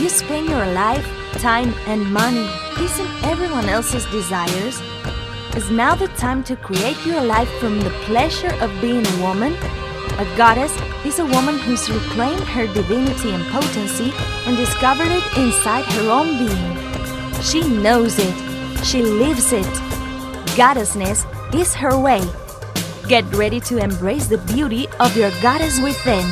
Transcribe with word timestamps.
you 0.00 0.08
spend 0.08 0.48
your 0.48 0.66
life, 0.66 1.06
time, 1.34 1.74
and 1.86 2.12
money 2.12 2.46
pleasing 2.74 3.06
everyone 3.24 3.68
else's 3.68 4.06
desires? 4.06 4.80
Is 5.56 5.70
now 5.70 5.94
the 5.96 6.08
time 6.08 6.44
to 6.44 6.56
create 6.56 7.04
your 7.04 7.20
life 7.20 7.50
from 7.58 7.80
the 7.80 7.90
pleasure 8.06 8.54
of 8.60 8.80
being 8.80 9.04
a 9.04 9.20
woman? 9.20 9.54
A 10.18 10.24
goddess 10.36 10.72
is 11.04 11.18
a 11.18 11.26
woman 11.26 11.58
who's 11.58 11.90
reclaimed 11.90 12.46
her 12.54 12.66
divinity 12.72 13.32
and 13.32 13.44
potency 13.46 14.12
and 14.46 14.56
discovered 14.56 15.10
it 15.10 15.24
inside 15.36 15.84
her 15.84 16.10
own 16.10 16.38
being. 16.38 17.42
She 17.42 17.60
knows 17.66 18.18
it, 18.18 18.34
she 18.84 19.02
lives 19.02 19.52
it. 19.52 19.66
Goddessness 20.54 21.26
is 21.54 21.74
her 21.74 21.98
way. 21.98 22.22
Get 23.08 23.24
ready 23.34 23.58
to 23.60 23.78
embrace 23.78 24.26
the 24.28 24.38
beauty 24.38 24.86
of 25.00 25.16
your 25.16 25.30
goddess 25.40 25.80
within. 25.80 26.24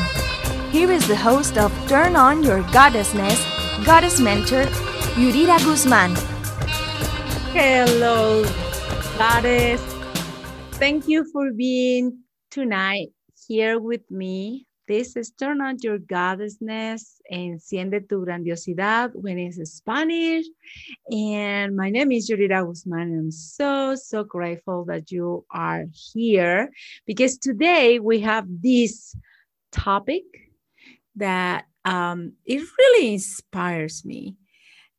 Here 0.70 0.90
is 0.90 1.08
the 1.08 1.16
host 1.16 1.56
of 1.56 1.72
Turn 1.88 2.16
On 2.16 2.42
Your 2.42 2.62
Goddessness, 2.64 3.55
Goddess 3.86 4.18
Mentor, 4.18 4.64
Yurira 5.14 5.62
Guzman. 5.64 6.16
Hello, 7.54 8.42
Goddess. 9.16 9.80
Thank 10.72 11.06
you 11.06 11.24
for 11.30 11.52
being 11.52 12.18
tonight 12.50 13.10
here 13.46 13.78
with 13.78 14.02
me. 14.10 14.66
This 14.88 15.14
is 15.14 15.30
Turn 15.30 15.60
On 15.60 15.76
Your 15.80 16.00
Goddessness, 16.00 17.20
Enciende 17.32 18.08
Tu 18.08 18.26
Grandiosidad 18.26 19.12
when 19.14 19.38
it's 19.38 19.62
Spanish. 19.70 20.46
And 21.08 21.76
my 21.76 21.88
name 21.88 22.10
is 22.10 22.28
Yurira 22.28 22.66
Guzman. 22.66 23.16
I'm 23.16 23.30
so, 23.30 23.94
so 23.94 24.24
grateful 24.24 24.84
that 24.86 25.12
you 25.12 25.44
are 25.52 25.84
here 26.12 26.72
because 27.06 27.38
today 27.38 28.00
we 28.00 28.18
have 28.22 28.46
this 28.48 29.14
topic 29.70 30.24
that 31.14 31.66
um, 31.86 32.32
it 32.44 32.62
really 32.78 33.14
inspires 33.14 34.04
me. 34.04 34.36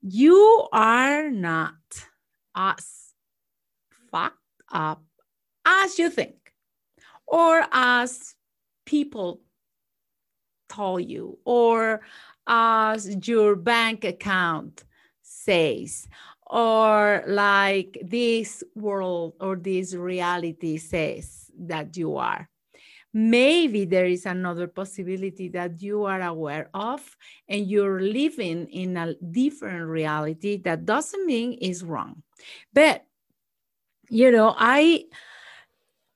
You 0.01 0.67
are 0.71 1.29
not 1.29 1.73
as 2.55 3.13
fucked 4.09 4.37
up 4.71 5.03
as 5.65 5.99
you 5.99 6.09
think 6.09 6.53
or 7.27 7.65
as 7.73 8.35
people 8.85 9.41
told 10.69 11.03
you 11.03 11.37
or 11.43 12.01
as 12.47 13.27
your 13.27 13.57
bank 13.57 14.05
account 14.05 14.85
says 15.21 16.07
or 16.45 17.23
like 17.27 17.97
this 18.01 18.63
world 18.75 19.33
or 19.41 19.57
this 19.57 19.93
reality 19.93 20.77
says 20.77 21.51
that 21.59 21.97
you 21.97 22.15
are 22.15 22.49
maybe 23.17 23.83
there 23.83 24.05
is 24.05 24.27
another 24.27 24.67
possibility 24.67 25.49
that 25.49 25.81
you 25.81 26.03
are 26.03 26.21
aware 26.21 26.69
of 26.75 27.01
and 27.49 27.65
you're 27.65 27.99
living 27.99 28.67
in 28.67 28.95
a 28.95 29.15
different 29.31 29.87
reality 29.87 30.57
that 30.57 30.85
doesn't 30.85 31.25
mean 31.25 31.53
is 31.53 31.83
wrong. 31.83 32.21
But 32.73 33.03
you 34.09 34.31
know 34.31 34.55
i 34.57 35.03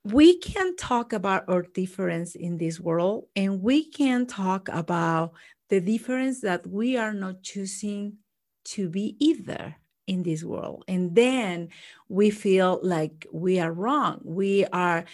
we 0.05 0.37
can 0.37 0.75
talk 0.77 1.11
about 1.11 1.43
our 1.49 1.63
difference 1.73 2.35
in 2.35 2.57
this 2.57 2.79
world 2.79 3.25
and 3.35 3.61
we 3.61 3.83
can 3.83 4.25
talk 4.25 4.69
about 4.69 5.33
the 5.69 5.81
difference 5.81 6.41
that 6.41 6.65
we 6.65 6.97
are 6.97 7.13
not 7.13 7.41
choosing 7.43 8.17
to 8.63 8.89
be 8.89 9.15
either 9.19 9.75
in 10.07 10.23
this 10.23 10.43
world. 10.43 10.83
And 10.87 11.15
then 11.15 11.69
we 12.09 12.31
feel 12.31 12.79
like 12.81 13.27
we 13.31 13.59
are 13.59 13.71
wrong. 13.71 14.21
We 14.23 14.65
are 14.65 15.05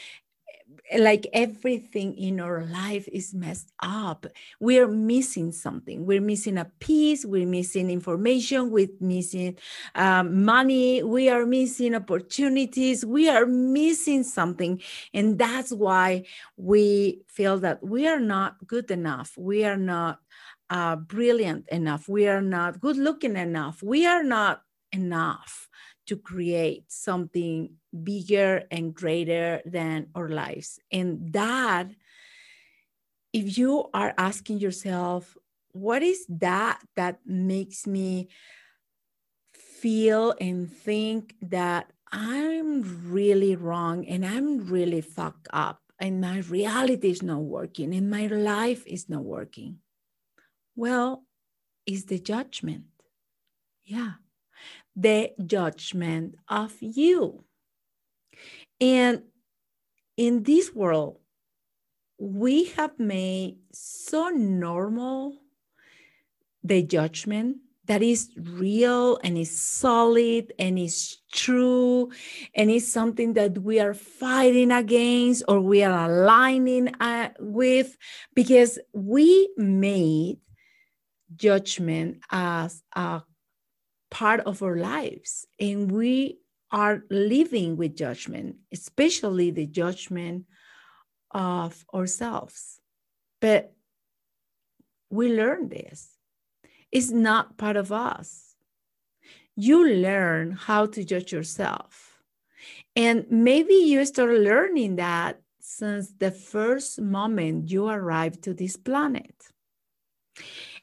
like 0.98 1.28
everything 1.34 2.18
in 2.18 2.40
our 2.40 2.66
life 2.66 3.08
is 3.12 3.34
messed 3.34 3.72
up. 3.82 4.26
We're 4.60 4.88
missing 4.88 5.52
something. 5.52 6.06
We're 6.06 6.22
missing 6.22 6.58
a 6.58 6.66
piece. 6.80 7.26
We're 7.26 7.48
missing 7.48 7.90
information. 7.90 8.72
We're 8.72 8.90
missing 9.00 9.58
um, 9.96 10.44
money. 10.44 11.04
We 11.04 11.30
are 11.30 11.46
missing 11.46 11.96
opportunities. 11.96 13.06
We 13.06 13.30
are 13.30 13.46
missing 13.46 14.24
something. 14.24 14.82
And 15.14 15.38
that's 15.38 15.72
why 15.72 16.26
we 16.58 17.22
feel 17.28 17.60
that 17.60 17.84
we 17.84 18.08
are 18.08 18.20
not 18.20 18.66
good 18.68 18.92
enough. 18.92 19.38
We 19.38 19.66
are 19.66 19.78
not 19.78 20.20
uh, 20.70 20.96
brilliant 20.96 21.68
enough. 21.70 22.10
We 22.10 22.28
are 22.28 22.42
not 22.42 22.80
good 22.80 22.98
looking 22.98 23.36
enough. 23.36 23.82
We 23.82 24.06
are 24.06 24.24
not 24.24 24.62
enough 24.92 25.68
to 26.08 26.18
create 26.18 26.92
something 26.92 27.76
bigger 28.04 28.64
and 28.72 28.94
greater 28.94 29.62
than 29.66 30.08
our 30.16 30.30
lives. 30.30 30.80
And 30.92 31.34
that, 31.34 31.88
if 33.34 33.58
you 33.58 33.90
are 33.94 34.14
asking 34.18 34.60
yourself, 34.60 35.38
what 35.72 36.02
is 36.02 36.26
that 36.30 36.82
that 36.96 37.20
makes 37.26 37.86
me 37.86 38.30
feel 39.54 40.34
and 40.42 40.72
think 40.72 41.36
that 41.42 41.92
I'm 42.12 43.12
really 43.12 43.56
wrong 43.56 44.08
and 44.08 44.26
I'm 44.26 44.66
really 44.68 45.02
fucked 45.02 45.48
up 45.52 45.82
and 46.00 46.22
my 46.22 46.40
reality 46.40 47.10
is 47.10 47.22
not 47.22 47.42
working 47.42 47.94
and 47.94 48.10
my 48.10 48.28
life 48.28 48.84
is 48.88 49.10
not 49.10 49.24
working? 49.24 49.80
Well, 50.76 51.26
is 51.86 52.06
the 52.06 52.20
judgment. 52.20 52.86
Yeah, 53.84 54.14
the 54.98 55.32
judgment 55.46 56.36
of 56.50 56.74
you. 56.82 57.44
And 58.82 59.22
in 60.18 60.44
this 60.44 60.74
world, 60.74 61.20
we 62.18 62.66
have 62.66 63.00
made 63.00 63.60
so 63.72 64.30
normal 64.30 65.38
the 66.64 66.82
judgment 66.82 67.58
that 67.86 68.02
is 68.02 68.32
real 68.38 69.18
and 69.24 69.38
is 69.38 69.56
solid 69.62 70.52
and 70.60 70.78
is 70.78 71.20
true 71.32 72.12
and 72.54 72.70
is 72.70 72.92
something 72.92 73.34
that 73.34 73.60
we 73.60 73.80
are 73.80 73.94
fighting 73.94 74.72
against 74.72 75.44
or 75.48 75.62
we 75.62 75.84
are 75.84 76.10
aligning 76.10 76.94
uh, 77.00 77.30
with 77.40 77.98
because 78.34 78.78
we 78.94 79.50
made 79.56 80.40
judgment 81.36 82.18
as 82.32 82.84
a 82.94 83.22
part 84.10 84.42
of 84.42 84.64
our 84.64 84.78
lives 84.78 85.46
and 85.60 85.92
we 85.92 86.40
are 86.72 87.04
living 87.10 87.78
with 87.78 87.96
judgment, 87.96 88.58
especially 88.72 89.52
the 89.52 89.66
judgment 89.66 90.46
of 91.32 91.86
ourselves. 91.94 92.80
But 93.42 93.74
we 95.10 95.34
learn 95.34 95.70
this. 95.70 96.10
It's 96.92 97.10
not 97.10 97.58
part 97.58 97.78
of 97.78 97.92
us. 97.92 98.56
You 99.56 99.88
learn 99.88 100.52
how 100.52 100.86
to 100.88 101.04
judge 101.04 101.32
yourself. 101.32 102.22
And 102.96 103.26
maybe 103.30 103.74
you 103.74 104.06
start 104.06 104.32
learning 104.32 104.98
that 104.98 105.42
since 105.60 106.12
the 106.18 106.32
first 106.32 107.02
moment 107.02 107.70
you 107.70 107.88
arrived 107.88 108.44
to 108.44 108.54
this 108.54 108.78
planet. 108.78 109.52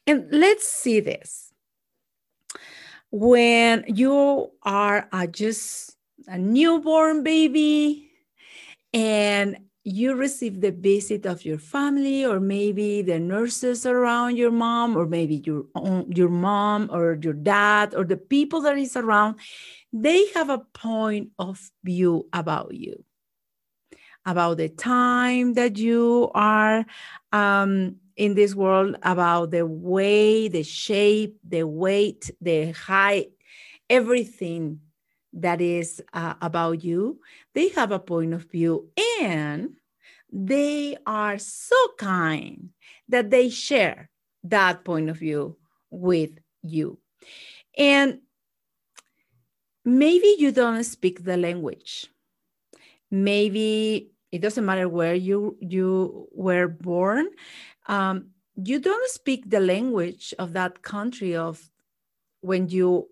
And 0.07 0.29
let's 0.31 0.69
see 0.69 1.01
this 1.01 1.53
when 3.15 3.85
you 3.87 4.51
are 4.65 5.09
a, 5.13 5.25
just 5.29 5.97
a 6.27 6.37
newborn 6.37 7.23
baby 7.23 8.11
and 8.93 9.57
you 9.85 10.17
receive 10.17 10.61
the 10.61 10.73
visit 10.73 11.25
of 11.25 11.45
your 11.45 11.59
family 11.59 12.27
or 12.27 12.41
maybe 12.41 13.03
the 13.03 13.21
nurses 13.21 13.87
around 13.87 14.37
your 14.37 14.51
mom 14.51 14.97
or 14.97 15.07
maybe 15.07 15.37
your 15.47 15.65
own, 15.77 16.11
your 16.11 16.29
mom 16.29 16.91
or 16.91 17.17
your 17.23 17.35
dad 17.35 17.95
or 17.95 18.03
the 18.03 18.17
people 18.17 18.63
that 18.63 18.77
is 18.77 18.97
around 18.97 19.37
they 19.93 20.27
have 20.35 20.51
a 20.51 20.59
point 20.59 21.29
of 21.39 21.71
view 21.85 22.27
about 22.33 22.75
you 22.75 23.05
about 24.27 24.57
the 24.57 24.71
time 24.71 25.53
that 25.53 25.79
you 25.79 26.33
are 26.35 26.85
um, 27.31 27.95
in 28.17 28.35
this 28.35 28.55
world 28.55 28.97
about 29.03 29.51
the 29.51 29.66
way, 29.66 30.49
the 30.49 30.63
shape, 30.63 31.37
the 31.47 31.65
weight, 31.65 32.31
the 32.41 32.71
height, 32.72 33.31
everything 33.91 34.81
that 35.33 35.61
is 35.61 36.03
uh, 36.13 36.34
about 36.41 36.84
you, 36.84 37.21
they 37.55 37.69
have 37.71 37.91
a 37.91 37.99
point 37.99 38.33
of 38.33 38.51
view 38.51 38.89
and 39.21 39.71
they 40.33 40.97
are 41.07 41.39
so 41.39 41.77
kind 41.99 42.71
that 43.09 43.31
they 43.31 43.49
share 43.49 44.11
that 44.45 44.84
point 44.84 45.10
of 45.10 45.19
view 45.19 45.57
with 45.91 46.31
you. 46.63 46.99
And 47.77 48.21
maybe 49.84 50.37
you 50.39 50.53
don't 50.53 50.84
speak 50.84 51.25
the 51.25 51.37
language. 51.37 52.07
Maybe 53.10 54.14
it 54.34 54.42
doesn't 54.42 54.66
matter 54.66 54.89
where 54.89 55.15
you 55.15 55.57
you 55.60 56.28
were 56.33 56.69
born 56.69 57.27
um, 57.86 58.31
you 58.57 58.78
don't 58.78 59.10
speak 59.10 59.48
the 59.51 59.60
language 59.60 60.34
of 60.39 60.53
that 60.53 60.83
country 60.83 61.34
of 61.36 61.71
when 62.41 62.69
you 62.69 63.09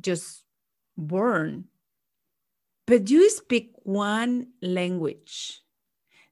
just 0.00 0.44
born 0.96 1.64
but 2.86 3.08
you 3.10 3.30
speak 3.30 3.72
one 3.82 4.48
language 4.62 5.62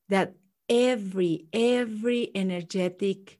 that 0.08 0.34
every 0.68 1.46
every 1.52 2.30
energetic 2.34 3.38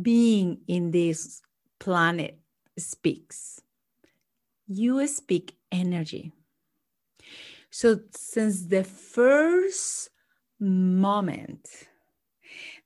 being 0.00 0.60
in 0.66 0.90
this 0.90 1.42
planet 1.78 2.38
speaks. 2.78 3.60
You 4.66 5.06
speak 5.06 5.56
energy. 5.70 6.32
So, 7.74 8.00
since 8.14 8.66
the 8.66 8.84
first 8.84 10.10
moment 10.60 11.66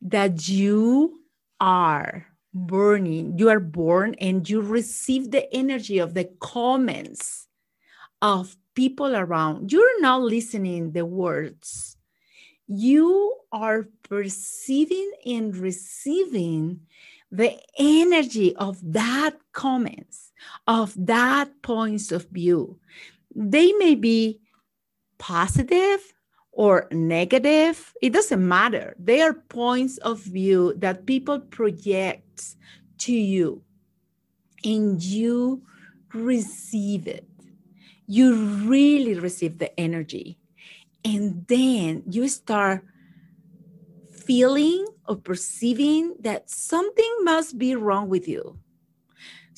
that 0.01 0.49
you 0.49 1.23
are 1.59 2.29
burning, 2.55 3.37
you 3.37 3.49
are 3.49 3.59
born 3.59 4.15
and 4.21 4.49
you 4.49 4.61
receive 4.61 5.33
the 5.33 5.53
energy 5.53 5.99
of 5.99 6.15
the 6.15 6.31
comments 6.39 7.49
of 8.23 8.57
people 8.77 9.17
around, 9.17 9.73
you're 9.73 10.01
not 10.01 10.23
listening 10.23 10.93
the 10.93 11.05
words. 11.05 11.97
You 12.69 13.35
are 13.51 13.89
perceiving 14.05 15.11
and 15.27 15.57
receiving 15.57 16.83
the 17.33 17.59
energy 17.77 18.55
of 18.55 18.79
that 18.93 19.35
comments, 19.53 20.31
of 20.69 20.95
that 20.97 21.61
points 21.63 22.13
of 22.13 22.29
view. 22.31 22.79
They 23.35 23.73
may 23.73 23.97
be 23.97 24.41
positive 25.19 26.13
or 26.53 26.89
negative, 26.91 27.93
it 28.01 28.13
doesn't 28.13 28.47
matter. 28.47 28.95
They 28.99 29.21
are 29.21 29.35
points 29.35 29.99
of 29.99 30.21
view 30.21 30.75
that 30.79 31.07
people 31.07 31.41
project 31.41 32.57
to 32.99 33.13
you 33.13 33.63
and 34.65 35.03
you 35.03 35.63
receive 36.15 37.07
it. 37.07 37.27
You 38.07 38.35
really 38.69 39.15
receive 39.19 39.59
the 39.59 39.79
energy. 39.79 40.39
And 41.05 41.47
then 41.47 42.03
you 42.09 42.29
start 42.29 42.85
feeling 44.11 44.87
or 45.07 45.17
perceiving 45.17 46.15
that 46.21 46.51
something 46.51 47.17
must 47.23 47.59
be 47.59 47.77
wrong 47.77 48.09
with 48.09 48.27
you. 48.27 48.59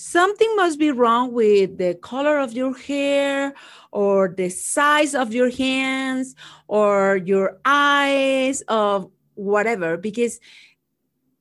Something 0.01 0.55
must 0.55 0.79
be 0.79 0.93
wrong 0.93 1.33
with 1.33 1.77
the 1.77 1.97
color 1.97 2.39
of 2.39 2.53
your 2.53 2.73
hair 2.79 3.53
or 3.91 4.29
the 4.29 4.49
size 4.49 5.13
of 5.13 5.35
your 5.35 5.51
hands 5.51 6.37
or 6.69 7.17
your 7.25 7.59
eyes 7.65 8.63
of 8.69 9.11
whatever, 9.35 9.97
because 9.97 10.39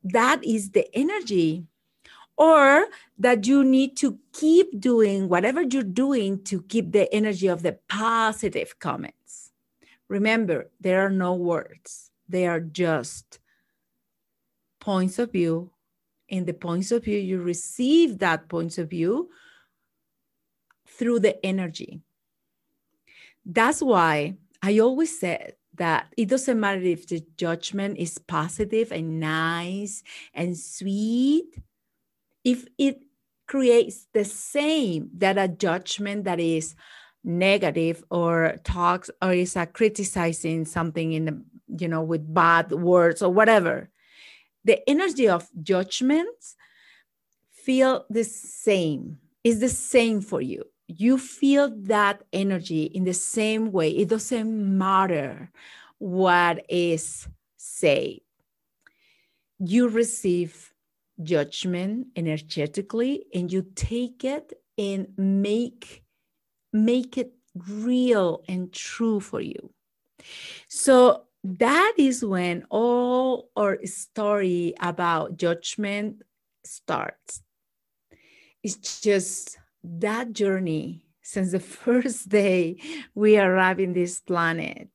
that 0.04 0.44
is 0.44 0.72
the 0.72 0.88
energy. 0.98 1.68
Or 2.36 2.88
that 3.20 3.46
you 3.46 3.64
need 3.64 3.96
to 3.98 4.18
keep 4.34 4.80
doing 4.80 5.30
whatever 5.30 5.62
you're 5.62 5.84
doing 5.84 6.44
to 6.46 6.62
keep 6.64 6.92
the 6.92 7.12
energy 7.14 7.48
of 7.48 7.62
the 7.62 7.78
positive 7.90 8.78
comments. 8.80 9.52
Remember, 10.08 10.70
there 10.80 11.06
are 11.06 11.10
no 11.12 11.34
words, 11.34 12.12
they 12.30 12.48
are 12.48 12.60
just 12.60 13.40
points 14.80 15.20
of 15.20 15.32
view. 15.32 15.72
In 16.30 16.46
the 16.46 16.54
points 16.54 16.92
of 16.92 17.06
view, 17.06 17.18
you 17.18 17.42
receive 17.42 18.20
that 18.20 18.50
points 18.50 18.78
of 18.78 18.90
view 18.90 19.30
through 20.86 21.20
the 21.20 21.44
energy. 21.46 22.02
That's 23.46 23.82
why 23.82 24.36
I 24.62 24.80
always 24.80 25.20
said 25.20 25.54
that 25.76 26.08
it 26.18 26.28
doesn't 26.28 26.60
matter 26.60 26.82
if 26.82 27.08
the 27.08 27.24
judgment 27.38 27.98
is 27.98 28.18
positive 28.18 28.92
and 28.92 29.20
nice 29.20 30.04
and 30.34 30.58
sweet, 30.58 31.62
if 32.44 32.66
it 32.78 33.02
creates 33.48 34.08
the 34.14 34.26
same 34.26 35.10
that 35.18 35.38
a 35.38 35.48
judgment 35.48 36.26
that 36.26 36.40
is 36.40 36.76
negative 37.24 38.04
or 38.10 38.58
talks 38.64 39.10
or 39.22 39.34
is 39.34 39.56
a 39.56 39.66
criticizing 39.66 40.66
something 40.66 41.14
in 41.14 41.26
the 41.26 41.44
you 41.78 41.88
know 41.88 42.02
with 42.02 42.34
bad 42.34 42.72
words 42.72 43.22
or 43.22 43.32
whatever 43.32 43.90
the 44.68 44.88
energy 44.88 45.28
of 45.28 45.50
judgments 45.64 46.56
feel 47.50 48.06
the 48.10 48.24
same 48.24 49.18
is 49.44 49.60
the 49.60 49.70
same 49.70 50.22
for 50.22 50.42
you 50.42 50.64
you 50.88 51.18
feel 51.18 51.70
that 51.84 52.24
energy 52.32 52.84
in 52.84 53.04
the 53.04 53.14
same 53.14 53.72
way. 53.72 53.90
It 53.90 54.10
doesn't 54.10 54.78
matter 54.78 55.52
what 56.00 56.66
is 56.70 57.28
said. 57.58 58.20
You 59.60 59.90
receive 59.90 60.74
judgment 61.22 62.08
energetically 62.16 63.26
and 63.34 63.52
you 63.52 63.66
take 63.76 64.24
it 64.24 64.54
and 64.78 65.08
make 65.18 66.04
make 66.72 67.18
it 67.18 67.34
real 67.68 68.44
and 68.48 68.72
true 68.72 69.20
for 69.20 69.42
you. 69.42 69.74
So 70.68 71.27
that 71.56 71.94
is 71.98 72.26
when 72.26 72.66
all 72.70 73.50
our 73.56 73.80
story 73.86 74.74
about 74.82 75.38
judgment 75.38 76.22
starts. 76.66 77.42
It's 78.64 79.00
just 79.00 79.58
that 79.84 80.34
journey 80.34 81.06
since 81.22 81.52
the 81.52 81.60
first 81.86 82.28
day 82.28 82.78
we 83.16 83.38
arrive 83.38 83.80
in 83.80 83.94
this 83.94 84.20
planet 84.20 84.90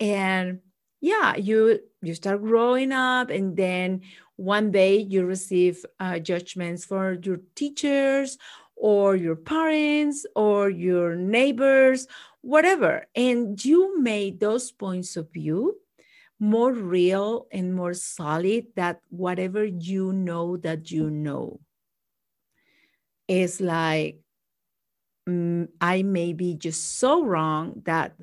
and 0.00 0.60
yeah 1.00 1.36
you 1.36 1.78
you 2.02 2.14
start 2.14 2.42
growing 2.42 2.90
up 2.90 3.30
and 3.30 3.56
then 3.56 4.00
one 4.36 4.70
day 4.70 4.96
you 4.96 5.24
receive 5.24 5.84
uh, 6.00 6.18
judgments 6.18 6.84
for 6.84 7.16
your 7.22 7.40
teachers 7.54 8.38
or 8.76 9.14
your 9.14 9.36
parents 9.36 10.26
or 10.34 10.68
your 10.68 11.14
neighbors 11.14 12.06
whatever 12.44 13.06
and 13.16 13.64
you 13.64 13.98
made 14.00 14.40
those 14.40 14.70
points 14.72 15.16
of 15.16 15.32
view 15.32 15.76
more 16.40 16.72
real 16.72 17.46
and 17.52 17.74
more 17.74 17.94
solid 17.94 18.66
that 18.76 19.00
whatever 19.10 19.64
you 19.64 20.12
know 20.12 20.56
that 20.56 20.90
you 20.90 21.10
know 21.10 21.60
is 23.28 23.60
like 23.60 24.18
mm, 25.28 25.68
I 25.80 26.02
may 26.02 26.32
be 26.32 26.54
just 26.54 26.98
so 26.98 27.24
wrong 27.24 27.82
that 27.84 28.14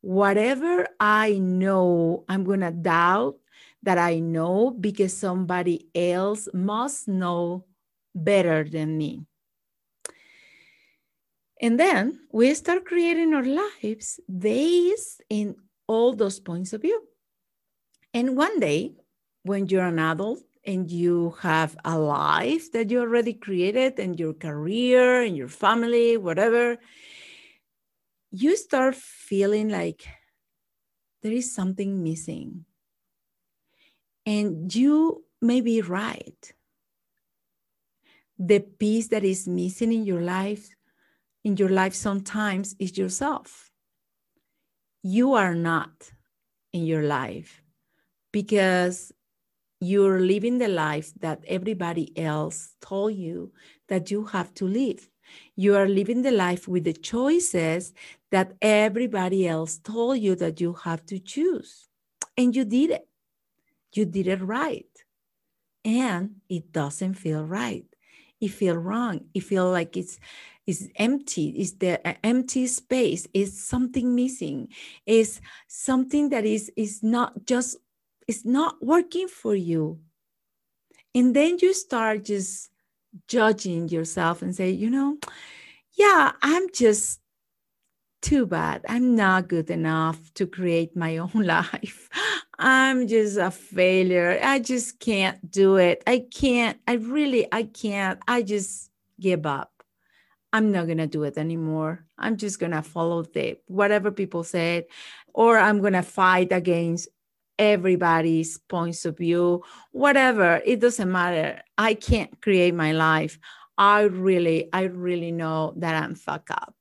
whatever 0.00 0.86
I 1.00 1.38
know, 1.38 2.24
I'm 2.28 2.44
to 2.60 2.70
doubt 2.70 3.36
that 3.82 3.98
I 3.98 4.18
know 4.18 4.70
because 4.70 5.16
somebody 5.16 5.88
else 5.94 6.48
must 6.52 7.08
know 7.08 7.64
better 8.14 8.64
than 8.64 8.96
me. 8.98 9.26
And 11.60 11.80
then 11.80 12.20
we 12.32 12.52
start 12.54 12.84
creating 12.84 13.32
our 13.32 13.44
lives 13.44 14.20
based 14.28 15.22
in 15.30 15.56
all 15.86 16.12
those 16.12 16.38
points 16.38 16.72
of 16.72 16.82
view. 16.82 17.02
And 18.12 18.36
one 18.36 18.60
day, 18.60 18.94
when 19.42 19.66
you're 19.66 19.86
an 19.86 19.98
adult 19.98 20.42
and 20.64 20.90
you 20.90 21.36
have 21.40 21.76
a 21.84 21.98
life 21.98 22.72
that 22.72 22.90
you 22.90 23.00
already 23.00 23.32
created 23.32 23.98
and 23.98 24.18
your 24.18 24.34
career 24.34 25.22
and 25.22 25.36
your 25.36 25.48
family, 25.48 26.16
whatever, 26.16 26.78
you 28.30 28.56
start 28.56 28.94
feeling 28.94 29.68
like 29.68 30.06
there 31.22 31.32
is 31.32 31.54
something 31.54 32.02
missing. 32.02 32.66
And 34.26 34.74
you 34.74 35.24
may 35.40 35.60
be 35.60 35.80
right. 35.80 36.52
The 38.38 38.60
piece 38.60 39.08
that 39.08 39.24
is 39.24 39.48
missing 39.48 39.92
in 39.92 40.04
your 40.04 40.20
life, 40.20 40.75
in 41.46 41.56
your 41.56 41.68
life 41.68 41.94
sometimes 41.94 42.74
is 42.80 42.98
yourself. 42.98 43.70
You 45.04 45.34
are 45.34 45.54
not 45.54 46.10
in 46.72 46.84
your 46.84 47.04
life 47.04 47.62
because 48.32 49.12
you're 49.80 50.18
living 50.18 50.58
the 50.58 50.66
life 50.66 51.12
that 51.20 51.44
everybody 51.46 52.10
else 52.18 52.74
told 52.80 53.14
you 53.14 53.52
that 53.86 54.10
you 54.10 54.24
have 54.24 54.54
to 54.54 54.66
live. 54.66 55.08
You 55.54 55.76
are 55.76 55.86
living 55.86 56.22
the 56.22 56.32
life 56.32 56.66
with 56.66 56.82
the 56.82 56.92
choices 56.92 57.92
that 58.32 58.54
everybody 58.60 59.46
else 59.46 59.78
told 59.78 60.18
you 60.18 60.34
that 60.34 60.60
you 60.60 60.72
have 60.72 61.06
to 61.06 61.20
choose. 61.20 61.86
And 62.36 62.56
you 62.56 62.64
did 62.64 62.90
it. 62.90 63.06
You 63.92 64.04
did 64.04 64.26
it 64.26 64.42
right. 64.42 64.90
And 65.84 66.40
it 66.48 66.72
doesn't 66.72 67.14
feel 67.14 67.44
right. 67.44 67.84
It 68.40 68.48
feels 68.48 68.78
wrong. 68.78 69.20
It 69.32 69.44
feels 69.44 69.72
like 69.72 69.96
it's 69.96 70.18
it's 70.66 70.88
empty. 70.96 71.48
is 71.50 71.74
the 71.74 72.00
uh, 72.06 72.14
empty 72.24 72.66
space. 72.66 73.26
is 73.32 73.62
something 73.62 74.14
missing. 74.14 74.68
is 75.06 75.40
something 75.68 76.30
that 76.30 76.44
is 76.44 76.70
is 76.76 77.02
not 77.02 77.46
just 77.46 77.76
is 78.26 78.44
not 78.44 78.76
working 78.82 79.28
for 79.28 79.54
you. 79.54 80.00
And 81.14 81.34
then 81.34 81.58
you 81.62 81.72
start 81.72 82.24
just 82.24 82.70
judging 83.28 83.88
yourself 83.88 84.42
and 84.42 84.54
say, 84.54 84.70
you 84.70 84.90
know, 84.90 85.16
yeah, 85.92 86.32
I'm 86.42 86.70
just 86.72 87.20
too 88.20 88.44
bad. 88.44 88.84
I'm 88.88 89.14
not 89.14 89.48
good 89.48 89.70
enough 89.70 90.34
to 90.34 90.46
create 90.46 90.96
my 90.96 91.16
own 91.24 91.30
life. 91.34 92.08
I'm 92.58 93.06
just 93.06 93.36
a 93.36 93.50
failure. 93.50 94.38
I 94.42 94.58
just 94.58 94.98
can't 94.98 95.50
do 95.50 95.76
it. 95.76 96.02
I 96.06 96.26
can't. 96.30 96.78
I 96.88 96.94
really, 96.94 97.46
I 97.52 97.64
can't. 97.64 98.18
I 98.26 98.42
just 98.42 98.90
give 99.20 99.46
up. 99.46 99.75
I'm 100.56 100.72
not 100.72 100.86
going 100.86 100.96
to 100.96 101.06
do 101.06 101.24
it 101.24 101.36
anymore. 101.36 102.06
I'm 102.16 102.38
just 102.38 102.58
going 102.58 102.72
to 102.72 102.80
follow 102.80 103.24
the 103.24 103.58
whatever 103.66 104.10
people 104.10 104.42
said, 104.42 104.86
or 105.34 105.58
I'm 105.58 105.82
going 105.82 105.92
to 105.92 106.02
fight 106.02 106.50
against 106.50 107.08
everybody's 107.58 108.56
points 108.56 109.04
of 109.04 109.18
view, 109.18 109.62
whatever, 109.92 110.62
it 110.64 110.80
doesn't 110.80 111.12
matter. 111.12 111.60
I 111.76 111.92
can't 111.92 112.40
create 112.40 112.74
my 112.74 112.92
life. 112.92 113.38
I 113.76 114.04
really, 114.04 114.70
I 114.72 114.84
really 114.84 115.30
know 115.30 115.74
that 115.76 116.02
I'm 116.02 116.14
fuck 116.14 116.50
up. 116.50 116.74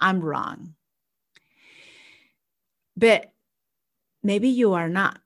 I'm 0.00 0.20
wrong. 0.20 0.72
But 2.96 3.30
maybe 4.22 4.48
you 4.48 4.72
are 4.72 4.88
not. 4.88 5.20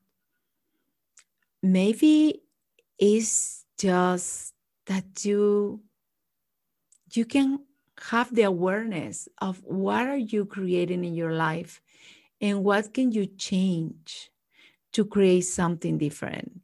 Maybe 1.63 2.43
it's 2.99 3.65
just 3.79 4.55
that 4.87 5.25
you 5.25 5.83
you 7.15 7.25
can 7.25 7.61
have 8.01 8.35
the 8.35 8.43
awareness 8.43 9.29
of 9.39 9.63
what 9.65 10.07
are 10.07 10.17
you 10.17 10.45
creating 10.45 11.05
in 11.05 11.15
your 11.15 11.33
life 11.33 11.81
and 12.41 12.65
what 12.65 12.93
can 12.95 13.13
you 13.13 13.27
change 13.27 14.31
to 14.93 15.05
create 15.05 15.43
something 15.43 15.99
different 15.99 16.61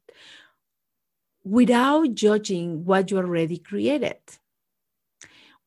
without 1.45 2.15
judging 2.15 2.85
what 2.85 3.11
you 3.11 3.19
already 3.19 3.59
created 3.59 4.19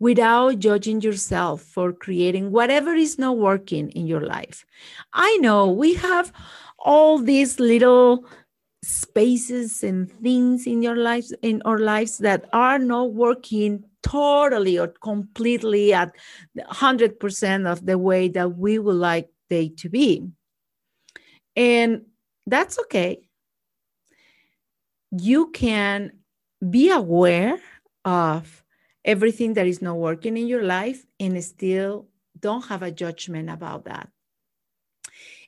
without 0.02 0.58
judging 0.58 1.00
yourself 1.00 1.62
for 1.62 1.94
creating 1.94 2.52
whatever 2.52 2.96
is 2.96 3.20
not 3.20 3.38
working 3.38 3.92
in 3.92 4.08
your 4.08 4.22
life. 4.22 4.66
I 5.14 5.38
know 5.38 5.70
we 5.72 5.94
have 5.94 6.34
all 6.80 7.20
these 7.20 7.60
little 7.60 8.26
spaces 8.84 9.84
and 9.84 10.12
things 10.22 10.66
in 10.66 10.82
your 10.82 10.96
lives 10.96 11.34
in 11.44 11.62
our 11.66 11.78
lives 11.78 12.18
that 12.18 12.50
are 12.52 12.80
not 12.80 13.14
working 13.14 13.84
totally 14.02 14.80
or 14.80 14.88
completely 14.88 15.94
at 15.94 16.16
100% 16.58 17.72
of 17.72 17.86
the 17.86 17.98
way 17.98 18.28
that 18.28 18.58
we 18.58 18.80
would 18.80 18.96
like 18.96 19.30
they 19.50 19.70
to 19.70 19.90
be. 19.90 20.28
And 21.56 22.06
that's 22.48 22.80
okay. 22.80 23.28
You 25.12 25.52
can 25.52 26.14
be 26.68 26.90
aware 26.90 27.60
of 28.04 28.64
everything 29.06 29.54
that 29.54 29.68
is 29.68 29.82
not 29.82 29.98
working 29.98 30.38
in 30.38 30.48
your 30.48 30.64
life 30.64 31.06
and 31.20 31.44
still 31.44 32.08
don't 32.40 32.66
have 32.66 32.82
a 32.82 32.92
judgment 32.92 33.50
about 33.50 33.86
that. 33.86 34.10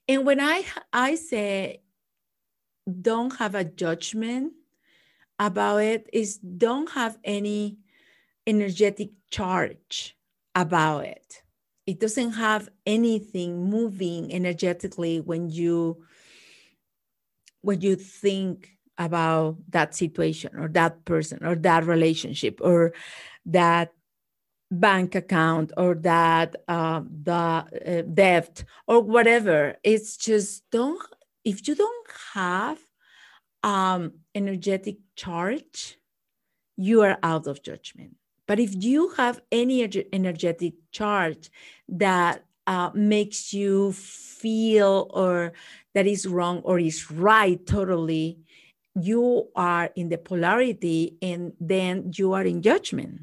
And 0.07 0.25
when 0.25 0.41
i 0.41 0.65
i 0.91 1.15
say 1.15 1.82
don't 3.01 3.37
have 3.37 3.55
a 3.55 3.63
judgment 3.63 4.53
about 5.39 5.77
it 5.77 6.09
is 6.13 6.37
don't 6.37 6.91
have 6.91 7.17
any 7.23 7.77
energetic 8.45 9.11
charge 9.31 10.15
about 10.55 11.05
it. 11.05 11.43
It 11.85 11.99
doesn't 11.99 12.33
have 12.33 12.69
anything 12.85 13.69
moving 13.69 14.33
energetically 14.33 15.19
when 15.19 15.49
you 15.49 16.03
when 17.61 17.81
you 17.81 17.95
think 17.95 18.69
about 18.97 19.57
that 19.69 19.95
situation 19.95 20.51
or 20.57 20.67
that 20.69 21.03
person 21.05 21.43
or 21.43 21.55
that 21.55 21.85
relationship 21.85 22.59
or 22.61 22.93
that 23.45 23.91
bank 24.69 25.15
account 25.15 25.71
or 25.77 25.95
that 25.95 26.55
uh, 26.67 27.01
the 27.23 27.33
uh, 27.33 28.01
debt 28.13 28.63
or 28.87 29.01
whatever. 29.01 29.75
It's 29.83 30.17
just 30.17 30.69
don't 30.71 31.01
if 31.43 31.67
you 31.67 31.75
don't 31.75 32.07
have 32.33 32.79
um, 33.63 34.13
energetic 34.35 34.97
charge, 35.15 35.97
you 36.77 37.01
are 37.01 37.17
out 37.23 37.47
of 37.47 37.63
judgment. 37.63 38.15
But 38.47 38.59
if 38.59 38.73
you 38.75 39.09
have 39.11 39.41
any 39.51 39.83
energetic 40.11 40.73
charge 40.91 41.49
that 41.87 42.43
uh, 42.67 42.91
makes 42.93 43.53
you 43.53 43.93
feel 43.93 45.07
or 45.13 45.53
that 45.93 46.07
is 46.07 46.25
wrong 46.25 46.61
or 46.63 46.79
is 46.79 47.09
right 47.09 47.65
totally, 47.65 48.39
you 48.95 49.47
are 49.55 49.89
in 49.95 50.09
the 50.09 50.17
polarity 50.17 51.15
and 51.21 51.53
then 51.59 52.11
you 52.15 52.33
are 52.33 52.43
in 52.43 52.61
judgment. 52.61 53.21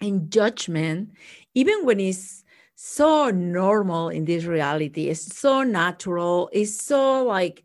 In 0.00 0.28
judgment, 0.28 1.10
even 1.54 1.84
when 1.84 2.00
it's 2.00 2.43
so 2.74 3.30
normal 3.30 4.08
in 4.08 4.24
this 4.24 4.44
reality. 4.44 5.08
It's 5.08 5.36
so 5.36 5.62
natural. 5.62 6.50
It's 6.52 6.80
so 6.80 7.24
like 7.24 7.64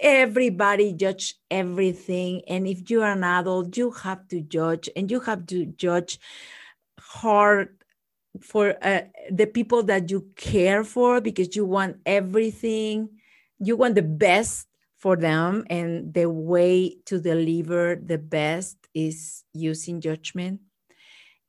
everybody 0.00 0.92
judge 0.92 1.34
everything. 1.50 2.42
And 2.48 2.66
if 2.66 2.90
you 2.90 3.02
are 3.02 3.12
an 3.12 3.24
adult, 3.24 3.76
you 3.76 3.90
have 3.90 4.26
to 4.28 4.40
judge 4.40 4.88
and 4.96 5.10
you 5.10 5.20
have 5.20 5.46
to 5.46 5.66
judge 5.66 6.18
hard 6.98 7.76
for 8.40 8.74
uh, 8.82 9.02
the 9.30 9.46
people 9.46 9.82
that 9.84 10.10
you 10.10 10.26
care 10.36 10.82
for 10.84 11.20
because 11.20 11.54
you 11.54 11.64
want 11.64 11.96
everything. 12.04 13.08
You 13.58 13.76
want 13.76 13.94
the 13.94 14.02
best 14.02 14.66
for 14.96 15.16
them. 15.16 15.64
And 15.70 16.12
the 16.12 16.28
way 16.28 16.96
to 17.06 17.20
deliver 17.20 17.96
the 17.96 18.18
best 18.18 18.76
is 18.94 19.44
using 19.52 20.00
judgment. 20.00 20.60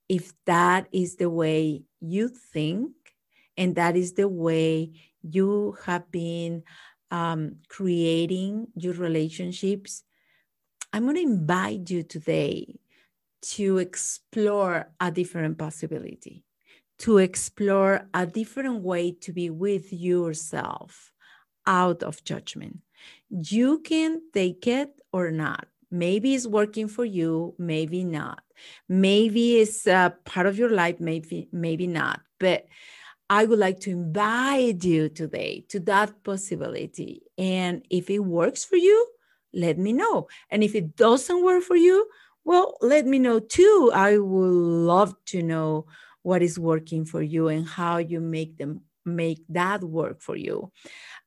If 0.08 0.34
that 0.46 0.88
is 0.92 1.16
the 1.16 1.30
way 1.30 1.84
you 2.00 2.30
think, 2.30 2.92
and 3.58 3.76
that 3.76 3.96
is 3.96 4.14
the 4.14 4.28
way 4.28 4.92
you 5.22 5.78
have 5.86 6.12
been 6.12 6.64
um, 7.12 7.58
creating 7.70 8.68
your 8.76 8.94
relationships. 8.94 10.04
I'm 10.94 11.04
going 11.04 11.16
to 11.16 11.22
invite 11.22 11.90
you 11.90 12.04
today 12.04 12.80
to 13.54 13.78
explore 13.78 14.92
a 15.00 15.12
different 15.12 15.58
possibility, 15.58 16.44
to 17.00 17.18
explore 17.20 18.08
a 18.14 18.26
different 18.26 18.82
way 18.82 19.12
to 19.12 19.34
be 19.34 19.50
with 19.50 19.92
yourself 19.94 21.12
out 21.68 22.04
of 22.04 22.24
judgment. 22.24 22.80
You 23.30 23.80
can 23.80 24.22
take 24.34 24.68
it 24.68 24.90
or 25.12 25.32
not. 25.32 25.68
Maybe 25.92 26.36
it's 26.36 26.48
working 26.48 26.88
for 26.88 27.06
you, 27.06 27.56
maybe 27.58 28.04
not. 28.04 28.45
Maybe 28.88 29.60
it's 29.60 29.88
a 29.88 30.16
part 30.26 30.48
of 30.48 30.58
your 30.58 30.70
life, 30.70 31.00
maybe 31.00 31.50
maybe 31.52 31.88
not. 31.88 32.22
But 32.40 32.66
I 33.30 33.46
would 33.46 33.60
like 33.60 33.80
to 33.82 33.92
invite 33.92 34.84
you 34.84 35.10
today 35.10 35.66
to 35.70 35.80
that 35.82 36.24
possibility. 36.24 37.24
And 37.38 37.86
if 37.90 38.10
it 38.10 38.20
works 38.20 38.64
for 38.64 38.76
you, 38.76 39.08
let 39.54 39.78
me 39.78 39.94
know. 39.94 40.28
And 40.50 40.64
if 40.64 40.76
it 40.76 40.96
doesn't 40.96 41.44
work 41.44 41.64
for 41.64 41.76
you, 41.76 42.08
well, 42.44 42.78
let 42.82 43.06
me 43.08 43.18
know 43.18 43.40
too. 43.40 43.92
I 43.94 44.18
would 44.18 44.52
love 44.52 45.16
to 45.28 45.42
know 45.42 45.88
what 46.22 46.44
is 46.44 46.60
working 46.60 47.06
for 47.06 47.22
you 47.22 47.48
and 47.48 47.68
how 47.68 47.98
you 47.98 48.20
make 48.20 48.58
them 48.58 48.82
make 49.06 49.44
that 49.50 49.84
work 49.84 50.22
for 50.22 50.36
you. 50.36 50.72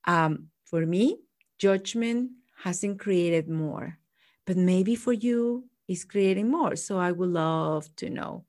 Um, 0.05 0.49
for 0.65 0.85
me, 0.85 1.19
judgment 1.59 2.33
hasn't 2.63 2.99
created 3.01 3.49
more, 3.49 3.99
but 4.47 4.57
maybe 4.57 4.97
for 4.97 5.13
you, 5.13 5.68
it's 5.89 6.05
creating 6.05 6.51
more. 6.51 6.77
So 6.77 6.99
I 6.99 7.13
would 7.13 7.31
love 7.31 7.95
to 7.97 8.11
know. 8.11 8.45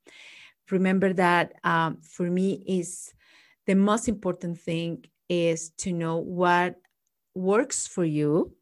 Remember 0.72 1.14
that 1.14 1.54
um, 1.64 1.98
for 2.02 2.30
me 2.30 2.64
is 2.68 3.14
the 3.68 3.76
most 3.76 4.08
important 4.08 4.60
thing 4.60 5.06
is 5.30 5.72
to 5.80 5.94
know 5.94 6.18
what 6.18 6.78
works 7.36 7.88
for 7.88 8.06
you 8.06 8.54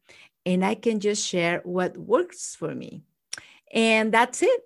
and 0.46 0.64
I 0.64 0.74
can 0.74 1.00
just 1.00 1.26
share 1.26 1.60
what 1.64 1.96
works 1.98 2.56
for 2.56 2.74
me. 2.74 3.02
And 3.72 4.12
that's 4.12 4.42
it. 4.42 4.62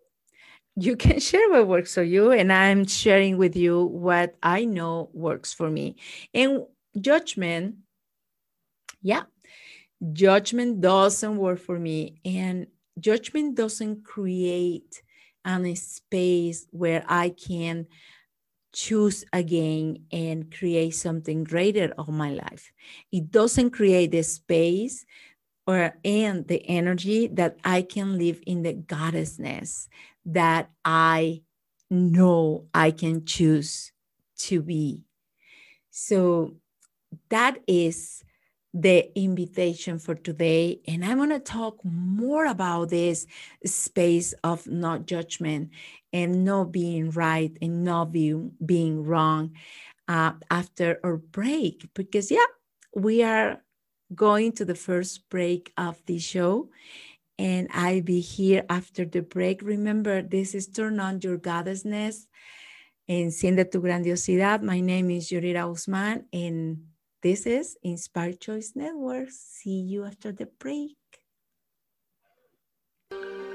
You 0.76 0.96
can 0.98 1.20
share 1.20 1.50
what 1.50 1.68
works 1.68 1.94
for 1.94 2.02
you, 2.02 2.32
and 2.32 2.52
I'm 2.52 2.86
sharing 2.86 3.38
with 3.38 3.56
you 3.56 3.84
what 3.84 4.36
I 4.42 4.64
know 4.64 5.10
works 5.12 5.52
for 5.52 5.70
me. 5.70 5.96
And 6.34 6.62
judgment, 7.00 7.76
yeah, 9.02 9.22
judgment 10.12 10.80
doesn't 10.82 11.36
work 11.38 11.60
for 11.60 11.78
me. 11.78 12.16
And 12.24 12.68
judgment 12.98 13.54
doesn't 13.54 14.04
create 14.04 15.02
a 15.44 15.74
space 15.74 16.66
where 16.70 17.04
I 17.08 17.30
can 17.30 17.86
choose 18.72 19.24
again 19.32 20.04
and 20.10 20.50
create 20.50 20.94
something 20.94 21.44
greater 21.44 21.92
of 21.98 22.08
my 22.08 22.30
life. 22.30 22.72
It 23.10 23.30
doesn't 23.30 23.70
create 23.70 24.12
the 24.12 24.22
space 24.22 25.04
or 25.66 25.94
and 26.04 26.46
the 26.48 26.64
energy 26.66 27.28
that 27.28 27.58
I 27.64 27.82
can 27.82 28.18
live 28.18 28.42
in 28.46 28.62
the 28.62 28.74
goddessness 28.74 29.88
that 30.24 30.70
I 30.84 31.42
know 31.90 32.66
I 32.72 32.90
can 32.90 33.24
choose 33.24 33.92
to 34.38 34.62
be. 34.62 35.02
So 35.90 36.56
that 37.28 37.58
is 37.66 38.24
the 38.74 39.10
invitation 39.18 39.98
for 39.98 40.14
today. 40.14 40.80
And 40.88 41.04
I'm 41.04 41.18
going 41.18 41.30
to 41.30 41.38
talk 41.38 41.78
more 41.84 42.46
about 42.46 42.88
this 42.88 43.26
space 43.66 44.32
of 44.42 44.66
not 44.66 45.06
judgment 45.06 45.70
and 46.12 46.44
not 46.44 46.72
being 46.72 47.10
right 47.10 47.56
and 47.60 47.84
not 47.84 48.12
being, 48.12 48.52
being 48.64 49.04
wrong 49.04 49.52
uh, 50.08 50.32
after 50.50 51.00
our 51.04 51.16
break. 51.16 51.88
Because, 51.94 52.30
yeah, 52.30 52.46
we 52.94 53.22
are 53.22 53.62
going 54.14 54.52
to 54.52 54.64
the 54.64 54.74
first 54.74 55.28
break 55.28 55.72
of 55.76 56.00
the 56.06 56.18
show. 56.18 56.70
And 57.38 57.68
I'll 57.72 58.02
be 58.02 58.20
here 58.20 58.64
after 58.68 59.04
the 59.04 59.22
break. 59.22 59.62
Remember, 59.62 60.22
this 60.22 60.54
is 60.54 60.68
Turn 60.68 61.00
On 61.00 61.18
Your 61.20 61.38
Goddessness. 61.38 62.26
Enciende 63.10 63.70
tu 63.70 63.80
grandiosidad. 63.80 64.62
My 64.62 64.80
name 64.80 65.10
is 65.10 65.30
Yurira 65.30 65.66
Guzman. 65.66 66.24
And 66.32 66.91
This 67.22 67.46
is 67.46 67.76
Inspired 67.84 68.40
Choice 68.40 68.72
Network. 68.74 69.28
See 69.30 69.78
you 69.78 70.04
after 70.04 70.32
the 70.32 70.48
break. 70.58 70.96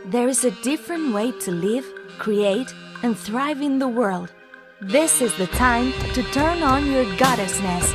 There 0.06 0.30
is 0.30 0.46
a 0.46 0.52
different 0.64 1.14
way 1.14 1.34
to 1.42 1.52
live, 1.52 1.86
create, 2.18 2.74
and 3.04 3.18
thrive 3.18 3.62
in 3.62 3.78
the 3.78 3.90
world. 3.90 4.32
This 4.80 5.22
is 5.22 5.36
the 5.36 5.48
time 5.48 5.92
to 6.14 6.24
turn 6.32 6.64
on 6.64 6.90
your 6.90 7.04
goddessness. 7.18 7.92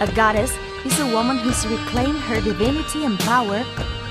A 0.00 0.12
goddess 0.12 0.52
is 0.84 0.98
a 0.98 1.12
woman 1.14 1.38
who's 1.38 1.64
reclaimed 1.68 2.18
her 2.22 2.40
divinity 2.40 3.04
and 3.04 3.16
power, 3.20 3.58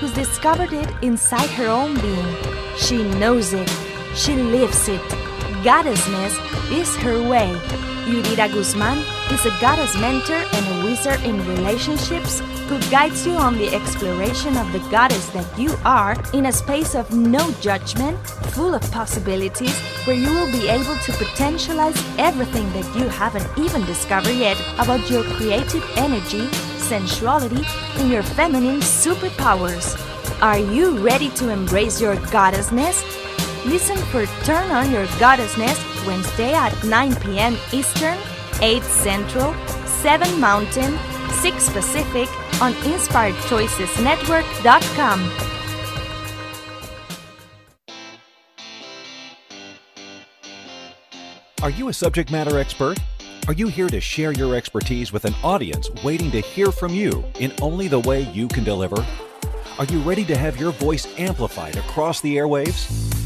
who's 0.00 0.14
discovered 0.14 0.72
it 0.72 0.88
inside 1.02 1.50
her 1.50 1.68
own 1.68 2.00
being. 2.00 2.36
She 2.78 3.04
knows 3.18 3.52
it, 3.52 3.68
she 4.14 4.34
lives 4.34 4.88
it. 4.88 5.02
Goddessness 5.62 6.32
is 6.72 6.96
her 6.96 7.20
way. 7.28 7.52
Yurira 8.06 8.48
Guzman 8.52 8.98
is 9.32 9.44
a 9.46 9.60
goddess 9.60 9.96
mentor 9.98 10.36
and 10.36 10.66
a 10.68 10.84
wizard 10.84 11.20
in 11.24 11.44
relationships 11.48 12.38
who 12.68 12.78
guides 12.88 13.26
you 13.26 13.32
on 13.32 13.58
the 13.58 13.74
exploration 13.74 14.56
of 14.56 14.70
the 14.72 14.78
goddess 14.90 15.28
that 15.30 15.58
you 15.58 15.74
are 15.84 16.14
in 16.32 16.46
a 16.46 16.52
space 16.52 16.94
of 16.94 17.10
no 17.10 17.50
judgment, 17.60 18.16
full 18.54 18.74
of 18.74 18.92
possibilities, 18.92 19.76
where 20.06 20.14
you 20.14 20.32
will 20.32 20.52
be 20.52 20.68
able 20.68 20.94
to 21.02 21.10
potentialize 21.18 21.98
everything 22.16 22.72
that 22.74 22.86
you 22.96 23.08
haven't 23.08 23.48
even 23.58 23.84
discovered 23.86 24.36
yet 24.36 24.56
about 24.78 25.10
your 25.10 25.24
creative 25.34 25.84
energy, 25.96 26.46
sensuality, 26.78 27.64
and 27.96 28.08
your 28.08 28.22
feminine 28.22 28.78
superpowers. 28.82 30.00
Are 30.40 30.58
you 30.58 30.96
ready 30.98 31.30
to 31.30 31.48
embrace 31.48 32.00
your 32.00 32.14
goddessness? 32.30 33.02
Listen 33.64 33.96
for 33.96 34.26
Turn 34.44 34.70
On 34.70 34.92
Your 34.92 35.06
Goddessness 35.18 35.95
Wednesday 36.06 36.54
at 36.54 36.84
9 36.84 37.16
p.m. 37.16 37.56
Eastern, 37.72 38.16
8 38.60 38.82
Central, 38.82 39.52
7 39.86 40.40
Mountain, 40.40 40.96
6 41.40 41.70
Pacific 41.70 42.28
on 42.62 42.72
InspiredChoicesNetwork.com. 42.74 45.30
Are 51.62 51.70
you 51.70 51.88
a 51.88 51.92
subject 51.92 52.30
matter 52.30 52.58
expert? 52.58 52.98
Are 53.48 53.52
you 53.52 53.68
here 53.68 53.88
to 53.88 54.00
share 54.00 54.32
your 54.32 54.54
expertise 54.54 55.12
with 55.12 55.24
an 55.24 55.34
audience 55.42 55.90
waiting 56.04 56.30
to 56.30 56.40
hear 56.40 56.70
from 56.70 56.92
you 56.92 57.24
in 57.40 57.52
only 57.62 57.88
the 57.88 58.00
way 58.00 58.22
you 58.32 58.48
can 58.48 58.64
deliver? 58.64 59.04
Are 59.78 59.84
you 59.86 60.00
ready 60.00 60.24
to 60.26 60.36
have 60.36 60.58
your 60.58 60.72
voice 60.72 61.06
amplified 61.18 61.76
across 61.76 62.20
the 62.20 62.36
airwaves? 62.36 63.25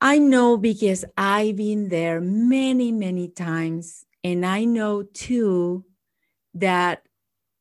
I 0.00 0.18
know 0.18 0.56
because 0.56 1.04
I've 1.16 1.56
been 1.56 1.88
there 1.88 2.20
many, 2.20 2.92
many 2.92 3.28
times. 3.28 4.06
And 4.22 4.46
I 4.46 4.64
know 4.64 5.02
too 5.02 5.84
that 6.54 7.02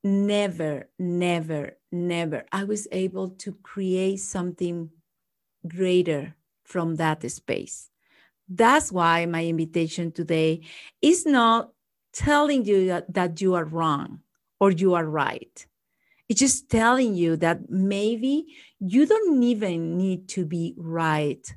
never, 0.03 0.89
never, 0.99 1.77
never 1.91 2.45
I 2.51 2.65
was 2.65 2.87
able 2.91 3.29
to 3.29 3.53
create 3.63 4.19
something 4.19 4.89
greater 5.67 6.35
from 6.63 6.95
that 6.95 7.29
space. 7.31 7.89
That's 8.49 8.91
why 8.91 9.25
my 9.25 9.45
invitation 9.45 10.11
today 10.11 10.61
is 11.01 11.25
not 11.25 11.71
telling 12.11 12.65
you 12.65 12.87
that, 12.87 13.13
that 13.13 13.41
you 13.41 13.55
are 13.55 13.65
wrong 13.65 14.19
or 14.59 14.71
you 14.71 14.93
are 14.93 15.05
right. 15.05 15.65
It's 16.29 16.39
just 16.39 16.69
telling 16.69 17.15
you 17.15 17.35
that 17.37 17.69
maybe 17.69 18.47
you 18.79 19.05
don't 19.05 19.43
even 19.43 19.97
need 19.97 20.29
to 20.29 20.45
be 20.45 20.73
right 20.77 21.55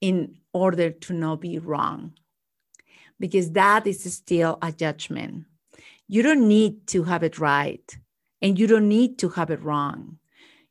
in 0.00 0.36
order 0.52 0.90
to 0.90 1.12
not 1.14 1.40
be 1.40 1.58
wrong, 1.58 2.12
because 3.18 3.52
that 3.52 3.86
is 3.86 4.04
still 4.12 4.58
a 4.60 4.70
judgment. 4.70 5.44
You 6.08 6.22
don't 6.22 6.46
need 6.46 6.86
to 6.88 7.04
have 7.04 7.22
it 7.22 7.38
right, 7.38 7.96
and 8.42 8.58
you 8.58 8.66
don't 8.66 8.88
need 8.88 9.18
to 9.20 9.30
have 9.30 9.50
it 9.50 9.62
wrong. 9.62 10.18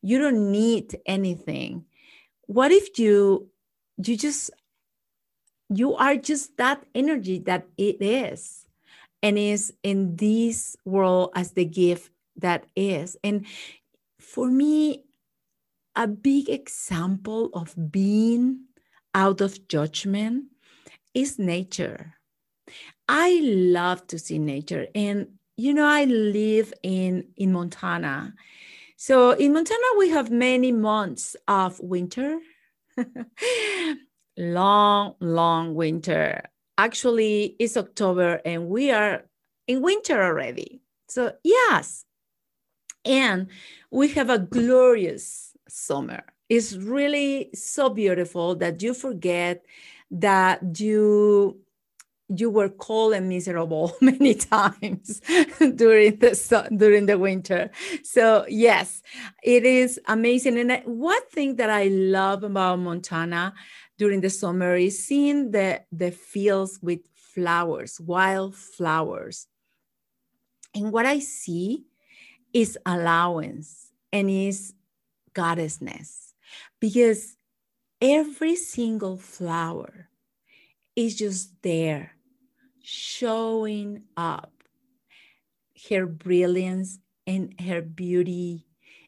You 0.03 0.19
don't 0.19 0.51
need 0.51 0.99
anything. 1.07 1.85
What 2.47 2.71
if 2.71 2.99
you 2.99 3.49
you 3.97 4.17
just 4.17 4.51
you 5.69 5.95
are 5.95 6.15
just 6.15 6.57
that 6.57 6.83
energy 6.93 7.39
that 7.39 7.67
it 7.77 8.01
is 8.01 8.65
and 9.21 9.37
is 9.37 9.73
in 9.83 10.15
this 10.17 10.75
world 10.85 11.31
as 11.35 11.51
the 11.51 11.65
gift 11.65 12.11
that 12.35 12.65
is 12.75 13.15
and 13.23 13.45
for 14.19 14.49
me 14.49 15.03
a 15.95 16.07
big 16.07 16.49
example 16.49 17.49
of 17.53 17.75
being 17.91 18.65
out 19.13 19.41
of 19.41 19.67
judgment 19.67 20.45
is 21.13 21.37
nature. 21.37 22.15
I 23.07 23.39
love 23.43 24.07
to 24.07 24.17
see 24.17 24.39
nature. 24.39 24.87
And, 24.95 25.27
you 25.55 25.73
know, 25.73 25.85
I 25.85 26.05
live 26.05 26.73
in, 26.81 27.25
in 27.37 27.51
Montana. 27.51 28.33
So 29.03 29.31
in 29.31 29.51
Montana, 29.51 29.83
we 29.97 30.11
have 30.11 30.31
many 30.31 30.71
months 30.71 31.35
of 31.45 31.77
winter, 31.81 32.39
long, 34.37 35.15
long 35.19 35.75
winter. 35.75 36.43
Actually, 36.77 37.57
it's 37.59 37.75
October 37.75 38.39
and 38.45 38.69
we 38.69 38.91
are 38.91 39.25
in 39.67 39.81
winter 39.81 40.23
already. 40.23 40.79
So, 41.09 41.33
yes. 41.43 42.05
And 43.03 43.47
we 43.91 44.07
have 44.13 44.29
a 44.29 44.39
glorious 44.39 45.51
summer 45.67 46.23
It's 46.47 46.73
really 46.77 47.49
so 47.53 47.89
beautiful 47.89 48.55
that 48.55 48.81
you 48.81 48.93
forget 48.93 49.65
that 50.11 50.79
you 50.79 51.59
you 52.29 52.49
were 52.49 52.69
cold 52.69 53.13
and 53.13 53.27
miserable 53.29 53.95
many 54.01 54.33
times 54.33 55.19
during 55.75 56.17
the 56.17 56.69
during 56.75 57.05
the 57.05 57.17
winter. 57.17 57.69
So 58.03 58.45
yes 58.47 59.01
it 59.43 59.65
is 59.65 59.99
amazing. 60.07 60.57
And 60.57 60.81
one 60.85 61.25
thing 61.31 61.57
that 61.57 61.69
i 61.69 61.85
love 61.85 62.43
about 62.43 62.79
montana 62.79 63.53
during 63.97 64.21
the 64.21 64.29
summer 64.29 64.75
is 64.75 65.05
seeing 65.05 65.51
the 65.51 65.81
the 65.91 66.11
fields 66.11 66.79
with 66.81 67.01
flowers 67.15 67.99
wild 67.99 68.55
flowers. 68.55 69.47
And 70.73 70.91
what 70.91 71.05
i 71.05 71.19
see 71.19 71.85
is 72.53 72.77
allowance 72.85 73.91
and 74.11 74.29
is 74.29 74.73
goddessness 75.33 76.33
because 76.79 77.35
every 77.99 78.55
single 78.55 79.17
flower 79.17 80.09
is 80.95 81.15
just 81.15 81.53
there 81.61 82.11
showing 82.81 84.03
up 84.17 84.51
her 85.89 86.05
brilliance 86.05 86.99
and 87.25 87.59
her 87.61 87.81
beauty 87.81 88.65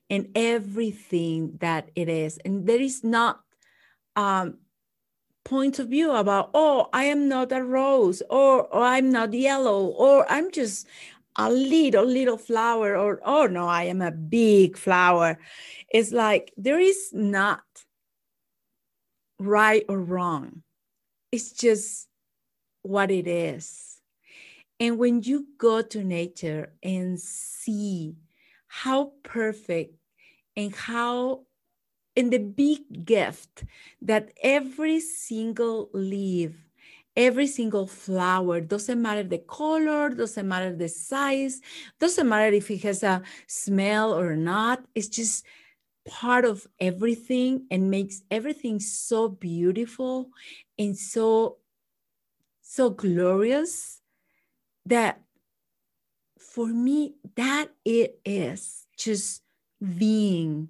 and 0.10 0.30
everything 0.36 1.58
that 1.60 1.90
it 1.96 2.10
is. 2.10 2.38
And 2.46 2.66
there 2.68 2.82
is 2.82 3.04
not 3.04 3.42
um 4.16 4.58
point 5.44 5.78
of 5.78 5.90
view 5.90 6.12
about 6.12 6.50
oh 6.56 6.90
i 6.92 7.04
am 7.04 7.30
not 7.30 7.52
a 7.52 7.64
rose 7.64 8.24
or, 8.32 8.64
or 8.64 8.82
i'm 8.84 9.12
not 9.12 9.32
yellow 9.32 9.86
or 9.86 10.26
i'm 10.32 10.52
just 10.52 10.88
a 11.36 11.52
little 11.52 12.04
little 12.04 12.38
flower 12.38 12.98
or 12.98 13.22
oh 13.24 13.46
no 13.46 13.68
i 13.68 13.84
am 13.84 14.02
a 14.02 14.12
big 14.12 14.76
flower. 14.78 15.38
It's 15.90 16.12
like 16.12 16.52
there 16.58 16.80
is 16.80 17.10
not 17.14 17.64
right 19.38 19.84
or 19.88 20.00
wrong 20.00 20.64
it's 21.32 21.52
just 21.52 22.08
what 22.84 23.12
it 23.12 23.28
is. 23.28 24.02
And 24.80 24.98
when 24.98 25.22
you 25.24 25.48
go 25.58 25.82
to 25.82 26.04
nature 26.04 26.74
and 26.84 27.20
see 27.20 28.16
how 28.68 29.14
perfect 29.24 29.96
and 30.58 30.76
how 30.76 31.46
and 32.16 32.32
the 32.32 32.40
big 32.40 33.06
gift 33.06 33.66
that 34.02 34.32
every 34.44 35.00
single 35.00 35.90
leaf 35.94 36.52
every 37.18 37.48
single 37.48 37.88
flower 37.88 38.60
doesn't 38.60 39.02
matter 39.02 39.24
the 39.24 39.38
color 39.40 40.10
doesn't 40.10 40.48
matter 40.48 40.76
the 40.76 40.90
size 40.90 41.62
doesn't 42.00 42.28
matter 42.28 42.54
if 42.54 42.70
it 42.70 42.82
has 42.84 43.04
a 43.04 43.22
smell 43.48 44.14
or 44.14 44.36
not 44.36 44.84
it's 44.96 45.08
just 45.08 45.46
part 46.08 46.46
of 46.46 46.68
everything 46.80 47.66
and 47.72 47.90
makes 47.90 48.22
everything 48.30 48.80
so 48.80 49.28
beautiful 49.30 50.30
and 50.78 50.98
so 50.98 51.58
so 52.62 52.90
glorious 52.90 54.02
that 54.86 55.22
for 56.40 56.68
me 56.68 57.16
that 57.36 57.70
it 57.84 58.20
is 58.26 58.88
just 58.98 59.42
being 59.98 60.70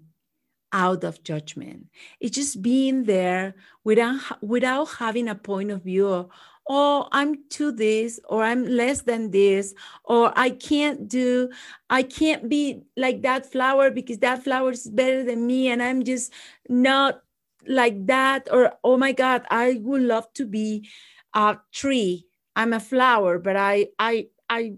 out 0.72 1.04
of 1.04 1.24
judgment. 1.24 1.88
It's 2.20 2.36
just 2.36 2.62
being 2.62 3.06
there 3.06 3.56
without 3.84 4.44
without 4.44 4.86
having 4.86 5.30
a 5.30 5.36
point 5.36 5.72
of 5.72 5.84
view 5.84 6.30
oh, 6.68 7.08
I'm 7.12 7.44
to 7.52 7.72
this 7.72 8.20
or 8.28 8.44
I'm 8.44 8.66
less 8.66 9.02
than 9.04 9.32
this 9.32 9.74
or 10.04 10.34
I 10.36 10.50
can't 10.50 11.08
do, 11.08 11.50
I 11.90 12.04
can't 12.04 12.50
be 12.50 12.82
like 12.98 13.22
that 13.22 13.52
flower 13.52 13.92
because 13.92 14.18
that 14.20 14.44
flower 14.44 14.72
is 14.72 14.90
better 14.90 15.24
than 15.24 15.46
me 15.46 15.68
and 15.70 15.82
I'm 15.84 16.04
just 16.04 16.34
not 16.68 17.22
like 17.68 18.08
that 18.08 18.48
or 18.52 18.74
oh 18.84 18.98
my 18.98 19.12
God, 19.12 19.44
I 19.50 19.80
would 19.82 20.02
love 20.02 20.32
to 20.36 20.46
be 20.46 20.88
a 21.34 21.58
tree. 21.72 22.26
I'm 22.56 22.74
a 22.74 22.80
flower, 22.80 23.38
but 23.40 23.56
I 23.58 23.88
I 24.00 24.28
I 24.50 24.76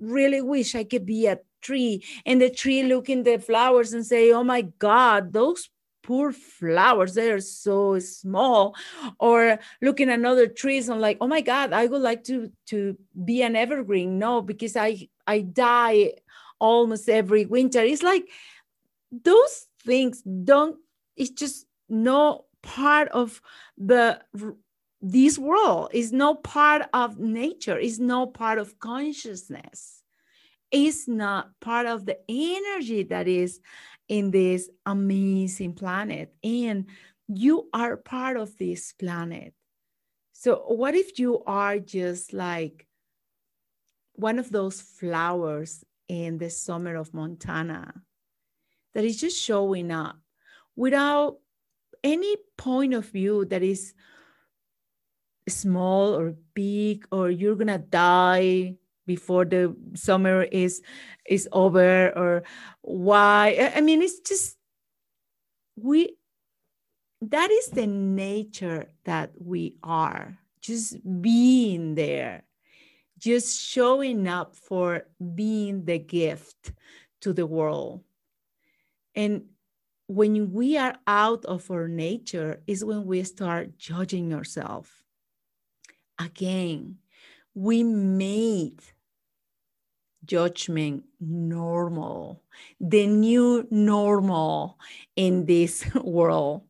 really 0.00 0.40
wish 0.42 0.74
I 0.74 0.84
could 0.84 1.06
be 1.06 1.26
a 1.26 1.40
tree 1.60 2.02
and 2.24 2.40
the 2.40 2.50
tree 2.50 2.82
look 2.82 3.08
in 3.10 3.22
the 3.22 3.38
flowers 3.38 3.92
and 3.92 4.04
say 4.06 4.32
oh 4.32 4.42
my 4.42 4.62
god 4.78 5.32
those 5.34 5.68
poor 6.10 6.32
flowers 6.32 7.14
they 7.14 7.30
are 7.30 7.40
so 7.40 7.96
small 8.00 8.74
or 9.20 9.60
looking 9.80 10.10
at 10.10 10.24
other 10.24 10.48
trees 10.48 10.88
and 10.88 11.00
like 11.00 11.16
oh 11.20 11.28
my 11.28 11.40
god 11.40 11.72
i 11.72 11.86
would 11.86 12.02
like 12.02 12.24
to 12.24 12.50
to 12.66 12.98
be 13.24 13.42
an 13.42 13.54
evergreen. 13.54 14.18
No 14.18 14.42
because 14.42 14.74
i 14.74 15.08
i 15.28 15.40
die 15.40 16.14
almost 16.58 17.08
every 17.08 17.46
winter. 17.46 17.80
It's 17.80 18.02
like 18.02 18.28
those 19.12 19.68
things 19.86 20.20
don't 20.22 20.78
it's 21.16 21.30
just 21.30 21.66
no 21.88 22.46
part 22.60 23.06
of 23.10 23.40
the 23.78 24.20
this 25.00 25.38
world. 25.38 25.90
Is 25.92 26.12
no 26.12 26.34
part 26.34 26.82
of 26.92 27.20
nature. 27.20 27.78
Is 27.78 28.00
no 28.00 28.26
part 28.26 28.58
of 28.58 28.80
consciousness. 28.80 30.02
Is 30.72 31.06
not 31.06 31.50
part 31.60 31.86
of 31.86 32.04
the 32.04 32.18
energy 32.28 33.04
that 33.04 33.28
is 33.28 33.60
in 34.10 34.32
this 34.32 34.68
amazing 34.84 35.72
planet. 35.72 36.34
And 36.42 36.86
you 37.28 37.68
are 37.72 37.96
part 37.96 38.36
of 38.36 38.58
this 38.58 38.92
planet. 38.92 39.54
So, 40.32 40.64
what 40.66 40.94
if 40.94 41.18
you 41.18 41.42
are 41.46 41.78
just 41.78 42.32
like 42.32 42.86
one 44.14 44.38
of 44.38 44.50
those 44.50 44.80
flowers 44.80 45.84
in 46.08 46.38
the 46.38 46.50
summer 46.50 46.96
of 46.96 47.14
Montana 47.14 47.94
that 48.94 49.04
is 49.04 49.20
just 49.20 49.40
showing 49.40 49.92
up 49.92 50.18
without 50.74 51.38
any 52.02 52.36
point 52.58 52.94
of 52.94 53.06
view 53.06 53.44
that 53.44 53.62
is 53.62 53.94
small 55.48 56.18
or 56.18 56.34
big 56.54 57.06
or 57.12 57.30
you're 57.30 57.54
gonna 57.54 57.78
die 57.78 58.74
before 59.10 59.44
the 59.44 59.74
summer 59.94 60.42
is 60.42 60.82
is 61.26 61.48
over 61.50 62.10
or 62.14 62.42
why. 62.82 63.72
I 63.74 63.80
mean 63.80 64.02
it's 64.02 64.20
just 64.20 64.56
we 65.74 66.14
that 67.22 67.50
is 67.50 67.66
the 67.74 67.86
nature 67.86 68.86
that 69.04 69.32
we 69.34 69.74
are 69.82 70.38
just 70.62 70.94
being 71.20 71.94
there 71.94 72.44
just 73.18 73.60
showing 73.60 74.28
up 74.28 74.56
for 74.56 75.04
being 75.34 75.84
the 75.84 75.98
gift 75.98 76.72
to 77.20 77.34
the 77.34 77.44
world. 77.44 78.00
And 79.14 79.42
when 80.06 80.54
we 80.54 80.78
are 80.78 80.96
out 81.06 81.44
of 81.44 81.70
our 81.70 81.86
nature 81.86 82.62
is 82.66 82.82
when 82.82 83.04
we 83.04 83.22
start 83.22 83.76
judging 83.76 84.32
ourselves 84.32 84.90
again 86.18 86.96
we 87.54 87.82
made 87.82 88.80
judgment 90.30 91.02
normal, 91.20 92.40
the 92.80 93.04
new 93.06 93.66
normal 93.70 94.78
in 95.16 95.46
this 95.46 95.84
world. 96.04 96.62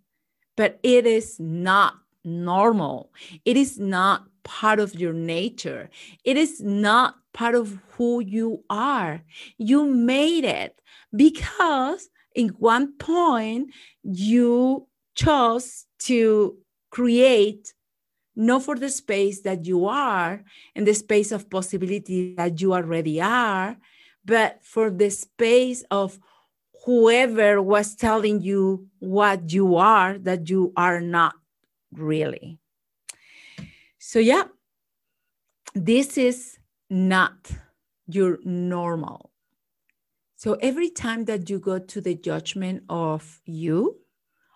But 0.56 0.80
it 0.82 1.06
is 1.06 1.38
not 1.38 1.94
normal. 2.24 3.12
It 3.44 3.56
is 3.58 3.78
not 3.78 4.24
part 4.44 4.80
of 4.80 4.94
your 4.94 5.12
nature. 5.12 5.90
It 6.24 6.38
is 6.38 6.60
not 6.62 7.16
part 7.34 7.54
of 7.54 7.78
who 7.92 8.20
you 8.20 8.64
are. 8.70 9.22
You 9.58 9.84
made 9.86 10.44
it 10.44 10.80
because 11.14 12.08
in 12.34 12.48
one 12.58 12.94
point 12.96 13.72
you 14.02 14.86
chose 15.14 15.86
to 16.00 16.56
create 16.90 17.74
not 18.40 18.62
for 18.62 18.74
the 18.74 18.88
space 18.88 19.42
that 19.42 19.66
you 19.66 19.86
are 19.86 20.42
and 20.74 20.86
the 20.86 20.94
space 20.94 21.30
of 21.30 21.50
possibility 21.50 22.34
that 22.36 22.58
you 22.58 22.72
already 22.72 23.20
are, 23.20 23.76
but 24.24 24.64
for 24.64 24.88
the 24.90 25.10
space 25.10 25.84
of 25.90 26.18
whoever 26.86 27.60
was 27.60 27.94
telling 27.94 28.40
you 28.40 28.88
what 28.98 29.52
you 29.52 29.76
are 29.76 30.16
that 30.16 30.48
you 30.48 30.72
are 30.74 31.02
not 31.02 31.34
really. 31.92 32.58
So, 33.98 34.18
yeah, 34.18 34.44
this 35.74 36.16
is 36.16 36.58
not 36.88 37.50
your 38.06 38.38
normal. 38.42 39.32
So, 40.36 40.54
every 40.62 40.88
time 40.88 41.26
that 41.26 41.50
you 41.50 41.58
go 41.58 41.78
to 41.78 42.00
the 42.00 42.14
judgment 42.14 42.84
of 42.88 43.42
you, 43.44 43.98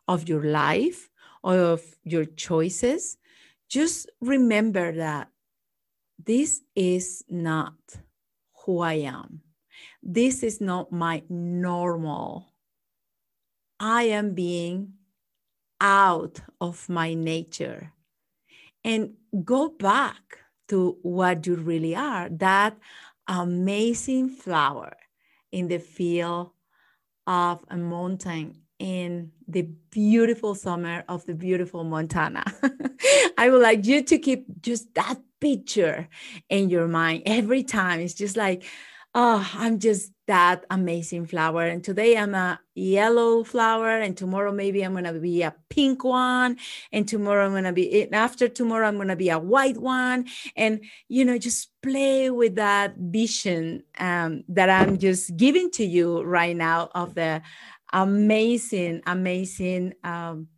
of 0.08 0.26
your 0.26 0.42
life, 0.42 1.10
of 1.42 1.82
your 2.02 2.24
choices, 2.24 3.18
just 3.68 4.10
remember 4.20 4.92
that 4.92 5.28
this 6.18 6.62
is 6.74 7.24
not 7.28 7.74
who 8.64 8.80
I 8.80 8.94
am. 8.94 9.42
This 10.02 10.42
is 10.42 10.60
not 10.60 10.92
my 10.92 11.22
normal. 11.28 12.46
I 13.80 14.04
am 14.04 14.34
being 14.34 14.94
out 15.80 16.40
of 16.60 16.88
my 16.88 17.14
nature. 17.14 17.92
And 18.84 19.14
go 19.44 19.68
back 19.68 20.38
to 20.68 20.98
what 21.02 21.46
you 21.46 21.56
really 21.56 21.94
are 21.94 22.28
that 22.28 22.76
amazing 23.28 24.28
flower 24.28 24.96
in 25.52 25.68
the 25.68 25.78
field 25.78 26.50
of 27.26 27.64
a 27.68 27.76
mountain 27.76 28.63
in 28.78 29.30
the 29.48 29.62
beautiful 29.90 30.54
summer 30.54 31.04
of 31.08 31.24
the 31.26 31.34
beautiful 31.34 31.84
Montana. 31.84 32.44
I 33.38 33.50
would 33.50 33.62
like 33.62 33.86
you 33.86 34.02
to 34.02 34.18
keep 34.18 34.46
just 34.60 34.94
that 34.94 35.18
picture 35.40 36.08
in 36.48 36.70
your 36.70 36.88
mind 36.88 37.22
every 37.26 37.62
time. 37.62 38.00
It's 38.00 38.14
just 38.14 38.36
like, 38.36 38.64
oh, 39.14 39.48
I'm 39.54 39.78
just 39.78 40.10
that 40.26 40.64
amazing 40.70 41.26
flower. 41.26 41.62
And 41.62 41.84
today 41.84 42.16
I'm 42.16 42.34
a 42.34 42.58
yellow 42.74 43.44
flower, 43.44 43.90
and 43.90 44.16
tomorrow 44.16 44.50
maybe 44.50 44.82
I'm 44.82 44.94
gonna 44.94 45.12
be 45.12 45.42
a 45.42 45.54
pink 45.68 46.02
one, 46.02 46.56
and 46.92 47.06
tomorrow 47.06 47.46
I'm 47.46 47.52
gonna 47.52 47.72
be, 47.72 48.02
and 48.02 48.14
after 48.14 48.48
tomorrow 48.48 48.88
I'm 48.88 48.96
gonna 48.96 49.16
be 49.16 49.28
a 49.28 49.38
white 49.38 49.76
one, 49.76 50.26
and 50.56 50.82
you 51.08 51.24
know, 51.24 51.38
just 51.38 51.70
play 51.82 52.30
with 52.30 52.56
that 52.56 52.94
vision 52.96 53.84
um, 53.98 54.42
that 54.48 54.70
I'm 54.70 54.98
just 54.98 55.36
giving 55.36 55.70
to 55.72 55.84
you 55.84 56.22
right 56.22 56.56
now 56.56 56.90
of 56.94 57.14
the 57.14 57.42
amazing, 57.94 59.02
amazing 59.06 59.94
um, 60.04 60.48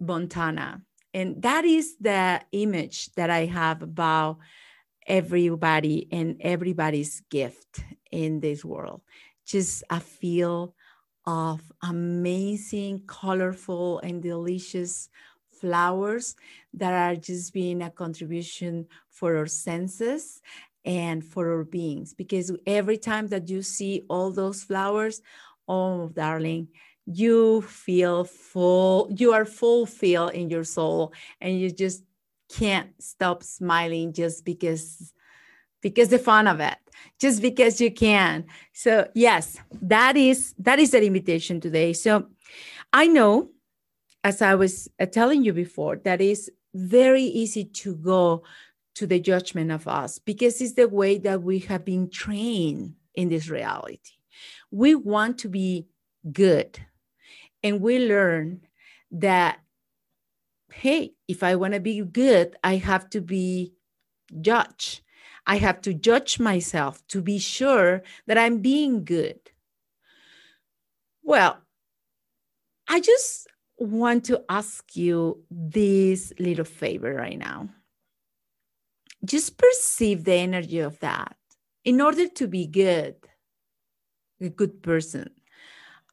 Montana, 0.00 0.80
and 1.12 1.42
that 1.42 1.64
is 1.64 1.96
the 2.00 2.40
image 2.52 3.12
that 3.16 3.28
I 3.28 3.46
have 3.46 3.82
about 3.82 4.38
everybody 5.06 6.08
and 6.12 6.36
everybody's 6.40 7.20
gift 7.30 7.84
in 8.10 8.40
this 8.40 8.64
world. 8.64 9.02
Just 9.44 9.82
a 9.90 10.00
feel 10.00 10.74
of 11.26 11.60
amazing, 11.82 13.02
colorful, 13.06 13.98
and 14.00 14.22
delicious 14.22 15.08
flowers 15.60 16.36
that 16.72 16.92
are 16.92 17.16
just 17.16 17.52
being 17.52 17.82
a 17.82 17.90
contribution 17.90 18.86
for 19.10 19.36
our 19.36 19.46
senses 19.46 20.40
and 20.84 21.24
for 21.24 21.52
our 21.52 21.64
beings. 21.64 22.14
Because 22.14 22.50
every 22.66 22.96
time 22.96 23.26
that 23.28 23.48
you 23.50 23.62
see 23.62 24.04
all 24.08 24.30
those 24.30 24.62
flowers, 24.62 25.20
oh, 25.70 26.08
darling, 26.08 26.68
you 27.06 27.62
feel 27.62 28.24
full, 28.24 29.10
you 29.16 29.32
are 29.32 29.44
fulfilled 29.44 30.32
in 30.34 30.50
your 30.50 30.64
soul, 30.64 31.12
and 31.40 31.58
you 31.58 31.70
just 31.70 32.02
can't 32.50 32.90
stop 33.00 33.42
smiling 33.42 34.12
just 34.12 34.44
because 34.44 35.12
because 35.82 36.08
the 36.08 36.18
fun 36.18 36.46
of 36.46 36.60
it 36.60 36.76
just 37.18 37.40
because 37.40 37.80
you 37.80 37.90
can. 37.90 38.44
So 38.72 39.08
yes 39.14 39.58
that 39.80 40.16
is 40.16 40.54
that 40.58 40.78
is 40.78 40.90
the 40.90 41.04
invitation 41.04 41.60
today. 41.60 41.92
So 41.92 42.26
i 42.92 43.06
know 43.06 43.50
as 44.24 44.42
i 44.42 44.54
was 44.54 44.88
uh, 44.98 45.06
telling 45.06 45.44
you 45.44 45.52
before 45.52 45.96
that 45.96 46.20
is 46.20 46.50
very 46.74 47.22
easy 47.22 47.64
to 47.64 47.94
go 47.94 48.42
to 48.94 49.06
the 49.06 49.20
judgment 49.20 49.70
of 49.70 49.86
us 49.88 50.18
because 50.18 50.60
it's 50.60 50.74
the 50.74 50.88
way 50.88 51.18
that 51.18 51.42
we 51.42 51.60
have 51.60 51.84
been 51.84 52.10
trained 52.10 52.94
in 53.14 53.28
this 53.28 53.48
reality 53.48 54.19
we 54.70 54.94
want 54.94 55.38
to 55.38 55.48
be 55.48 55.86
good 56.32 56.78
and 57.62 57.80
we 57.80 57.98
learn 57.98 58.60
that 59.10 59.58
hey, 60.72 61.12
if 61.28 61.42
I 61.42 61.56
want 61.56 61.74
to 61.74 61.80
be 61.80 62.00
good, 62.00 62.56
I 62.62 62.76
have 62.76 63.10
to 63.10 63.20
be 63.20 63.74
judged. 64.40 65.02
I 65.46 65.56
have 65.56 65.80
to 65.82 65.94
judge 65.94 66.38
myself 66.38 67.06
to 67.08 67.20
be 67.20 67.38
sure 67.38 68.02
that 68.26 68.38
I'm 68.38 68.58
being 68.58 69.04
good. 69.04 69.40
Well, 71.22 71.58
I 72.88 73.00
just 73.00 73.48
want 73.78 74.24
to 74.26 74.44
ask 74.48 74.94
you 74.94 75.42
this 75.50 76.32
little 76.38 76.64
favor 76.64 77.14
right 77.14 77.38
now. 77.38 77.68
Just 79.24 79.58
perceive 79.58 80.24
the 80.24 80.34
energy 80.34 80.78
of 80.78 80.98
that. 81.00 81.36
In 81.84 82.00
order 82.00 82.28
to 82.28 82.46
be 82.46 82.66
good, 82.66 83.16
a 84.40 84.48
good 84.48 84.82
person, 84.82 85.30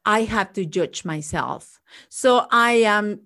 I 0.04 0.22
have 0.22 0.52
to 0.54 0.64
judge 0.64 1.04
myself. 1.04 1.80
So 2.08 2.46
I 2.50 2.72
am 2.84 3.20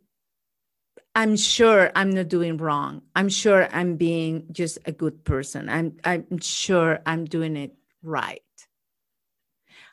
I'm 1.15 1.37
sure 1.37 1.93
I'm 1.95 2.11
not 2.11 2.29
doing 2.29 2.57
wrong. 2.57 3.03
I'm 3.15 3.29
sure 3.29 3.69
I'm 3.71 3.97
being 3.97 4.47
just 4.51 4.79
a 4.87 4.93
good 4.93 5.25
person. 5.25 5.69
I'm 5.69 5.97
I'm 6.05 6.39
sure 6.39 7.01
I'm 7.05 7.25
doing 7.27 7.57
it 7.57 7.75
right. 8.03 8.41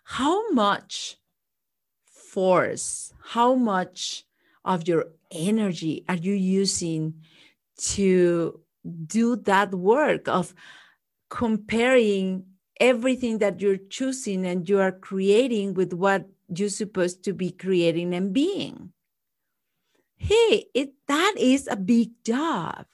How 0.03 0.51
much 0.51 1.17
force, 2.05 3.13
how 3.23 3.55
much 3.55 4.25
of 4.63 4.87
your 4.87 5.05
energy 5.31 6.05
are 6.07 6.15
you 6.15 6.33
using 6.33 7.15
to 7.77 8.59
do 9.05 9.35
that 9.35 9.73
work 9.73 10.27
of 10.27 10.53
comparing 11.29 12.45
everything 12.79 13.39
that 13.39 13.61
you're 13.61 13.77
choosing 13.89 14.45
and 14.45 14.67
you 14.67 14.79
are 14.79 14.91
creating 14.91 15.73
with 15.73 15.93
what 15.93 16.25
you're 16.47 16.69
supposed 16.69 17.23
to 17.23 17.33
be 17.33 17.51
creating 17.51 18.13
and 18.13 18.33
being? 18.33 18.93
hey, 20.19 20.65
it 20.75 20.93
that 21.07 21.33
is 21.37 21.67
a 21.67 21.75
big 21.75 22.11
job. 22.23 22.85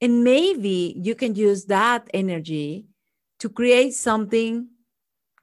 And 0.00 0.22
maybe 0.22 0.92
you 0.98 1.14
can 1.14 1.34
use 1.34 1.64
that 1.66 2.10
energy 2.12 2.88
to 3.38 3.48
create 3.48 3.94
something 3.94 4.68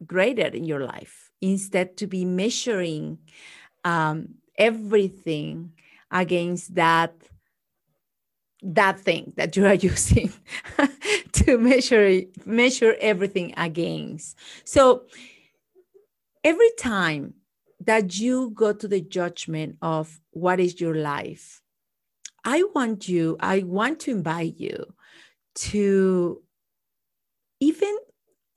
greater 0.06 0.48
in 0.48 0.66
your 0.66 0.82
life 0.86 1.32
instead 1.42 1.98
to 1.98 2.08
be 2.08 2.26
measuring 2.26 3.18
um, 3.84 4.36
everything 4.58 5.72
against 6.12 6.76
that 6.76 7.16
that 8.62 9.00
thing 9.00 9.34
that 9.38 9.56
you 9.58 9.66
are 9.66 9.74
using 9.92 10.32
to 11.34 11.58
measure 11.58 12.22
measure 12.46 12.96
everything 13.00 13.54
against. 13.58 14.38
So 14.64 15.04
every 16.44 16.72
time 16.80 17.36
that 17.80 18.20
you 18.20 18.52
go 18.52 18.74
to 18.74 18.88
the 18.88 19.02
judgment 19.02 19.78
of 19.82 20.20
what 20.32 20.60
is 20.60 20.80
your 20.80 20.96
life 20.96 21.62
i 22.46 22.64
want 22.76 23.08
you 23.08 23.38
i 23.40 23.60
want 23.60 24.00
to 24.00 24.12
invite 24.12 24.58
you 24.58 24.94
to 25.56 26.42
even 27.60 27.96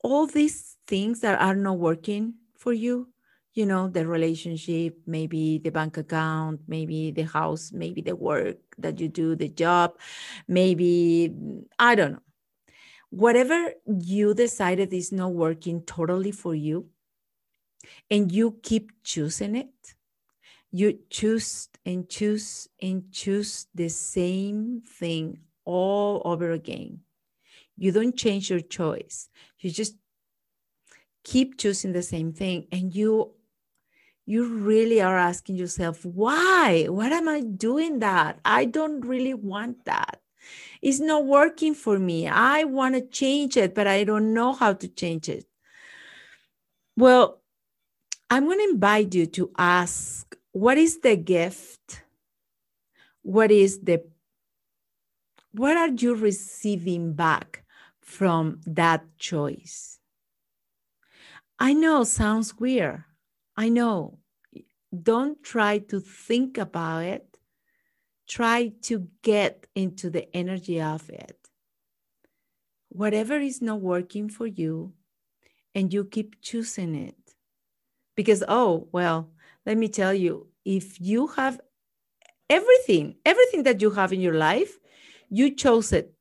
all 0.03 0.25
these 0.27 0.77
things 0.87 1.21
that 1.21 1.39
are 1.41 1.55
not 1.55 1.77
working 1.77 2.33
for 2.55 2.73
you 2.73 3.07
you 3.55 3.65
know 3.65 3.87
the 3.89 4.05
relationship 4.07 4.97
maybe 5.07 5.59
the 5.59 5.71
bank 5.71 5.97
account 5.97 6.61
maybe 6.67 7.11
the 7.11 7.23
house 7.23 7.71
maybe 7.73 8.01
the 8.01 8.15
work 8.15 8.57
that 8.77 8.99
you 8.99 9.09
do 9.09 9.35
the 9.35 9.49
job 9.49 9.97
maybe 10.47 11.31
mm, 11.33 11.63
i 11.79 11.95
don't 11.95 12.13
know 12.13 12.23
whatever 13.11 13.73
you 13.85 14.33
decided 14.33 14.93
is 14.93 15.11
not 15.11 15.33
working 15.33 15.81
totally 15.83 16.31
for 16.31 16.55
you 16.55 16.89
and 18.09 18.31
you 18.31 18.59
keep 18.63 18.91
choosing 19.03 19.55
it, 19.55 19.95
you 20.71 20.99
choose 21.09 21.69
and 21.85 22.09
choose 22.09 22.67
and 22.81 23.11
choose 23.11 23.67
the 23.75 23.89
same 23.89 24.81
thing 24.81 25.39
all 25.65 26.21
over 26.25 26.51
again. 26.51 27.01
You 27.77 27.91
don't 27.91 28.17
change 28.17 28.49
your 28.49 28.61
choice. 28.61 29.29
You 29.59 29.71
just 29.71 29.95
keep 31.23 31.57
choosing 31.57 31.91
the 31.93 32.03
same 32.03 32.31
thing 32.31 32.67
and 32.71 32.93
you 32.93 33.33
you 34.25 34.47
really 34.57 35.01
are 35.01 35.17
asking 35.17 35.55
yourself 35.55 36.03
why 36.05 36.85
what 36.89 37.11
am 37.11 37.27
i 37.27 37.41
doing 37.41 37.99
that 37.99 38.39
i 38.45 38.65
don't 38.65 39.01
really 39.05 39.33
want 39.33 39.85
that 39.85 40.21
it's 40.81 40.99
not 40.99 41.25
working 41.25 41.73
for 41.73 41.99
me 41.99 42.27
i 42.27 42.63
want 42.63 42.95
to 42.95 43.01
change 43.01 43.57
it 43.57 43.75
but 43.75 43.87
i 43.87 44.03
don't 44.03 44.33
know 44.33 44.53
how 44.53 44.73
to 44.73 44.87
change 44.87 45.29
it 45.29 45.45
well 46.97 47.41
I'm 48.29 48.45
going 48.45 48.57
to 48.57 48.69
invite 48.73 49.13
you 49.13 49.27
to 49.27 49.51
ask 49.57 50.35
what 50.51 50.77
is 50.77 50.99
the 50.99 51.15
gift? 51.15 52.03
What 53.21 53.51
is 53.51 53.79
the 53.81 54.03
what 55.51 55.77
are 55.77 55.89
you 55.89 56.15
receiving 56.15 57.13
back 57.13 57.63
from 58.01 58.59
that 58.65 59.05
choice? 59.17 59.99
I 61.59 61.73
know 61.73 62.03
sounds 62.03 62.55
weird. 62.55 63.03
I 63.57 63.69
know. 63.69 64.19
Don't 65.03 65.41
try 65.43 65.79
to 65.79 65.99
think 65.99 66.57
about 66.57 67.03
it. 67.03 67.37
Try 68.27 68.73
to 68.83 69.07
get 69.21 69.67
into 69.75 70.09
the 70.09 70.33
energy 70.35 70.81
of 70.81 71.09
it. 71.09 71.37
Whatever 72.89 73.37
is 73.37 73.61
not 73.61 73.81
working 73.81 74.29
for 74.29 74.47
you, 74.47 74.93
and 75.75 75.93
you 75.93 76.05
keep 76.05 76.41
choosing 76.41 76.95
it 76.95 77.35
because 78.15 78.43
oh 78.47 78.87
well 78.91 79.29
let 79.65 79.77
me 79.77 79.89
tell 79.89 80.13
you 80.13 80.47
if 80.63 80.99
you 80.99 81.27
have 81.27 81.59
everything 82.49 83.15
everything 83.25 83.63
that 83.63 83.81
you 83.81 83.91
have 83.91 84.13
in 84.13 84.21
your 84.21 84.33
life 84.33 84.79
you 85.29 85.53
chose 85.53 85.91
it 85.91 86.13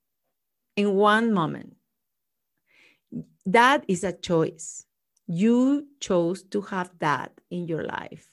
in 0.76 0.94
one 0.94 1.32
moment 1.32 1.76
that 3.46 3.84
is 3.86 4.02
a 4.02 4.12
choice 4.12 4.84
you 5.26 5.86
chose 6.00 6.42
to 6.42 6.60
have 6.62 6.90
that 6.98 7.32
in 7.50 7.66
your 7.66 7.84
life. 7.84 8.28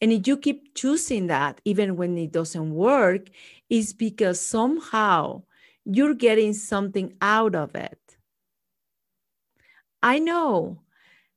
And 0.00 0.12
if 0.12 0.26
you 0.26 0.36
keep 0.36 0.74
choosing 0.74 1.26
that 1.28 1.60
even 1.64 1.96
when 1.96 2.18
it 2.18 2.32
doesn't 2.32 2.74
work 2.74 3.28
is 3.70 3.92
because 3.94 4.40
somehow 4.40 5.42
you're 5.84 6.14
getting 6.14 6.52
something 6.52 7.14
out 7.20 7.54
of 7.54 7.74
it. 7.74 8.18
I 10.02 10.18
know 10.18 10.82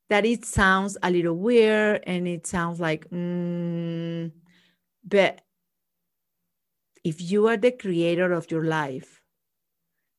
that 0.10 0.26
it 0.26 0.44
sounds 0.46 0.98
a 1.04 1.12
little 1.12 1.36
weird 1.36 2.04
and 2.06 2.28
it 2.28 2.48
sounds 2.48 2.80
like, 2.80 3.10
mm, 3.10 4.32
but 5.04 5.42
if 7.04 7.22
you 7.22 7.48
are 7.48 7.58
the 7.58 7.72
creator 7.72 8.32
of 8.34 8.52
your 8.52 8.66
life, 8.66 9.22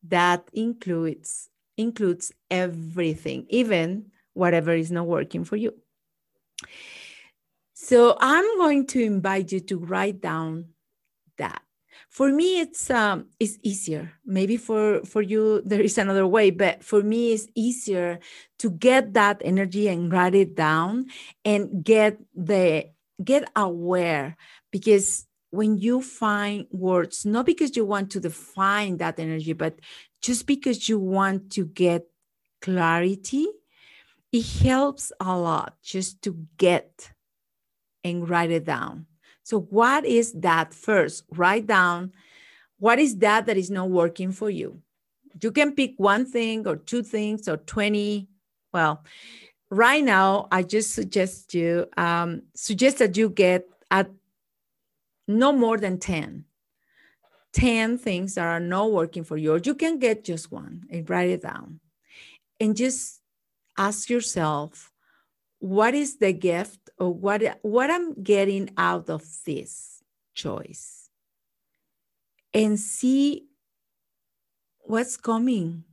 that 0.02 0.48
includes 0.52 1.50
includes 1.76 2.32
everything, 2.50 3.46
even 3.48 4.09
whatever 4.34 4.72
is 4.72 4.90
not 4.90 5.06
working 5.06 5.44
for 5.44 5.56
you. 5.56 5.74
So 7.74 8.16
I'm 8.20 8.44
going 8.58 8.86
to 8.88 9.02
invite 9.02 9.52
you 9.52 9.60
to 9.60 9.78
write 9.78 10.20
down 10.20 10.66
that. 11.38 11.62
For 12.08 12.30
me, 12.30 12.60
it's 12.60 12.90
um, 12.90 13.26
it's 13.38 13.58
easier. 13.62 14.12
Maybe 14.26 14.56
for 14.56 15.02
for 15.04 15.22
you 15.22 15.62
there 15.64 15.80
is 15.80 15.96
another 15.96 16.26
way, 16.26 16.50
but 16.50 16.84
for 16.84 17.02
me, 17.02 17.32
it's 17.32 17.46
easier 17.54 18.18
to 18.58 18.70
get 18.70 19.14
that 19.14 19.40
energy 19.44 19.88
and 19.88 20.12
write 20.12 20.34
it 20.34 20.54
down 20.56 21.06
and 21.44 21.84
get 21.84 22.18
the 22.34 22.90
get 23.22 23.48
aware 23.54 24.36
because 24.70 25.26
when 25.50 25.78
you 25.78 26.00
find 26.02 26.66
words, 26.70 27.26
not 27.26 27.46
because 27.46 27.76
you 27.76 27.84
want 27.84 28.10
to 28.12 28.20
define 28.20 28.98
that 28.98 29.18
energy, 29.18 29.52
but 29.52 29.78
just 30.22 30.46
because 30.46 30.88
you 30.88 30.98
want 30.98 31.50
to 31.52 31.66
get 31.66 32.06
clarity, 32.62 33.46
it 34.32 34.46
helps 34.62 35.12
a 35.20 35.36
lot 35.36 35.74
just 35.82 36.22
to 36.22 36.46
get 36.56 37.12
and 38.04 38.28
write 38.28 38.50
it 38.50 38.64
down. 38.64 39.06
So, 39.42 39.60
what 39.60 40.04
is 40.04 40.32
that 40.34 40.72
first? 40.72 41.24
Write 41.30 41.66
down 41.66 42.12
what 42.78 42.98
is 42.98 43.18
that 43.18 43.46
that 43.46 43.56
is 43.56 43.70
not 43.70 43.90
working 43.90 44.32
for 44.32 44.48
you. 44.48 44.80
You 45.40 45.52
can 45.52 45.74
pick 45.74 45.94
one 45.96 46.24
thing 46.24 46.66
or 46.66 46.76
two 46.76 47.02
things 47.02 47.48
or 47.48 47.58
20. 47.58 48.28
Well, 48.72 49.04
right 49.70 50.02
now, 50.02 50.48
I 50.50 50.62
just 50.62 50.94
suggest 50.94 51.54
you 51.54 51.86
um, 51.96 52.42
suggest 52.54 52.98
that 52.98 53.16
you 53.16 53.28
get 53.28 53.66
at 53.90 54.10
no 55.28 55.52
more 55.52 55.78
than 55.78 55.98
10. 55.98 56.44
10 57.52 57.98
things 57.98 58.36
that 58.36 58.46
are 58.46 58.60
not 58.60 58.92
working 58.92 59.24
for 59.24 59.36
you, 59.36 59.52
or 59.52 59.58
you 59.58 59.74
can 59.74 59.98
get 59.98 60.24
just 60.24 60.52
one 60.52 60.84
and 60.88 61.08
write 61.10 61.30
it 61.30 61.42
down. 61.42 61.80
And 62.60 62.76
just 62.76 63.19
ask 63.80 64.10
yourself, 64.10 64.92
what 65.58 65.94
is 65.94 66.18
the 66.18 66.32
gift 66.32 66.90
or 66.98 67.12
what, 67.12 67.58
what 67.62 67.90
I'm 67.90 68.22
getting 68.22 68.70
out 68.76 69.08
of 69.08 69.24
this 69.46 70.02
choice? 70.34 71.08
And 72.52 72.78
see 72.78 73.46
what's 74.80 75.16
coming 75.16 75.84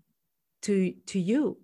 to, 0.64 0.94
to 1.06 1.20
you. 1.20 1.60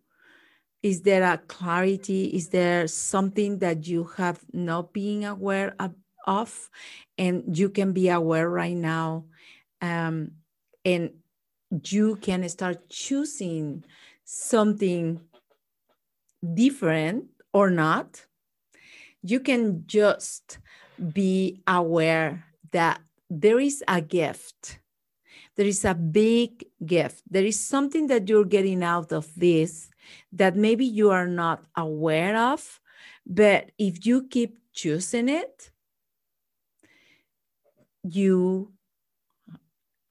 Is 0.82 1.02
there 1.02 1.24
a 1.24 1.38
clarity? 1.38 2.26
Is 2.28 2.50
there 2.50 2.88
something 2.88 3.60
that 3.60 3.88
you 3.88 4.06
have 4.18 4.40
not 4.54 4.94
been 4.94 5.26
aware 5.26 5.76
of? 5.80 6.70
and 7.18 7.58
you 7.58 7.70
can 7.70 7.92
be 7.92 8.08
aware 8.10 8.50
right 8.50 8.76
now 8.76 9.26
um, 9.82 10.32
and 10.86 11.12
you 11.84 12.16
can 12.18 12.48
start 12.48 12.90
choosing 12.90 13.84
something 14.24 15.20
different 16.54 17.26
or 17.54 17.70
not 17.70 18.26
you 19.22 19.40
can 19.40 19.84
just 19.88 20.60
be 21.14 21.62
aware 21.66 22.46
that 22.72 23.00
there 23.30 23.60
is 23.60 23.84
a 23.88 24.02
gift. 24.02 24.80
There 25.56 25.66
is 25.66 25.86
a 25.86 25.94
big 25.94 26.66
gift. 26.86 27.24
There 27.30 27.46
is 27.46 27.60
something 27.60 28.08
that 28.08 28.28
you're 28.28 28.46
getting 28.46 28.84
out 28.84 29.12
of 29.14 29.34
this 29.36 29.90
that 30.34 30.56
maybe 30.56 30.86
you 30.86 31.10
are 31.12 31.28
not 31.28 31.66
aware 31.78 32.36
of 32.36 32.80
but 33.26 33.72
if 33.78 34.06
you 34.06 34.28
keep 34.28 34.58
choosing 34.74 35.30
it 35.30 35.72
you 38.04 38.74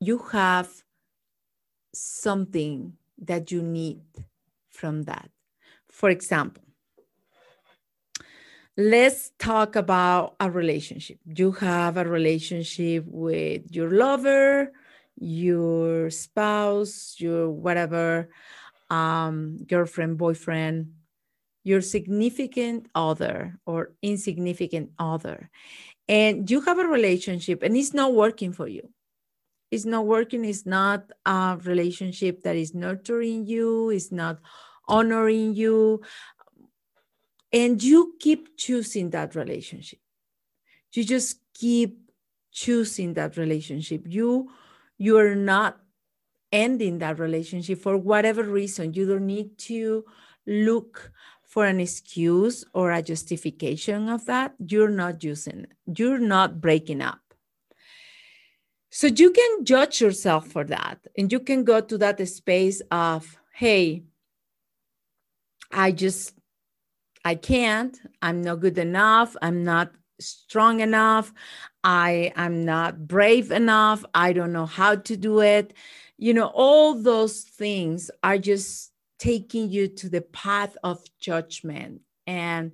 you 0.01 0.19
have 0.33 0.71
something 1.93 2.95
that 3.19 3.53
you 3.53 3.63
need 3.63 4.03
from 4.71 5.03
that 5.03 5.32
for 6.03 6.11
example 6.11 6.63
let's 8.77 9.33
talk 9.39 9.77
about 9.77 10.35
a 10.41 10.51
relationship. 10.51 11.19
You 11.27 11.53
have 11.53 11.97
a 11.99 12.05
relationship 12.05 13.05
with 13.07 13.63
your 13.71 13.91
lover 13.91 14.73
your 15.19 16.09
spouse 16.09 17.17
your 17.19 17.51
whatever 17.51 18.31
um, 18.89 19.59
girlfriend 19.69 20.17
boyfriend 20.17 20.91
your 21.65 21.81
significant 21.81 22.89
other 22.95 23.59
or 23.67 23.93
insignificant 24.03 24.91
other. 24.99 25.51
And 26.09 26.51
you 26.51 26.63
have 26.63 26.79
a 26.79 26.89
relationship 26.89 27.63
and 27.63 27.77
it's 27.77 27.95
not 27.95 28.15
working 28.15 28.53
for 28.53 28.67
you. 28.67 28.89
It's 29.71 29.85
not 29.85 30.07
working. 30.07 30.45
It's 30.45 30.67
not 30.67 31.11
a 31.25 31.59
relationship 31.63 32.43
that 32.43 32.57
is 32.57 32.75
nurturing 32.75 33.47
you. 33.47 33.91
It's 33.91 34.11
not 34.11 34.41
honoring 34.93 35.55
you 35.55 36.01
and 37.53 37.83
you 37.83 38.15
keep 38.21 38.57
choosing 38.57 39.11
that 39.11 39.35
relationship 39.35 39.99
you 40.93 41.05
just 41.05 41.39
keep 41.55 41.99
choosing 42.53 43.15
that 43.15 43.37
relationship 43.37 44.03
you 44.07 44.51
you're 44.99 45.35
not 45.35 45.79
ending 46.53 46.99
that 46.99 47.19
relationship 47.19 47.81
for 47.81 47.97
whatever 47.97 48.43
reason 48.43 48.93
you 48.93 49.07
don't 49.07 49.27
need 49.27 49.57
to 49.59 50.05
look 50.47 51.13
for 51.53 51.67
an 51.67 51.81
excuse 51.81 52.65
or 52.73 52.93
a 52.93 53.03
justification 53.03 54.09
of 54.09 54.25
that, 54.25 54.55
you're 54.59 54.89
not 54.89 55.23
using 55.23 55.65
it. 55.65 55.73
You're 55.99 56.19
not 56.19 56.63
breaking 56.63 57.03
up. 57.03 57.21
So 58.89 59.07
you 59.07 59.31
can 59.31 59.67
judge 59.67 60.01
yourself 60.01 60.47
for 60.49 60.65
that. 60.65 61.07
And 61.19 61.31
you 61.31 61.41
can 61.41 61.65
go 61.65 61.83
to 61.83 61.99
that 61.99 62.27
space 62.27 62.81
of, 62.91 63.37
hey, 63.53 64.05
I 65.73 65.93
just, 65.93 66.35
I 67.25 67.35
can't. 67.35 67.99
I'm 68.21 68.43
not 68.43 68.61
good 68.61 68.79
enough. 68.79 69.37
I'm 69.41 69.65
not 69.65 69.93
strong 70.21 70.81
enough. 70.81 71.33
I 71.83 72.33
am 72.37 72.65
not 72.65 73.07
brave 73.09 73.51
enough. 73.51 74.05
I 74.15 74.33
don't 74.33 74.53
know 74.53 74.67
how 74.67 74.97
to 74.97 75.17
do 75.17 75.41
it. 75.41 75.73
You 76.19 76.35
know, 76.35 76.47
all 76.55 76.95
those 76.95 77.41
things 77.41 78.11
are 78.23 78.39
just 78.39 78.93
taking 79.19 79.71
you 79.71 79.89
to 79.89 80.09
the 80.09 80.21
path 80.21 80.77
of 80.85 81.03
judgment 81.19 82.03
and 82.27 82.73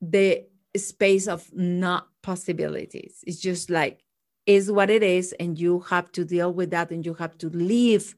the 0.00 0.44
space 0.76 1.28
of 1.28 1.48
not 1.52 2.08
possibilities. 2.22 3.22
It's 3.26 3.40
just 3.40 3.70
like, 3.70 4.02
is 4.46 4.70
what 4.70 4.90
it 4.90 5.02
is, 5.02 5.32
and 5.38 5.58
you 5.58 5.80
have 5.80 6.10
to 6.12 6.24
deal 6.24 6.52
with 6.52 6.70
that 6.70 6.90
and 6.90 7.04
you 7.04 7.14
have 7.14 7.36
to 7.38 7.48
live 7.50 8.16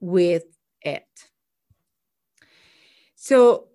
with 0.00 0.44
it. 0.82 1.06
So, 3.26 3.70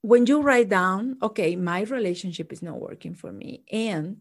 when 0.00 0.24
you 0.24 0.40
write 0.40 0.70
down, 0.70 1.18
okay, 1.20 1.56
my 1.56 1.82
relationship 1.82 2.54
is 2.54 2.62
not 2.62 2.80
working 2.80 3.14
for 3.14 3.30
me, 3.30 3.62
and 3.70 4.16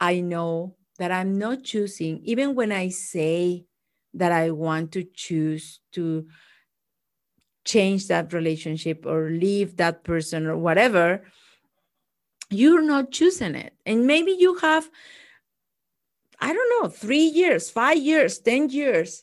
I 0.00 0.18
know 0.18 0.74
that 0.98 1.12
I'm 1.12 1.38
not 1.38 1.62
choosing, 1.62 2.20
even 2.24 2.56
when 2.56 2.72
I 2.72 2.88
say 2.88 3.66
that 4.14 4.32
I 4.32 4.50
want 4.50 4.90
to 4.94 5.04
choose 5.04 5.78
to 5.92 6.26
change 7.64 8.08
that 8.08 8.32
relationship 8.32 9.06
or 9.06 9.30
leave 9.30 9.76
that 9.76 10.02
person 10.02 10.44
or 10.48 10.56
whatever, 10.56 11.22
you're 12.50 12.82
not 12.82 13.12
choosing 13.12 13.54
it. 13.54 13.74
And 13.86 14.08
maybe 14.08 14.32
you 14.32 14.56
have, 14.56 14.90
I 16.40 16.52
don't 16.52 16.82
know, 16.82 16.88
three 16.88 17.30
years, 17.30 17.70
five 17.70 17.98
years, 17.98 18.40
10 18.40 18.70
years 18.70 19.22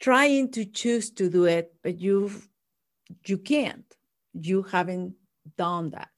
trying 0.00 0.50
to 0.52 0.66
choose 0.66 1.10
to 1.12 1.30
do 1.30 1.46
it, 1.46 1.72
but 1.82 1.98
you 1.98 2.30
you 3.26 3.38
can't. 3.38 3.84
You 4.32 4.62
haven't 4.62 5.14
done 5.56 5.90
that. 5.90 6.08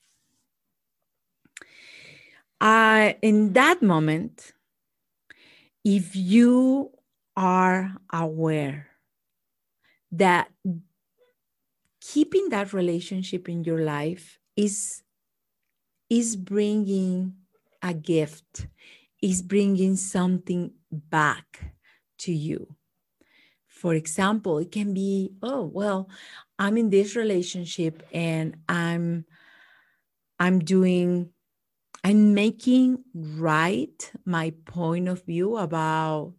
Uh, 2.61 3.12
in 3.22 3.52
that 3.52 3.82
moment, 3.82 4.52
if 5.85 6.16
you 6.16 6.90
are 7.37 7.94
aware 8.12 8.88
that 10.12 10.48
keeping 12.00 12.48
that 12.48 12.72
relationship 12.72 13.48
in 13.48 13.64
your 13.64 13.80
life 13.82 14.38
is 14.56 15.02
is 16.09 16.37
bringing 16.37 17.35
a 17.82 17.92
gift 17.92 18.68
is 19.20 19.42
bringing 19.42 19.96
something 19.96 20.70
back 20.90 21.74
to 22.16 22.32
you 22.32 22.66
for 23.66 23.94
example 23.94 24.59
it 24.59 24.70
can 24.70 24.94
be 24.94 25.32
oh 25.42 25.64
well 25.64 26.09
i'm 26.58 26.76
in 26.76 26.90
this 26.90 27.16
relationship 27.16 28.02
and 28.12 28.56
i'm 28.68 29.24
i'm 30.38 30.59
doing 30.59 31.30
i'm 32.04 32.34
making 32.34 33.02
right 33.14 34.12
my 34.24 34.52
point 34.64 35.09
of 35.09 35.24
view 35.24 35.57
about 35.57 36.32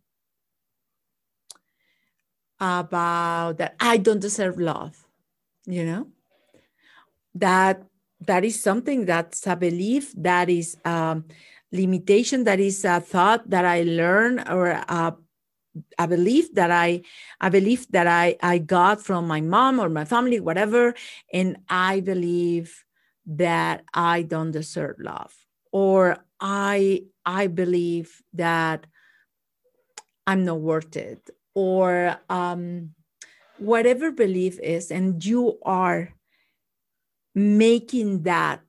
about 2.59 3.57
that 3.57 3.75
i 3.79 3.97
don't 3.97 4.19
deserve 4.19 4.59
love 4.59 5.07
you 5.67 5.85
know? 5.85 6.07
That 7.35 7.83
that 8.21 8.43
is 8.43 8.63
something 8.63 9.05
that's 9.05 9.45
a 9.45 9.55
belief 9.55 10.11
that 10.17 10.49
is 10.49 10.75
a 10.83 11.21
limitation 11.71 12.45
that 12.45 12.59
is 12.59 12.83
a 12.83 12.99
thought 12.99 13.47
that 13.47 13.63
i 13.63 13.83
learned 13.83 14.49
or 14.49 14.69
a 14.69 15.15
a 15.97 16.07
belief 16.07 16.53
that 16.53 16.71
I 16.71 17.01
a 17.41 17.49
belief 17.49 17.87
that 17.89 18.07
I 18.07 18.37
I 18.41 18.57
got 18.57 19.01
from 19.01 19.27
my 19.27 19.41
mom 19.41 19.79
or 19.79 19.89
my 19.89 20.05
family, 20.05 20.39
whatever, 20.39 20.93
and 21.33 21.57
I 21.69 21.99
believe 22.01 22.83
that 23.25 23.83
I 23.93 24.21
don't 24.23 24.51
deserve 24.51 24.97
love, 24.99 25.33
or 25.71 26.17
I 26.39 27.03
I 27.25 27.47
believe 27.47 28.21
that 28.33 28.87
I'm 30.25 30.45
not 30.45 30.59
worth 30.59 30.95
it, 30.95 31.29
or 31.53 32.17
um, 32.29 32.93
whatever 33.57 34.11
belief 34.11 34.59
is, 34.59 34.91
and 34.91 35.23
you 35.23 35.57
are 35.63 36.13
making 37.35 38.23
that 38.23 38.63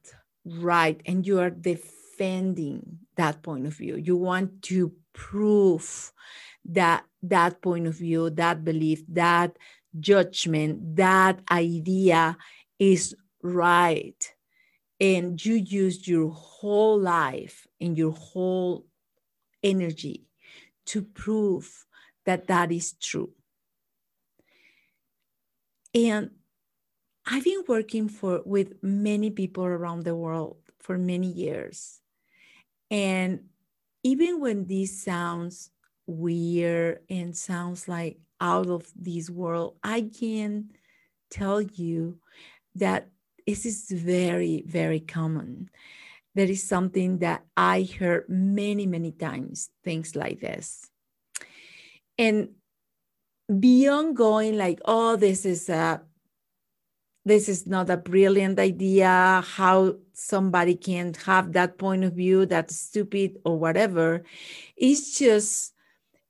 right, 0.45 1.01
and 1.07 1.27
you 1.27 1.41
are 1.41 1.51
defending 1.51 2.99
that 3.17 3.43
point 3.43 3.67
of 3.67 3.75
view. 3.75 3.97
You 3.97 4.17
want 4.17 4.63
to 4.63 4.93
prove 5.13 6.13
that 6.69 7.05
that 7.23 7.61
point 7.63 7.87
of 7.87 7.95
view, 7.97 8.31
that 8.31 8.65
belief, 8.65 9.03
that 9.09 9.57
judgment, 9.99 10.97
that 10.97 11.41
idea 11.51 12.37
is 12.79 13.15
right. 13.43 14.35
And 15.01 15.43
you 15.45 15.55
use 15.55 16.07
your 16.07 16.31
whole 16.31 16.99
life 16.99 17.67
and 17.81 17.97
your 17.97 18.13
whole 18.13 18.87
energy 19.63 20.27
to 20.87 21.03
prove 21.03 21.87
that 22.27 22.47
that 22.49 22.73
is 22.73 22.93
true. 22.95 23.31
And 25.95 26.31
I've 27.27 27.45
been 27.45 27.65
working 27.69 28.09
for 28.09 28.43
with 28.45 28.83
many 28.83 29.31
people 29.31 29.65
around 29.65 30.05
the 30.05 30.17
world 30.17 30.59
for 30.79 30.99
many 30.99 31.29
years. 31.29 32.01
And 32.91 33.45
even 34.03 34.41
when 34.41 34.67
this 34.67 35.03
sounds 35.03 35.71
weird 36.09 37.01
and 37.09 37.37
sounds 37.37 37.87
like 37.87 38.19
out 38.41 38.67
of 38.69 38.91
this 38.97 39.31
world, 39.31 39.77
I 39.83 40.03
can 40.03 40.71
tell 41.31 41.61
you 41.61 42.19
that 42.75 43.09
this 43.47 43.67
is 43.67 43.91
very, 43.91 44.65
very 44.67 45.01
common. 45.01 45.71
That 46.35 46.51
is 46.51 46.63
something 46.63 47.19
that 47.19 47.45
I 47.57 47.89
heard 47.99 48.29
many, 48.29 48.87
many 48.87 49.13
times, 49.13 49.71
things 49.85 50.17
like 50.17 50.41
this. 50.41 50.89
And 52.17 52.51
beyond 53.61 54.17
going 54.17 54.57
like, 54.57 54.81
oh, 54.85 55.17
this 55.17 55.45
is 55.45 55.69
a 55.69 56.03
this 57.25 57.49
is 57.49 57.67
not 57.67 57.91
a 57.91 57.97
brilliant 57.97 58.59
idea 58.59 59.45
how 59.45 59.95
somebody 60.15 60.75
can 60.75 61.13
have 61.27 61.53
that 61.53 61.77
point 61.77 62.03
of 62.03 62.15
view 62.15 62.47
that's 62.47 62.75
stupid 62.75 63.37
or 63.45 63.59
whatever 63.59 64.23
it's 64.77 65.19
just 65.19 65.75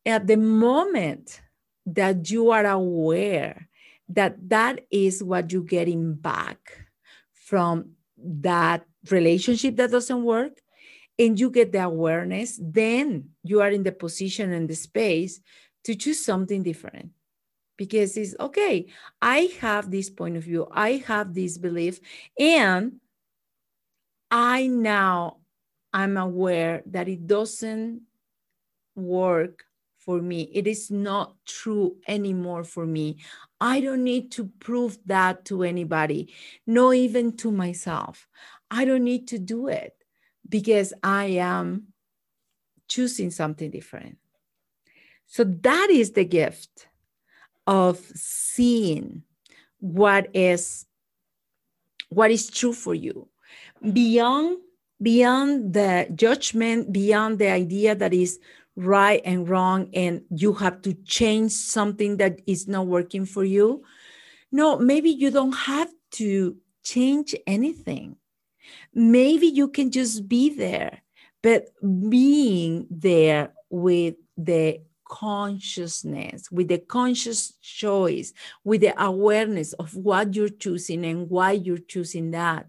at 0.09 0.27
the 0.27 0.39
moment 0.39 1.43
that 1.85 2.31
you 2.31 2.51
are 2.51 2.67
aware 2.67 3.69
that 4.09 4.37
that 4.49 4.81
is 4.91 5.23
what 5.23 5.53
you're 5.53 5.63
getting 5.63 6.15
back 6.15 6.87
from 7.35 7.91
that 8.17 8.85
relationship 9.11 9.77
that 9.77 9.91
doesn't 9.91 10.25
work 10.25 10.61
and 11.19 11.39
you 11.39 11.51
get 11.51 11.73
the 11.73 11.83
awareness 11.83 12.59
then 12.63 13.29
you 13.45 13.61
are 13.61 13.69
in 13.69 13.83
the 13.83 13.93
position 13.93 14.53
and 14.53 14.69
the 14.69 14.75
space 14.75 15.41
to 15.85 15.95
choose 15.95 16.25
something 16.25 16.63
different. 16.63 17.11
Because 17.77 18.17
it's 18.17 18.35
okay 18.41 18.87
i 19.23 19.51
have 19.61 19.89
this 19.89 20.11
point 20.11 20.37
of 20.37 20.43
view 20.43 20.67
i 20.73 21.05
have 21.07 21.33
this 21.33 21.59
belief 21.59 22.01
and 22.37 22.99
i 24.33 24.67
now 24.67 25.37
i'm 25.93 26.17
aware 26.17 26.83
that 26.87 27.07
it 27.07 27.25
doesn't 27.29 28.03
work 28.97 29.68
for 30.09 30.23
me. 30.23 30.51
It 30.55 30.67
is 30.67 30.91
not 30.91 31.35
true 31.45 31.97
anymore 32.09 32.65
for 32.65 32.87
me. 32.87 33.19
I 33.61 33.83
don't 33.83 34.05
need 34.05 34.33
to 34.33 34.47
prove 34.59 34.99
that 35.05 35.45
to 35.45 35.65
anybody, 35.65 36.33
no, 36.67 36.95
even 36.95 37.37
to 37.37 37.51
myself. 37.53 38.27
I 38.71 38.87
don't 38.87 39.05
need 39.05 39.29
to 39.29 39.39
do 39.39 39.69
it 39.69 39.93
because 40.49 40.95
I 41.03 41.25
am 41.45 41.89
choosing 42.89 43.31
something 43.31 43.71
different. 43.71 44.17
So 45.27 45.45
that 45.45 45.89
is 45.91 46.13
the 46.13 46.25
gift 46.25 46.89
of 47.67 47.99
seeing 48.15 49.25
what 49.81 50.29
is 50.33 50.87
what 52.09 52.31
is 52.31 52.49
true 52.49 52.73
for 52.73 52.95
you 52.95 53.29
beyond 53.93 54.57
beyond 55.03 55.75
the 55.75 56.09
judgment 56.15 56.91
beyond 56.95 57.39
the 57.39 57.51
idea 57.51 57.95
that 57.95 58.15
is 58.15 58.41
right 58.79 59.21
and 59.25 59.49
wrong 59.49 59.91
and 59.93 60.23
you 60.31 60.53
have 60.53 60.81
to 60.83 60.95
change 61.05 61.51
something 61.53 62.17
that 62.19 62.41
is 62.47 62.69
not 62.69 62.87
working 62.87 63.27
for 63.27 63.45
you. 63.45 63.83
No, 64.53 64.79
maybe 64.79 65.11
you 65.11 65.31
don't 65.31 65.53
have 65.53 65.91
to 66.13 66.57
change 66.85 67.35
anything. 67.47 68.17
Maybe 68.95 69.49
you 69.49 69.69
can 69.69 69.91
just 69.91 70.29
be 70.29 70.55
there, 70.55 71.03
but 71.43 71.67
being 72.09 72.87
there 72.89 73.53
with 73.69 74.15
the 74.37 74.81
consciousness, 75.09 76.51
with 76.53 76.69
the 76.69 76.79
conscious 76.79 77.55
choice, 77.61 78.33
with 78.63 78.83
the 78.83 79.03
awareness 79.03 79.73
of 79.73 79.97
what 79.97 80.35
you're 80.35 80.49
choosing 80.49 81.05
and 81.05 81.29
why 81.29 81.53
you're 81.53 81.79
choosing 81.79 82.31
that. 82.31 82.69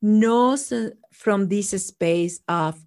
Knows 0.00 0.72
from 1.12 1.48
this 1.48 1.70
space 1.86 2.40
of, 2.48 2.82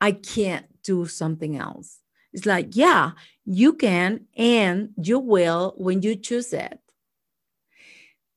I 0.00 0.12
can't 0.12 0.66
do 0.84 1.06
something 1.06 1.56
else. 1.56 2.00
It's 2.32 2.46
like, 2.46 2.74
yeah, 2.76 3.12
you 3.44 3.74
can 3.74 4.26
and 4.36 4.90
you 4.96 5.18
will 5.18 5.74
when 5.76 6.02
you 6.02 6.16
choose 6.16 6.52
it. 6.52 6.78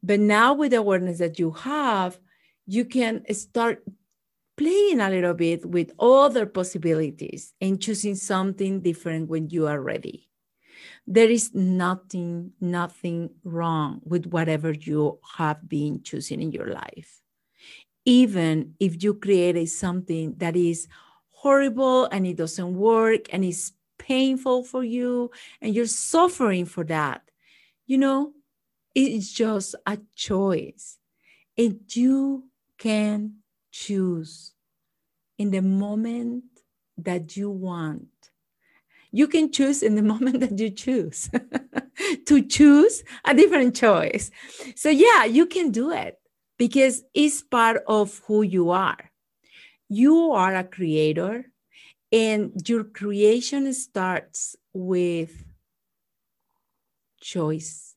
But 0.04 0.20
now, 0.20 0.54
with 0.54 0.72
the 0.72 0.78
awareness 0.78 1.18
that 1.18 1.40
you 1.40 1.52
have, 1.52 2.20
you 2.68 2.86
can 2.86 3.24
start 3.34 3.84
playing 4.58 5.00
a 5.00 5.10
little 5.10 5.34
bit 5.34 5.66
with 5.66 5.92
other 6.00 6.46
possibilities 6.46 7.54
and 7.60 7.82
choosing 7.82 8.16
something 8.16 8.82
different 8.82 9.30
when 9.30 9.50
you 9.50 9.68
are 9.68 9.82
ready. 9.82 10.30
There 11.08 11.30
is 11.30 11.54
nothing, 11.54 12.52
nothing 12.62 13.32
wrong 13.44 14.02
with 14.04 14.28
whatever 14.28 14.72
you 14.72 15.20
have 15.38 15.68
been 15.68 16.04
choosing 16.04 16.42
in 16.42 16.52
your 16.52 16.68
life. 16.68 17.22
Even 18.06 18.76
if 18.80 19.04
you 19.04 19.16
created 19.16 19.70
something 19.70 20.36
that 20.38 20.56
is 20.56 20.88
horrible 21.46 22.06
and 22.06 22.26
it 22.26 22.38
doesn't 22.38 22.76
work 22.76 23.32
and 23.32 23.46
it's 23.46 23.74
painful 24.00 24.64
for 24.64 24.84
you 24.84 25.30
and 25.62 25.76
you're 25.76 25.86
suffering 25.86 26.66
for 26.66 26.84
that, 26.84 27.22
you 27.86 28.00
know, 28.00 28.34
it's 28.96 29.32
just 29.32 29.76
a 29.86 29.96
choice. 30.16 30.98
And 31.56 31.82
you 31.94 32.46
can 32.80 33.36
choose 33.72 34.54
in 35.38 35.52
the 35.52 35.62
moment 35.62 36.46
that 36.98 37.38
you 37.38 37.52
want. 37.52 38.08
You 39.12 39.28
can 39.28 39.52
choose 39.52 39.84
in 39.84 39.94
the 39.94 40.02
moment 40.14 40.40
that 40.40 40.58
you 40.58 40.72
choose 40.72 41.30
to 42.26 42.42
choose 42.42 43.04
a 43.24 43.36
different 43.36 43.76
choice. 43.76 44.32
So, 44.76 44.90
yeah, 44.90 45.26
you 45.26 45.46
can 45.46 45.70
do 45.70 45.92
it 45.92 46.18
because 46.58 47.04
it's 47.14 47.44
part 47.44 47.84
of 47.88 48.20
who 48.26 48.42
you 48.42 48.72
are 48.72 49.12
you 49.90 50.32
are 50.32 50.56
a 50.56 50.64
creator 50.64 51.46
and 52.12 52.52
your 52.68 52.84
creation 52.84 53.72
starts 53.74 54.56
with 54.74 55.44
choice. 57.22 57.96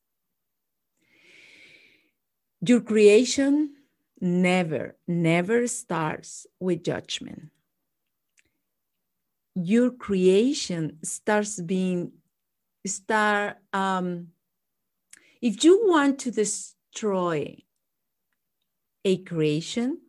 Your 2.60 2.80
creation 2.80 3.74
never, 4.20 4.96
never 5.06 5.66
starts 5.68 6.46
with 6.58 6.82
judgment. 6.82 7.50
Your 9.54 9.90
creation 9.90 10.98
starts 11.02 11.60
being, 11.60 12.12
start, 12.86 13.58
um, 13.72 14.28
if 15.40 15.62
you 15.62 15.86
want 15.86 16.18
to 16.20 16.30
destroy 16.32 17.56
a 19.04 19.18
creation, 19.18 20.00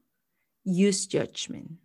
use 0.63 1.05
judgment. 1.07 1.79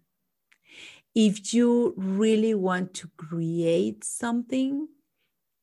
If 1.15 1.55
you 1.55 1.95
really 1.97 2.55
want 2.55 2.95
to 2.95 3.09
create 3.17 4.05
something, 4.05 4.89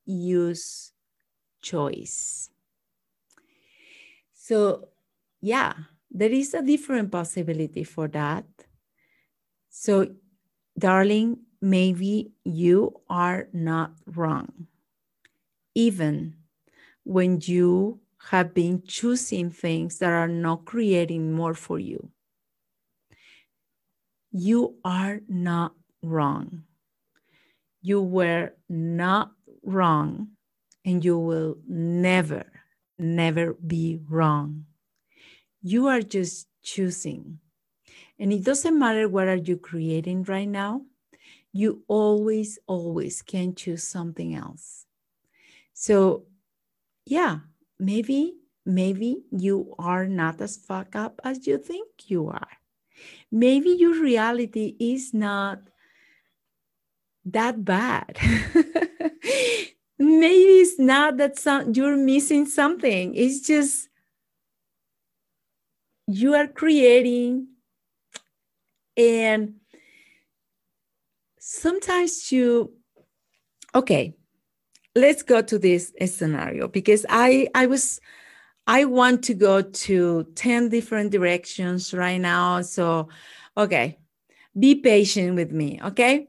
use 0.06 0.94
choice. 1.62 2.50
So, 4.34 4.90
yeah, 5.42 5.74
there 6.10 6.32
is 6.32 6.54
a 6.54 6.62
different 6.62 7.12
possibility 7.12 7.84
for 7.84 8.08
that. 8.10 8.46
So, 9.70 10.16
darling, 10.78 11.46
maybe 11.62 12.34
you 12.44 13.02
are 13.10 13.50
not 13.54 13.96
wrong. 14.06 14.68
Even 15.76 16.38
when 17.04 17.40
you 17.42 18.02
have 18.30 18.54
been 18.54 18.84
choosing 18.84 19.52
things 19.52 20.00
that 20.00 20.12
are 20.12 20.28
not 20.28 20.66
creating 20.66 21.34
more 21.34 21.54
for 21.56 21.80
you 21.80 22.12
you 24.32 24.78
are 24.84 25.20
not 25.28 25.74
wrong. 26.02 26.64
You 27.82 28.02
were 28.02 28.54
not 28.70 29.32
wrong 29.64 30.30
and 30.86 31.04
you 31.04 31.18
will 31.18 31.58
never, 31.68 32.46
never 32.98 33.54
be 33.54 34.00
wrong. 34.08 34.66
You 35.62 35.88
are 35.88 36.02
just 36.02 36.48
choosing. 36.64 37.40
And 38.20 38.32
it 38.32 38.44
doesn't 38.44 38.78
matter 38.78 39.10
what 39.10 39.28
are 39.28 39.36
you 39.36 39.58
creating 39.58 40.24
right 40.24 40.48
now. 40.48 40.84
You 41.52 41.84
always, 41.88 42.58
always 42.68 43.22
can 43.22 43.56
choose 43.56 43.84
something 43.84 44.36
else. 44.36 44.86
So 45.74 46.26
yeah, 47.06 47.40
maybe, 47.80 48.36
maybe 48.66 49.24
you 49.32 49.76
are 49.78 50.08
not 50.08 50.40
as 50.40 50.56
fucked 50.56 50.96
up 50.96 51.20
as 51.24 51.48
you 51.48 51.58
think 51.58 51.88
you 52.06 52.28
are. 52.30 52.61
Maybe 53.32 53.72
your 53.72 54.02
reality 54.02 54.76
is 54.80 55.14
not 55.14 55.60
that 57.26 57.64
bad. 57.64 58.18
maybe 60.00 60.54
it's 60.60 60.80
not 60.80 61.18
that 61.18 61.38
some, 61.38 61.74
you're 61.74 61.98
missing 61.98 62.46
something. 62.46 63.14
It's 63.16 63.46
just 63.46 63.90
you 66.08 66.34
are 66.34 66.48
creating 66.48 67.48
and 68.98 69.56
sometimes 71.40 72.32
you 72.32 72.74
okay 73.74 74.14
let's 74.96 75.24
go 75.24 75.42
to 75.42 75.58
this 75.58 75.94
scenario 76.08 76.68
because 76.68 77.06
i 77.10 77.48
i 77.56 77.66
was 77.66 78.02
i 78.72 78.86
want 78.86 79.22
to 79.22 79.34
go 79.34 79.62
to 79.62 80.24
10 80.36 80.70
different 80.70 81.12
directions 81.12 81.94
right 81.94 82.22
now 82.22 82.62
so 82.62 83.10
okay. 83.58 83.98
Be 84.58 84.76
patient 84.76 85.36
with 85.36 85.52
me 85.52 85.80
okay? 85.84 86.28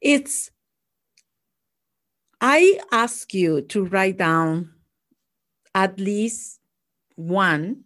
It's 0.00 0.50
i 2.40 2.78
ask 2.90 3.34
you 3.34 3.62
to 3.72 3.84
write 3.84 4.16
down 4.18 4.72
at 5.74 5.98
least 5.98 6.58
one 7.16 7.84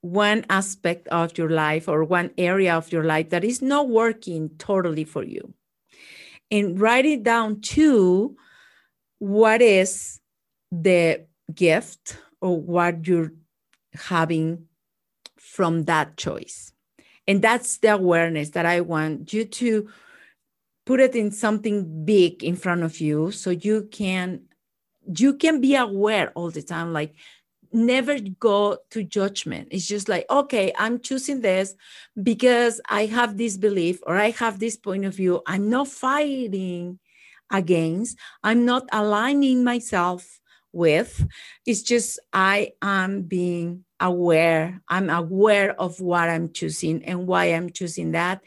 one 0.00 0.46
aspect 0.48 1.08
of 1.08 1.36
your 1.36 1.50
life 1.50 1.88
or 1.88 2.04
one 2.04 2.30
area 2.38 2.74
of 2.74 2.90
your 2.90 3.04
life 3.04 3.28
that 3.30 3.44
is 3.44 3.60
not 3.60 3.88
working 3.88 4.48
totally 4.56 5.04
for 5.04 5.22
you. 5.22 5.52
And 6.50 6.80
write 6.80 7.04
it 7.04 7.22
down 7.22 7.60
to 7.76 8.34
what 9.18 9.60
is 9.60 10.20
the 10.72 11.26
gift 11.54 12.16
or 12.40 12.60
what 12.60 13.06
you're 13.06 13.32
having 13.94 14.66
from 15.38 15.84
that 15.84 16.16
choice. 16.16 16.72
And 17.26 17.42
that's 17.42 17.78
the 17.78 17.94
awareness 17.94 18.50
that 18.50 18.66
I 18.66 18.80
want 18.80 19.32
you 19.32 19.44
to 19.44 19.88
put 20.86 21.00
it 21.00 21.14
in 21.14 21.30
something 21.30 22.04
big 22.04 22.42
in 22.42 22.56
front 22.56 22.82
of 22.82 23.00
you 23.00 23.30
so 23.30 23.50
you 23.50 23.88
can 23.90 24.42
you 25.16 25.34
can 25.34 25.60
be 25.60 25.74
aware 25.76 26.30
all 26.34 26.50
the 26.50 26.62
time 26.62 26.92
like 26.92 27.14
never 27.72 28.18
go 28.18 28.76
to 28.90 29.04
judgment. 29.04 29.68
It's 29.70 29.86
just 29.86 30.08
like 30.08 30.26
okay 30.30 30.72
i'm 30.78 30.98
choosing 30.98 31.40
this 31.40 31.74
because 32.20 32.80
i 32.88 33.06
have 33.06 33.36
this 33.36 33.56
belief 33.56 34.00
or 34.04 34.16
i 34.16 34.30
have 34.30 34.58
this 34.58 34.76
point 34.76 35.04
of 35.04 35.14
view. 35.14 35.42
I'm 35.46 35.70
not 35.70 35.88
fighting 35.88 36.98
against, 37.52 38.18
I'm 38.42 38.64
not 38.64 38.88
aligning 38.92 39.64
myself 39.64 40.40
with. 40.72 41.26
It's 41.66 41.82
just 41.82 42.18
I 42.32 42.72
am 42.82 43.22
being 43.22 43.84
aware. 44.00 44.80
I'm 44.88 45.10
aware 45.10 45.78
of 45.80 46.00
what 46.00 46.28
I'm 46.28 46.52
choosing 46.52 47.04
and 47.04 47.26
why 47.26 47.46
I'm 47.46 47.70
choosing 47.70 48.12
that. 48.12 48.42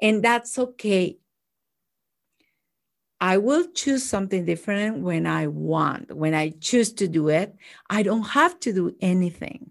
And 0.00 0.22
that's 0.22 0.58
okay. 0.58 1.18
I 3.20 3.38
will 3.38 3.66
choose 3.74 4.04
something 4.04 4.44
different 4.44 5.02
when 5.02 5.26
I 5.26 5.48
want, 5.48 6.14
when 6.14 6.34
I 6.34 6.50
choose 6.60 6.92
to 6.94 7.08
do 7.08 7.28
it. 7.28 7.54
I 7.90 8.02
don't 8.02 8.22
have 8.22 8.60
to 8.60 8.72
do 8.72 8.96
anything. 9.00 9.70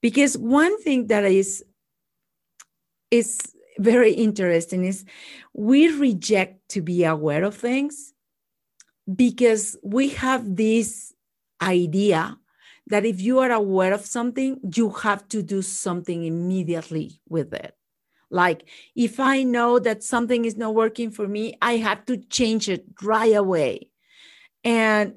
Because 0.00 0.38
one 0.38 0.80
thing 0.82 1.08
that 1.08 1.24
is 1.24 1.64
is 3.10 3.38
very 3.78 4.12
interesting 4.12 4.84
is 4.84 5.04
we 5.54 5.88
reject 5.88 6.68
to 6.70 6.82
be 6.82 7.04
aware 7.04 7.44
of 7.44 7.54
things 7.54 8.12
because 9.14 9.76
we 9.82 10.10
have 10.10 10.56
this 10.56 11.14
idea 11.60 12.38
that 12.86 13.04
if 13.04 13.20
you 13.20 13.38
are 13.40 13.50
aware 13.50 13.92
of 13.92 14.04
something, 14.04 14.60
you 14.74 14.90
have 14.90 15.28
to 15.28 15.42
do 15.42 15.62
something 15.62 16.24
immediately 16.24 17.20
with 17.28 17.52
it. 17.52 17.74
Like 18.30 18.68
if 18.94 19.20
I 19.20 19.42
know 19.42 19.78
that 19.78 20.02
something 20.02 20.44
is 20.44 20.56
not 20.56 20.74
working 20.74 21.10
for 21.10 21.26
me, 21.28 21.54
I 21.62 21.76
have 21.76 22.04
to 22.06 22.16
change 22.16 22.68
it 22.68 22.84
right 23.02 23.34
away. 23.34 23.90
And 24.64 25.14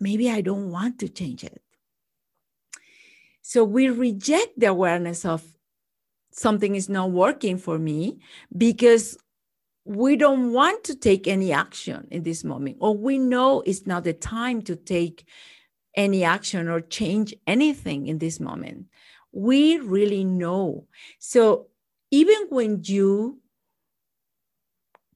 maybe 0.00 0.30
I 0.30 0.40
don't 0.40 0.70
want 0.70 0.98
to 1.00 1.08
change 1.08 1.44
it. 1.44 1.62
So 3.42 3.64
we 3.64 3.88
reject 3.88 4.58
the 4.58 4.66
awareness 4.66 5.24
of 5.24 5.42
something 6.32 6.74
is 6.74 6.88
not 6.88 7.10
working 7.10 7.58
for 7.58 7.78
me 7.78 8.18
because 8.56 9.16
we 9.88 10.16
don't 10.16 10.52
want 10.52 10.84
to 10.84 10.94
take 10.94 11.26
any 11.26 11.50
action 11.50 12.06
in 12.10 12.22
this 12.22 12.44
moment, 12.44 12.76
or 12.78 12.94
we 12.94 13.18
know 13.18 13.62
it's 13.62 13.86
not 13.86 14.04
the 14.04 14.12
time 14.12 14.60
to 14.62 14.76
take 14.76 15.26
any 15.96 16.22
action 16.24 16.68
or 16.68 16.80
change 16.82 17.34
anything 17.46 18.06
in 18.06 18.18
this 18.18 18.38
moment. 18.38 18.86
We 19.32 19.78
really 19.78 20.24
know. 20.24 20.86
So 21.18 21.68
even 22.10 22.36
when 22.50 22.82
you 22.84 23.40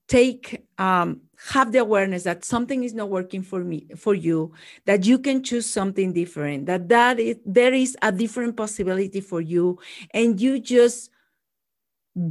take 0.09 0.65
um, 0.79 1.21
have 1.51 1.73
the 1.73 1.79
awareness 1.79 2.23
that 2.23 2.45
something 2.45 2.83
is 2.83 2.95
not 2.95 3.11
working 3.11 3.43
for 3.43 3.65
me 3.65 3.87
for 3.97 4.15
you 4.15 4.53
that 4.85 5.07
you 5.07 5.19
can 5.19 5.43
choose 5.43 5.65
something 5.65 6.13
different 6.13 6.67
that 6.67 6.89
that 6.89 7.19
is 7.19 7.37
there 7.47 7.73
is 7.73 7.97
a 8.03 8.13
different 8.13 8.57
possibility 8.57 9.21
for 9.21 9.41
you 9.41 9.79
and 10.13 10.41
you 10.41 10.61
just 10.61 11.11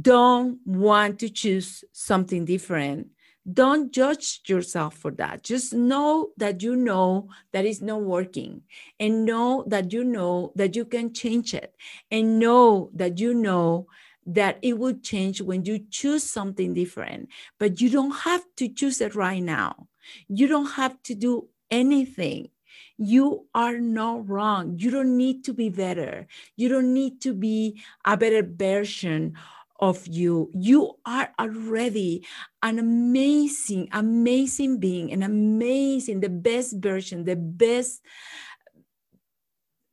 don't 0.00 0.58
want 0.64 1.18
to 1.20 1.28
choose 1.28 1.84
something 1.92 2.44
different, 2.44 3.08
don't 3.50 3.92
judge 3.92 4.40
yourself 4.46 4.94
for 4.94 5.10
that. 5.12 5.42
Just 5.42 5.72
know 5.72 6.30
that 6.36 6.62
you 6.62 6.76
know 6.76 7.28
that 7.52 7.64
it's 7.64 7.80
not 7.80 8.02
working 8.02 8.62
and 9.00 9.24
know 9.24 9.64
that 9.66 9.92
you 9.92 10.04
know 10.04 10.52
that 10.54 10.76
you 10.76 10.84
can 10.84 11.12
change 11.12 11.52
it 11.52 11.74
and 12.10 12.38
know 12.38 12.90
that 12.94 13.18
you 13.18 13.34
know 13.34 13.86
that 14.24 14.58
it 14.62 14.78
will 14.78 14.94
change 14.94 15.40
when 15.40 15.64
you 15.64 15.80
choose 15.90 16.22
something 16.22 16.72
different. 16.74 17.28
But 17.58 17.80
you 17.80 17.90
don't 17.90 18.12
have 18.20 18.44
to 18.58 18.68
choose 18.68 19.00
it 19.00 19.16
right 19.16 19.42
now. 19.42 19.88
You 20.28 20.46
don't 20.46 20.72
have 20.72 21.02
to 21.04 21.14
do 21.16 21.48
anything. 21.70 22.50
You 22.96 23.46
are 23.54 23.78
not 23.78 24.28
wrong. 24.28 24.78
You 24.78 24.92
don't 24.92 25.16
need 25.16 25.44
to 25.46 25.52
be 25.52 25.68
better. 25.68 26.28
You 26.56 26.68
don't 26.68 26.94
need 26.94 27.20
to 27.22 27.34
be 27.34 27.82
a 28.04 28.16
better 28.16 28.42
version 28.44 29.34
of 29.82 30.06
you. 30.06 30.48
You 30.54 30.94
are 31.04 31.34
already 31.38 32.24
an 32.62 32.78
amazing, 32.78 33.88
amazing 33.90 34.78
being, 34.78 35.12
an 35.12 35.24
amazing, 35.24 36.20
the 36.20 36.28
best 36.28 36.76
version, 36.78 37.24
the 37.24 37.34
best 37.34 38.00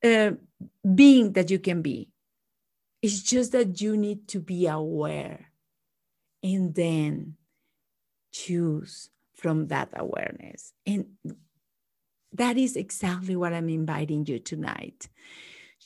uh, 0.03 0.33
being 0.93 1.33
that 1.33 1.49
you 1.49 1.57
can 1.57 1.81
be. 1.81 2.09
It's 3.01 3.23
just 3.23 3.51
that 3.53 3.81
you 3.81 3.97
need 3.97 4.27
to 4.29 4.39
be 4.39 4.67
aware 4.67 5.47
and 6.43 6.75
then 6.75 7.35
choose 8.31 9.09
from 9.33 9.67
that 9.67 9.89
awareness. 9.95 10.71
And 10.85 11.07
that 12.33 12.57
is 12.57 12.75
exactly 12.75 13.35
what 13.35 13.53
I'm 13.53 13.69
inviting 13.69 14.27
you 14.27 14.37
tonight. 14.37 15.09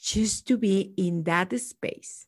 Choose 0.02 0.42
to 0.42 0.58
be 0.58 0.94
in 0.98 1.24
that 1.24 1.58
space 1.62 2.28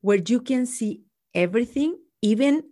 where 0.00 0.18
you 0.18 0.40
can 0.40 0.66
see 0.66 1.02
everything, 1.34 1.98
even 2.20 2.64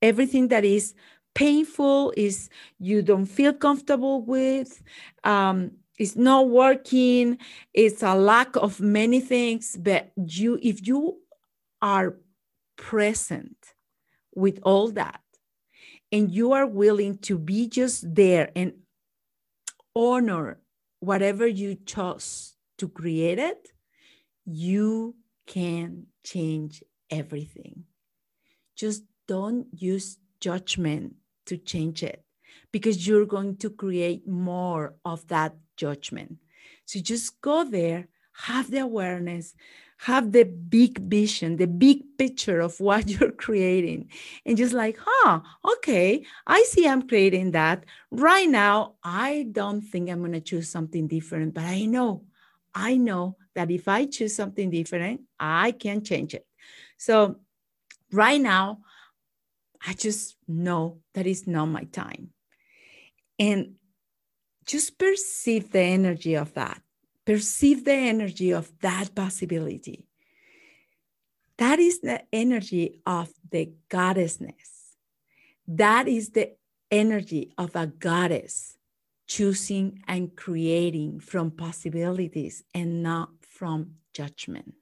everything 0.00 0.48
that 0.48 0.64
is 0.64 0.94
painful, 1.34 2.12
is 2.16 2.48
you 2.78 3.02
don't 3.02 3.26
feel 3.26 3.52
comfortable 3.52 4.22
with, 4.22 4.82
um, 5.24 5.72
it's 5.98 6.16
not 6.16 6.48
working, 6.48 7.38
it's 7.72 8.02
a 8.02 8.14
lack 8.14 8.56
of 8.56 8.80
many 8.80 9.20
things. 9.20 9.76
But 9.78 10.12
you, 10.16 10.58
if 10.62 10.86
you 10.86 11.18
are 11.80 12.16
present 12.76 13.56
with 14.34 14.58
all 14.62 14.90
that, 14.92 15.20
and 16.10 16.30
you 16.30 16.52
are 16.52 16.66
willing 16.66 17.16
to 17.18 17.38
be 17.38 17.66
just 17.66 18.14
there 18.14 18.50
and 18.54 18.74
honor 19.96 20.60
whatever 21.00 21.46
you 21.46 21.74
chose 21.86 22.54
to 22.78 22.88
create 22.88 23.38
it, 23.38 23.68
you 24.44 25.16
can 25.46 26.06
change 26.22 26.82
everything. 27.12 27.84
Just 28.74 29.04
don't 29.28 29.66
use 29.70 30.18
judgment 30.40 31.14
to 31.46 31.56
change 31.56 32.02
it 32.02 32.24
because 32.72 33.06
you're 33.06 33.26
going 33.26 33.56
to 33.58 33.70
create 33.70 34.26
more 34.26 34.94
of 35.04 35.28
that 35.28 35.54
judgment. 35.76 36.38
So 36.86 37.00
just 37.00 37.40
go 37.40 37.64
there, 37.64 38.08
have 38.32 38.70
the 38.70 38.78
awareness, 38.78 39.54
have 39.98 40.32
the 40.32 40.44
big 40.44 40.98
vision, 40.98 41.56
the 41.56 41.66
big 41.66 42.02
picture 42.18 42.60
of 42.60 42.80
what 42.80 43.08
you're 43.12 43.30
creating, 43.30 44.10
and 44.44 44.56
just 44.56 44.72
like, 44.72 44.98
huh, 45.00 45.40
okay, 45.76 46.24
I 46.46 46.64
see 46.64 46.88
I'm 46.88 47.06
creating 47.06 47.52
that. 47.52 47.84
Right 48.10 48.48
now, 48.48 48.94
I 49.04 49.46
don't 49.52 49.82
think 49.82 50.10
I'm 50.10 50.20
going 50.20 50.32
to 50.32 50.40
choose 50.40 50.68
something 50.68 51.06
different, 51.06 51.54
but 51.54 51.64
I 51.64 51.84
know, 51.84 52.24
I 52.74 52.96
know 52.96 53.36
that 53.54 53.70
if 53.70 53.86
I 53.86 54.06
choose 54.06 54.34
something 54.34 54.70
different, 54.70 55.20
I 55.38 55.72
can 55.72 56.02
change 56.02 56.34
it. 56.34 56.46
So 57.04 57.34
right 58.12 58.40
now, 58.40 58.78
I 59.84 59.92
just 59.92 60.36
know 60.46 61.00
that 61.14 61.26
it's 61.26 61.48
not 61.48 61.66
my 61.66 61.82
time. 61.82 62.30
And 63.40 63.74
just 64.66 64.98
perceive 64.98 65.72
the 65.72 65.80
energy 65.80 66.34
of 66.36 66.54
that. 66.54 66.80
Perceive 67.24 67.84
the 67.84 67.92
energy 67.92 68.52
of 68.52 68.70
that 68.82 69.16
possibility. 69.16 70.06
That 71.58 71.80
is 71.80 72.02
the 72.02 72.22
energy 72.32 73.00
of 73.04 73.30
the 73.50 73.72
goddessness. 73.90 74.94
That 75.66 76.06
is 76.06 76.30
the 76.30 76.52
energy 76.88 77.52
of 77.58 77.74
a 77.74 77.88
goddess 77.88 78.76
choosing 79.26 80.04
and 80.06 80.36
creating 80.36 81.18
from 81.18 81.50
possibilities 81.50 82.62
and 82.72 83.02
not 83.02 83.30
from 83.40 83.94
judgment. 84.14 84.74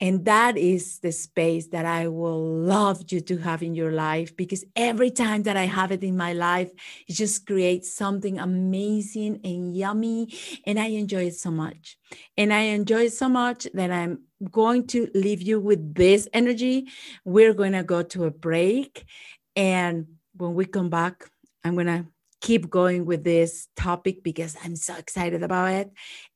And 0.00 0.24
that 0.24 0.56
is 0.56 1.00
the 1.00 1.12
space 1.12 1.66
that 1.68 1.84
I 1.84 2.08
will 2.08 2.42
love 2.42 3.04
you 3.10 3.20
to 3.20 3.36
have 3.38 3.62
in 3.62 3.74
your 3.74 3.92
life 3.92 4.34
because 4.34 4.64
every 4.74 5.10
time 5.10 5.42
that 5.42 5.56
I 5.56 5.66
have 5.66 5.92
it 5.92 6.02
in 6.02 6.16
my 6.16 6.32
life, 6.32 6.70
it 7.06 7.12
just 7.12 7.46
creates 7.46 7.92
something 7.92 8.38
amazing 8.38 9.40
and 9.44 9.76
yummy. 9.76 10.32
And 10.64 10.78
I 10.80 10.86
enjoy 10.86 11.26
it 11.26 11.34
so 11.34 11.50
much. 11.50 11.98
And 12.38 12.52
I 12.52 12.60
enjoy 12.60 13.06
it 13.06 13.12
so 13.12 13.28
much 13.28 13.66
that 13.74 13.90
I'm 13.90 14.20
going 14.50 14.86
to 14.88 15.08
leave 15.14 15.42
you 15.42 15.60
with 15.60 15.94
this 15.94 16.28
energy. 16.32 16.88
We're 17.24 17.54
going 17.54 17.72
to 17.72 17.82
go 17.82 18.02
to 18.02 18.24
a 18.24 18.30
break. 18.30 19.04
And 19.54 20.06
when 20.36 20.54
we 20.54 20.64
come 20.64 20.88
back, 20.88 21.28
I'm 21.62 21.74
going 21.74 21.86
to 21.88 22.06
keep 22.40 22.70
going 22.70 23.04
with 23.04 23.24
this 23.24 23.68
topic 23.76 24.22
because 24.22 24.56
I'm 24.64 24.76
so 24.76 24.96
excited 24.96 25.42
about 25.42 25.72
it. 25.72 25.90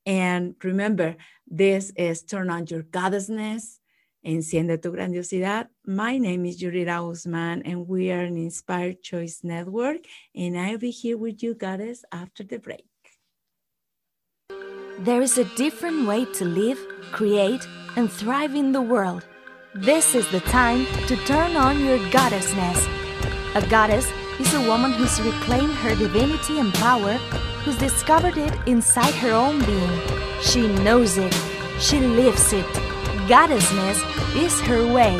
And 0.05 0.55
remember, 0.63 1.15
this 1.47 1.91
is 1.95 2.23
Turn 2.23 2.49
On 2.49 2.65
Your 2.67 2.83
Goddessness, 2.83 3.79
Enciende 4.25 4.81
Tu 4.81 4.91
Grandiosidad. 4.91 5.67
My 5.85 6.17
name 6.17 6.45
is 6.45 6.61
Yurira 6.61 6.99
Guzman, 7.07 7.63
and 7.63 7.87
we 7.87 8.11
are 8.11 8.21
an 8.21 8.37
Inspired 8.37 9.01
Choice 9.01 9.41
Network. 9.43 9.97
And 10.35 10.57
I'll 10.57 10.77
be 10.77 10.91
here 10.91 11.17
with 11.17 11.41
you, 11.43 11.55
Goddess, 11.55 12.03
after 12.11 12.43
the 12.43 12.59
break. 12.59 12.85
There 14.99 15.21
is 15.21 15.37
a 15.37 15.45
different 15.55 16.07
way 16.07 16.25
to 16.33 16.45
live, 16.45 16.79
create, 17.11 17.67
and 17.97 18.11
thrive 18.11 18.55
in 18.55 18.71
the 18.71 18.81
world. 18.81 19.25
This 19.73 20.15
is 20.15 20.29
the 20.31 20.39
time 20.39 20.85
to 21.07 21.17
turn 21.25 21.57
on 21.57 21.83
your 21.83 21.99
goddessness. 22.09 22.87
A 23.55 23.67
goddess 23.67 24.09
is 24.39 24.53
a 24.53 24.61
woman 24.67 24.91
who's 24.91 25.21
reclaimed 25.21 25.73
her 25.75 25.95
divinity 25.95 26.59
and 26.59 26.73
power, 26.75 27.13
who's 27.63 27.77
discovered 27.77 28.37
it 28.37 28.53
inside 28.67 29.13
her 29.15 29.31
own 29.31 29.63
being. 29.65 29.99
She 30.41 30.67
knows 30.83 31.17
it, 31.17 31.33
she 31.79 31.99
lives 31.99 32.53
it. 32.53 32.65
Goddessness 33.27 33.99
is 34.35 34.59
her 34.61 34.85
way. 34.93 35.17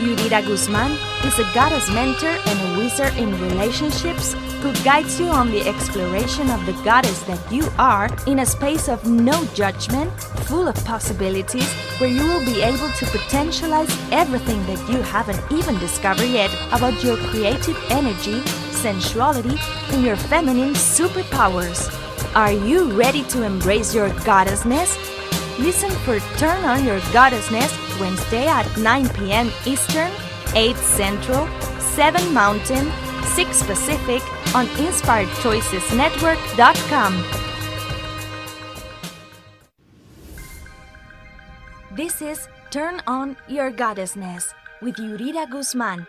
Yurira 0.00 0.44
Guzman 0.46 0.92
is 1.24 1.38
a 1.38 1.44
goddess 1.54 1.88
mentor 1.90 2.36
and 2.46 2.58
a 2.60 2.78
wizard 2.78 3.14
in 3.16 3.30
relationships 3.40 4.34
who 4.64 4.72
guides 4.82 5.20
you 5.20 5.26
on 5.26 5.50
the 5.50 5.60
exploration 5.68 6.48
of 6.48 6.64
the 6.64 6.72
goddess 6.84 7.22
that 7.24 7.52
you 7.52 7.68
are 7.78 8.08
in 8.26 8.38
a 8.38 8.46
space 8.46 8.88
of 8.88 9.04
no 9.04 9.44
judgment, 9.52 10.10
full 10.48 10.66
of 10.66 10.84
possibilities, 10.86 11.70
where 11.98 12.08
you 12.08 12.26
will 12.26 12.42
be 12.46 12.62
able 12.62 12.88
to 12.96 13.04
potentialize 13.04 13.92
everything 14.10 14.64
that 14.64 14.80
you 14.90 15.02
haven't 15.02 15.42
even 15.52 15.78
discovered 15.80 16.30
yet 16.30 16.50
about 16.72 17.04
your 17.04 17.18
creative 17.28 17.76
energy, 17.90 18.40
sensuality, 18.70 19.54
and 19.92 20.02
your 20.02 20.16
feminine 20.16 20.72
superpowers. 20.72 21.92
Are 22.34 22.52
you 22.52 22.90
ready 22.92 23.22
to 23.24 23.42
embrace 23.42 23.94
your 23.94 24.08
goddessness? 24.24 24.96
Listen 25.58 25.90
for 25.90 26.18
Turn 26.38 26.64
On 26.64 26.82
Your 26.86 27.00
Goddessness 27.12 28.00
Wednesday 28.00 28.46
at 28.46 28.66
9 28.78 29.10
p.m. 29.10 29.50
Eastern, 29.66 30.10
8 30.54 30.74
Central, 30.76 31.46
7 31.80 32.32
Mountain, 32.32 32.90
6 33.34 33.62
Pacific 33.64 34.22
on 34.54 34.66
InspiredChoicesNetwork.com. 34.66 37.24
This 41.96 42.22
is 42.22 42.48
Turn 42.70 43.02
On 43.06 43.36
Your 43.48 43.70
Goddessness 43.72 44.54
with 44.80 44.96
Yurira 44.96 45.50
Guzman. 45.50 46.06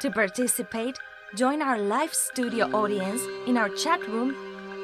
To 0.00 0.10
participate, 0.10 0.98
join 1.34 1.60
our 1.60 1.78
live 1.78 2.14
studio 2.14 2.70
audience 2.70 3.20
in 3.46 3.56
our 3.56 3.68
chat 3.68 4.06
room 4.08 4.34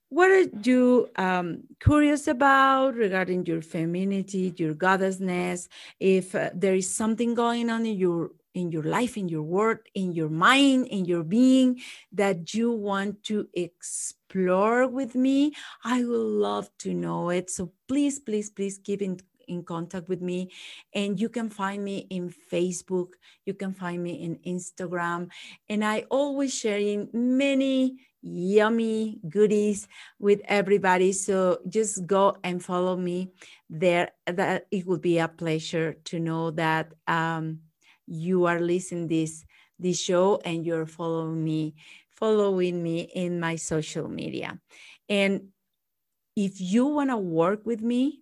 What 0.10 0.32
are 0.32 0.48
you 0.64 1.10
um, 1.18 1.64
curious 1.80 2.28
about 2.28 2.96
regarding 2.96 3.46
your 3.46 3.62
femininity, 3.62 4.54
your 4.58 4.74
goddessness? 4.74 5.68
If 6.00 6.34
uh, 6.34 6.50
there 6.54 6.74
is 6.74 6.92
something 6.92 7.36
going 7.36 7.70
on 7.70 7.86
in 7.86 7.98
your 7.98 8.32
in 8.56 8.72
your 8.72 8.84
life, 8.84 9.16
in 9.16 9.30
your 9.30 9.44
world, 9.44 9.78
in 9.94 10.12
your 10.12 10.28
mind, 10.28 10.88
in 10.88 11.06
your 11.06 11.24
being 11.24 11.80
that 12.12 12.54
you 12.56 12.72
want 12.72 13.24
to 13.24 13.48
explore 13.54 14.88
with 14.88 15.14
me, 15.14 15.54
I 15.84 16.04
would 16.04 16.18
love 16.18 16.70
to 16.80 16.94
know 16.94 17.30
it. 17.30 17.52
So 17.52 17.72
please, 17.88 18.20
please, 18.20 18.50
please 18.50 18.80
keep 18.84 19.04
in 19.04 19.20
in 19.48 19.64
contact 19.64 20.08
with 20.08 20.22
me. 20.22 20.52
And 20.94 21.20
you 21.20 21.28
can 21.28 21.50
find 21.50 21.84
me 21.84 22.08
in 22.10 22.34
Facebook, 22.52 23.14
you 23.46 23.54
can 23.54 23.74
find 23.74 24.02
me 24.02 24.24
in 24.24 24.38
Instagram. 24.46 25.30
And 25.68 25.84
I 25.84 26.06
always 26.10 26.54
sharing 26.54 27.10
many 27.14 27.98
yummy 28.22 29.20
goodies 29.30 29.88
with 30.20 30.42
everybody. 30.46 31.12
So 31.14 31.60
just 31.68 32.06
go 32.06 32.38
and 32.44 32.64
follow 32.64 32.96
me 32.98 33.32
there. 33.70 34.12
That 34.26 34.68
it 34.72 34.86
would 34.86 35.02
be 35.02 35.20
a 35.20 35.28
pleasure 35.28 35.94
to 36.06 36.20
know 36.20 36.52
that 36.52 36.94
um, 37.08 37.60
you 38.06 38.46
are 38.46 38.60
listening 38.60 39.08
this 39.08 39.46
this 39.78 40.00
show 40.00 40.42
and 40.44 40.66
you're 40.66 40.86
following 40.86 41.44
me 41.44 41.76
following 42.20 42.84
me 42.84 43.00
in 43.16 43.40
my 43.40 43.56
social 43.56 44.10
media. 44.10 44.60
And 45.08 45.50
if 46.36 46.60
you 46.60 46.86
want 46.86 47.10
to 47.10 47.18
work 47.18 47.66
with 47.66 47.82
me, 47.82 48.20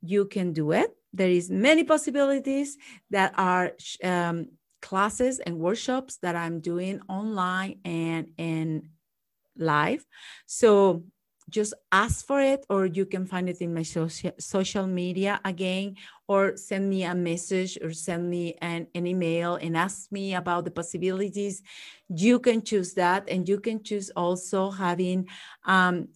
you 0.00 0.24
can 0.24 0.52
do 0.52 0.72
it. 0.72 0.96
There 1.12 1.28
is 1.28 1.50
many 1.50 1.84
possibilities 1.84 2.78
that 3.10 3.34
are 3.36 3.72
um, 4.02 4.48
classes 4.80 5.38
and 5.40 5.58
workshops 5.58 6.16
that 6.22 6.36
I'm 6.36 6.60
doing 6.60 7.00
online 7.08 7.80
and 7.84 8.28
in 8.36 8.88
live. 9.56 10.06
So 10.46 11.04
just 11.50 11.74
ask 11.92 12.26
for 12.26 12.40
it, 12.40 12.64
or 12.70 12.86
you 12.86 13.04
can 13.04 13.26
find 13.26 13.50
it 13.50 13.60
in 13.60 13.74
my 13.74 13.82
social 13.82 14.32
social 14.38 14.86
media 14.86 15.40
again, 15.44 15.96
or 16.26 16.56
send 16.56 16.88
me 16.88 17.04
a 17.04 17.14
message 17.14 17.76
or 17.82 17.92
send 17.92 18.30
me 18.30 18.56
an, 18.62 18.86
an 18.94 19.06
email 19.06 19.56
and 19.56 19.76
ask 19.76 20.10
me 20.10 20.34
about 20.34 20.64
the 20.64 20.70
possibilities. 20.70 21.62
You 22.08 22.40
can 22.40 22.62
choose 22.62 22.94
that, 22.94 23.28
and 23.28 23.46
you 23.46 23.60
can 23.60 23.82
choose 23.82 24.08
also 24.16 24.70
having 24.70 25.28
um, 25.66 26.08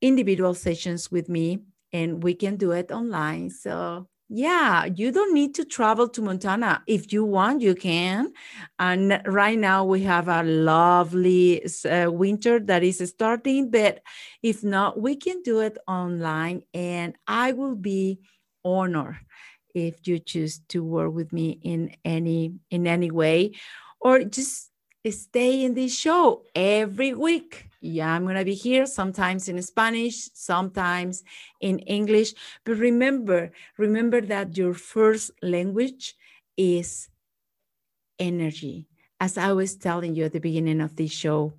individual 0.00 0.54
sessions 0.54 1.10
with 1.10 1.28
me 1.28 1.60
and 1.92 2.22
we 2.22 2.34
can 2.34 2.56
do 2.56 2.72
it 2.72 2.90
online. 2.90 3.50
So 3.50 4.08
yeah, 4.36 4.86
you 4.86 5.12
don't 5.12 5.32
need 5.32 5.54
to 5.54 5.64
travel 5.64 6.08
to 6.08 6.20
Montana. 6.20 6.82
If 6.88 7.12
you 7.12 7.24
want, 7.24 7.62
you 7.62 7.76
can. 7.76 8.32
And 8.80 9.22
right 9.26 9.56
now 9.56 9.84
we 9.84 10.02
have 10.02 10.26
a 10.26 10.42
lovely 10.42 11.64
uh, 11.88 12.10
winter 12.10 12.58
that 12.58 12.82
is 12.82 12.98
starting, 12.98 13.70
but 13.70 14.00
if 14.42 14.64
not, 14.64 15.00
we 15.00 15.14
can 15.14 15.40
do 15.42 15.60
it 15.60 15.78
online. 15.86 16.64
And 16.74 17.14
I 17.28 17.52
will 17.52 17.76
be 17.76 18.18
honored 18.64 19.18
if 19.72 20.04
you 20.08 20.18
choose 20.18 20.58
to 20.70 20.82
work 20.82 21.14
with 21.14 21.32
me 21.32 21.60
in 21.62 21.94
any 22.04 22.54
in 22.70 22.88
any 22.88 23.12
way, 23.12 23.52
or 24.00 24.24
just 24.24 24.70
stay 25.10 25.64
in 25.64 25.74
this 25.74 25.96
show 25.96 26.42
every 26.56 27.14
week 27.14 27.68
yeah, 27.84 28.12
I'm 28.12 28.24
going 28.24 28.36
to 28.36 28.44
be 28.44 28.54
here 28.54 28.86
sometimes 28.86 29.48
in 29.48 29.60
Spanish, 29.60 30.30
sometimes 30.32 31.22
in 31.60 31.78
English. 31.80 32.32
But 32.64 32.78
remember, 32.78 33.52
remember 33.76 34.22
that 34.22 34.56
your 34.56 34.72
first 34.72 35.30
language 35.42 36.14
is 36.56 37.10
energy. 38.18 38.88
As 39.20 39.36
I 39.36 39.52
was 39.52 39.76
telling 39.76 40.14
you 40.14 40.24
at 40.24 40.32
the 40.32 40.40
beginning 40.40 40.80
of 40.80 40.96
this 40.96 41.12
show, 41.12 41.54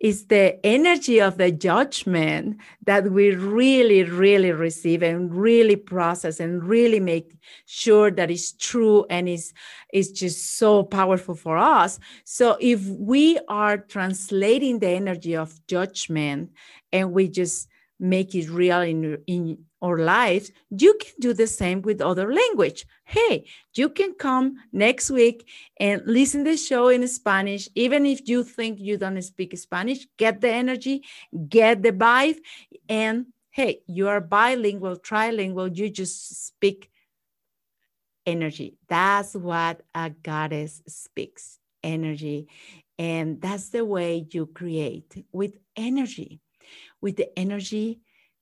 is 0.00 0.26
the 0.26 0.64
energy 0.64 1.20
of 1.20 1.38
the 1.38 1.50
judgment 1.50 2.56
that 2.84 3.10
we 3.10 3.34
really, 3.34 4.04
really 4.04 4.52
receive 4.52 5.02
and 5.02 5.34
really 5.34 5.76
process 5.76 6.40
and 6.40 6.62
really 6.62 7.00
make 7.00 7.36
sure 7.66 8.10
that 8.10 8.30
it's 8.30 8.52
true 8.52 9.04
and 9.10 9.28
is 9.28 9.52
is 9.92 10.12
just 10.12 10.56
so 10.58 10.82
powerful 10.82 11.34
for 11.34 11.56
us. 11.56 11.98
So 12.24 12.56
if 12.60 12.84
we 12.86 13.38
are 13.48 13.78
translating 13.78 14.78
the 14.78 14.90
energy 14.90 15.34
of 15.34 15.58
judgment 15.66 16.50
and 16.92 17.12
we 17.12 17.28
just 17.28 17.68
make 17.98 18.34
it 18.34 18.48
real 18.48 18.80
in, 18.82 19.18
in 19.26 19.58
our 19.80 19.98
lives, 19.98 20.50
you 20.70 20.98
can 21.00 21.12
do 21.20 21.32
the 21.32 21.46
same 21.46 21.82
with 21.82 22.00
other 22.00 22.32
language. 22.32 22.86
Hey, 23.04 23.46
you 23.74 23.88
can 23.88 24.14
come 24.14 24.56
next 24.72 25.10
week 25.10 25.48
and 25.78 26.02
listen 26.04 26.44
to 26.44 26.52
the 26.52 26.56
show 26.56 26.88
in 26.88 27.06
Spanish. 27.08 27.68
Even 27.74 28.06
if 28.06 28.28
you 28.28 28.44
think 28.44 28.80
you 28.80 28.96
don't 28.96 29.20
speak 29.22 29.56
Spanish, 29.56 30.06
get 30.16 30.40
the 30.40 30.50
energy, 30.50 31.04
get 31.48 31.82
the 31.82 31.92
vibe, 31.92 32.38
and 32.88 33.26
hey, 33.50 33.82
you 33.86 34.08
are 34.08 34.20
bilingual, 34.20 34.96
trilingual, 34.96 35.76
you 35.76 35.90
just 35.90 36.46
speak 36.46 36.90
energy. 38.26 38.76
That's 38.88 39.34
what 39.34 39.82
a 39.94 40.10
goddess 40.10 40.82
speaks 40.86 41.58
energy. 41.82 42.48
And 42.98 43.40
that's 43.40 43.68
the 43.68 43.84
way 43.84 44.26
you 44.30 44.46
create 44.46 45.24
with 45.32 45.56
energy 45.76 46.40
with 47.00 47.16
the 47.16 47.36
energy 47.38 48.00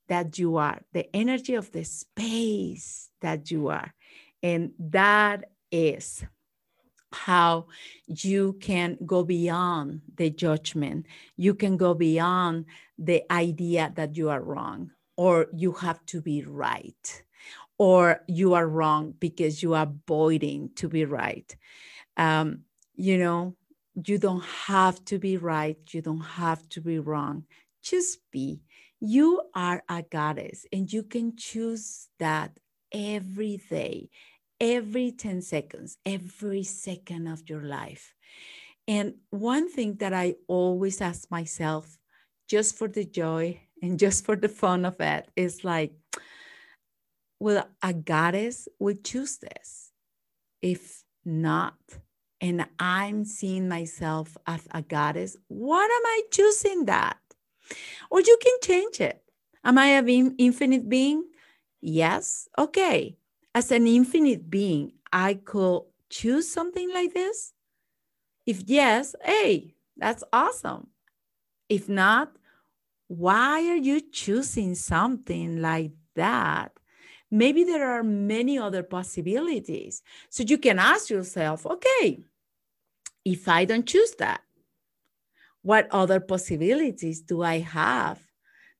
that 0.08 0.38
you 0.38 0.56
are, 0.56 0.80
the 0.92 1.14
energy 1.14 1.54
of 1.54 1.70
the 1.72 1.84
space 1.84 3.10
that 3.20 3.50
you 3.50 3.68
are. 3.68 3.94
And 4.42 4.72
that 4.78 5.50
is 5.70 6.24
how 7.12 7.66
you 8.06 8.54
can 8.60 8.98
go 9.06 9.24
beyond 9.24 10.02
the 10.16 10.30
judgment. 10.30 11.06
You 11.36 11.54
can 11.54 11.76
go 11.76 11.94
beyond 11.94 12.66
the 12.98 13.24
idea 13.32 13.92
that 13.96 14.16
you 14.16 14.28
are 14.30 14.42
wrong 14.42 14.90
or 15.16 15.46
you 15.52 15.72
have 15.72 16.04
to 16.06 16.20
be 16.20 16.42
right 16.42 17.22
or 17.78 18.20
you 18.26 18.54
are 18.54 18.68
wrong 18.68 19.14
because 19.18 19.62
you 19.62 19.74
are 19.74 19.86
avoiding 19.86 20.70
to 20.76 20.88
be 20.88 21.04
right. 21.04 21.54
Um, 22.16 22.60
you 22.94 23.18
know, 23.18 23.56
you 24.04 24.18
don't 24.18 24.44
have 24.44 25.04
to 25.06 25.18
be 25.18 25.36
right. 25.36 25.78
You 25.90 26.02
don't 26.02 26.20
have 26.20 26.68
to 26.70 26.80
be 26.80 26.98
wrong. 26.98 27.44
Just 27.82 28.18
be. 28.30 28.62
You 29.06 29.42
are 29.54 29.84
a 29.88 30.02
goddess 30.02 30.66
and 30.72 30.92
you 30.92 31.04
can 31.04 31.36
choose 31.36 32.08
that 32.18 32.58
every 32.92 33.62
day, 33.70 34.10
every 34.60 35.12
10 35.12 35.42
seconds, 35.42 35.96
every 36.04 36.64
second 36.64 37.28
of 37.28 37.48
your 37.48 37.62
life. 37.62 38.14
And 38.88 39.14
one 39.30 39.70
thing 39.70 39.94
that 39.98 40.12
I 40.12 40.34
always 40.48 41.00
ask 41.00 41.30
myself, 41.30 41.98
just 42.48 42.76
for 42.76 42.88
the 42.88 43.04
joy 43.04 43.60
and 43.80 43.96
just 44.04 44.24
for 44.24 44.34
the 44.34 44.48
fun 44.48 44.84
of 44.84 45.00
it, 45.00 45.28
is 45.36 45.62
like, 45.62 45.92
will 47.38 47.62
a 47.80 47.92
goddess 47.92 48.66
would 48.80 49.04
choose 49.04 49.38
this? 49.38 49.92
If 50.60 51.04
not, 51.24 51.78
and 52.40 52.66
I'm 52.80 53.24
seeing 53.24 53.68
myself 53.68 54.36
as 54.48 54.66
a 54.72 54.82
goddess, 54.82 55.36
what 55.46 55.84
am 55.84 56.06
I 56.06 56.22
choosing 56.32 56.86
that? 56.86 57.18
Or 58.10 58.20
you 58.20 58.38
can 58.42 58.56
change 58.62 59.00
it. 59.00 59.22
Am 59.64 59.78
I 59.78 59.86
an 59.86 60.34
infinite 60.38 60.88
being? 60.88 61.24
Yes. 61.80 62.48
Okay. 62.58 63.16
As 63.54 63.70
an 63.70 63.86
infinite 63.86 64.50
being, 64.50 64.92
I 65.12 65.34
could 65.34 65.82
choose 66.08 66.50
something 66.50 66.92
like 66.92 67.14
this? 67.14 67.52
If 68.46 68.62
yes, 68.66 69.14
hey, 69.24 69.74
that's 69.96 70.22
awesome. 70.32 70.88
If 71.68 71.88
not, 71.88 72.36
why 73.08 73.68
are 73.68 73.76
you 73.76 74.00
choosing 74.00 74.74
something 74.74 75.60
like 75.60 75.92
that? 76.14 76.72
Maybe 77.30 77.64
there 77.64 77.90
are 77.90 78.04
many 78.04 78.58
other 78.58 78.82
possibilities. 78.82 80.02
So 80.28 80.44
you 80.44 80.58
can 80.58 80.78
ask 80.78 81.10
yourself, 81.10 81.66
okay, 81.66 82.20
if 83.24 83.48
I 83.48 83.64
don't 83.64 83.86
choose 83.86 84.14
that, 84.18 84.42
what 85.66 85.88
other 85.90 86.20
possibilities 86.20 87.22
do 87.22 87.42
I 87.42 87.58
have 87.58 88.20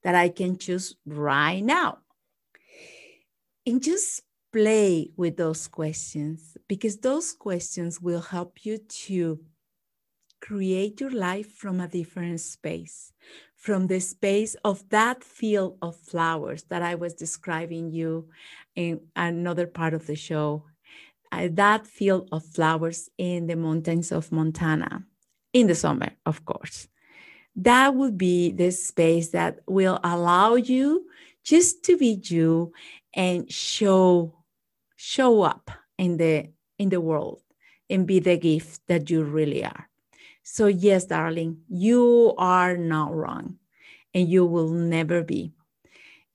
that 0.04 0.14
I 0.14 0.28
can 0.28 0.56
choose 0.56 0.94
right 1.04 1.60
now? 1.60 1.98
And 3.66 3.82
just 3.82 4.22
play 4.52 5.10
with 5.16 5.36
those 5.36 5.66
questions 5.66 6.56
because 6.68 6.98
those 6.98 7.32
questions 7.32 8.00
will 8.00 8.20
help 8.20 8.64
you 8.64 8.78
to 9.08 9.40
create 10.40 11.00
your 11.00 11.10
life 11.10 11.50
from 11.54 11.80
a 11.80 11.88
different 11.88 12.38
space, 12.38 13.12
from 13.56 13.88
the 13.88 13.98
space 13.98 14.54
of 14.62 14.88
that 14.90 15.24
field 15.24 15.78
of 15.82 15.96
flowers 15.96 16.62
that 16.68 16.82
I 16.82 16.94
was 16.94 17.14
describing 17.14 17.90
you 17.90 18.28
in 18.76 19.00
another 19.16 19.66
part 19.66 19.92
of 19.92 20.06
the 20.06 20.14
show. 20.14 20.62
Uh, 21.32 21.48
that 21.50 21.84
field 21.84 22.28
of 22.30 22.44
flowers 22.44 23.10
in 23.18 23.48
the 23.48 23.56
mountains 23.56 24.12
of 24.12 24.30
Montana 24.30 25.04
in 25.56 25.66
the 25.68 25.74
summer, 25.74 26.10
of 26.26 26.44
course. 26.44 26.88
That 27.56 27.94
would 27.94 28.18
be 28.18 28.52
the 28.52 28.70
space 28.70 29.30
that 29.30 29.60
will 29.66 29.98
allow 30.04 30.56
you 30.56 31.06
just 31.42 31.82
to 31.84 31.96
be 31.96 32.20
you 32.24 32.72
and 33.14 33.50
show 33.50 34.34
show 34.96 35.42
up 35.42 35.70
in 35.96 36.18
the 36.18 36.50
in 36.78 36.90
the 36.90 37.00
world 37.00 37.40
and 37.88 38.06
be 38.06 38.18
the 38.20 38.36
gift 38.36 38.82
that 38.88 39.08
you 39.08 39.22
really 39.24 39.64
are. 39.64 39.88
So 40.42 40.66
yes, 40.66 41.06
darling, 41.06 41.62
you 41.68 42.34
are 42.36 42.76
not 42.76 43.14
wrong 43.14 43.56
and 44.12 44.28
you 44.28 44.44
will 44.44 44.68
never 44.68 45.22
be. 45.22 45.52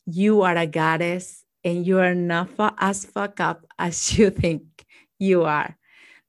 You 0.06 0.42
are 0.42 0.58
a 0.58 0.68
goddess 0.68 1.46
and 1.64 1.86
you 1.86 2.00
are 2.00 2.16
not 2.16 2.50
as 2.80 3.06
fucked 3.06 3.40
up 3.40 3.66
as 3.78 4.18
you 4.18 4.32
think 4.32 4.64
you 5.20 5.44
are. 5.44 5.78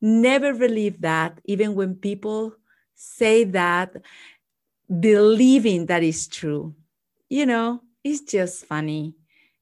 Never 0.00 0.52
believe 0.52 1.00
that, 1.02 1.40
even 1.44 1.74
when 1.74 1.94
people 1.94 2.54
say 3.02 3.44
that 3.44 3.96
believing 5.00 5.86
that 5.86 6.02
is 6.02 6.28
true. 6.28 6.74
You 7.28 7.46
know, 7.46 7.82
it's 8.04 8.20
just 8.20 8.66
funny. 8.66 9.14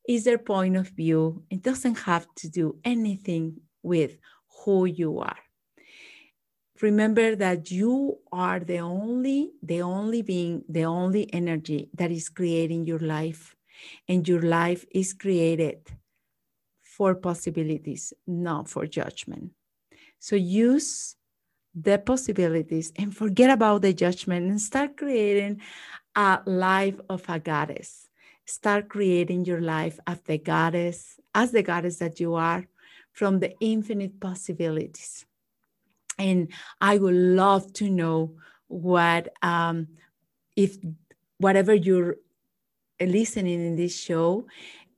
It's 0.04 0.24
their 0.24 0.38
point 0.38 0.76
of 0.76 0.88
view. 0.88 1.44
It 1.50 1.62
doesn't 1.62 1.98
have 2.00 2.26
to 2.36 2.48
do 2.48 2.76
anything 2.84 3.60
with 3.82 4.18
who 4.64 4.84
you 4.84 5.20
are. 5.20 5.38
Remember 6.82 7.36
that 7.36 7.70
you 7.70 8.18
are 8.32 8.60
the 8.60 8.78
only, 8.78 9.52
the 9.62 9.82
only 9.82 10.22
being, 10.22 10.64
the 10.68 10.84
only 10.84 11.32
energy 11.32 11.90
that 11.94 12.10
is 12.10 12.28
creating 12.28 12.86
your 12.86 12.98
life. 12.98 13.54
And 14.08 14.26
your 14.28 14.42
life 14.42 14.84
is 14.90 15.14
created 15.14 15.88
for 16.82 17.14
possibilities, 17.14 18.12
not 18.26 18.68
for 18.68 18.86
judgment. 18.86 19.52
So 20.18 20.36
use 20.36 21.16
the 21.74 21.98
possibilities 21.98 22.92
and 22.96 23.16
forget 23.16 23.50
about 23.50 23.82
the 23.82 23.92
judgment 23.92 24.50
and 24.50 24.60
start 24.60 24.96
creating 24.96 25.60
a 26.16 26.40
life 26.46 26.98
of 27.08 27.24
a 27.28 27.38
goddess. 27.38 28.08
Start 28.44 28.88
creating 28.88 29.44
your 29.44 29.60
life 29.60 29.98
as 30.06 30.20
the 30.22 30.38
goddess, 30.38 31.20
as 31.34 31.52
the 31.52 31.62
goddess 31.62 31.98
that 31.98 32.18
you 32.18 32.34
are 32.34 32.66
from 33.12 33.38
the 33.38 33.54
infinite 33.60 34.18
possibilities. 34.18 35.24
And 36.18 36.52
I 36.80 36.98
would 36.98 37.14
love 37.14 37.72
to 37.74 37.88
know 37.88 38.34
what, 38.66 39.32
um, 39.42 39.88
if 40.56 40.76
whatever 41.38 41.74
you're 41.74 42.16
listening 43.00 43.64
in 43.64 43.76
this 43.76 43.98
show 43.98 44.46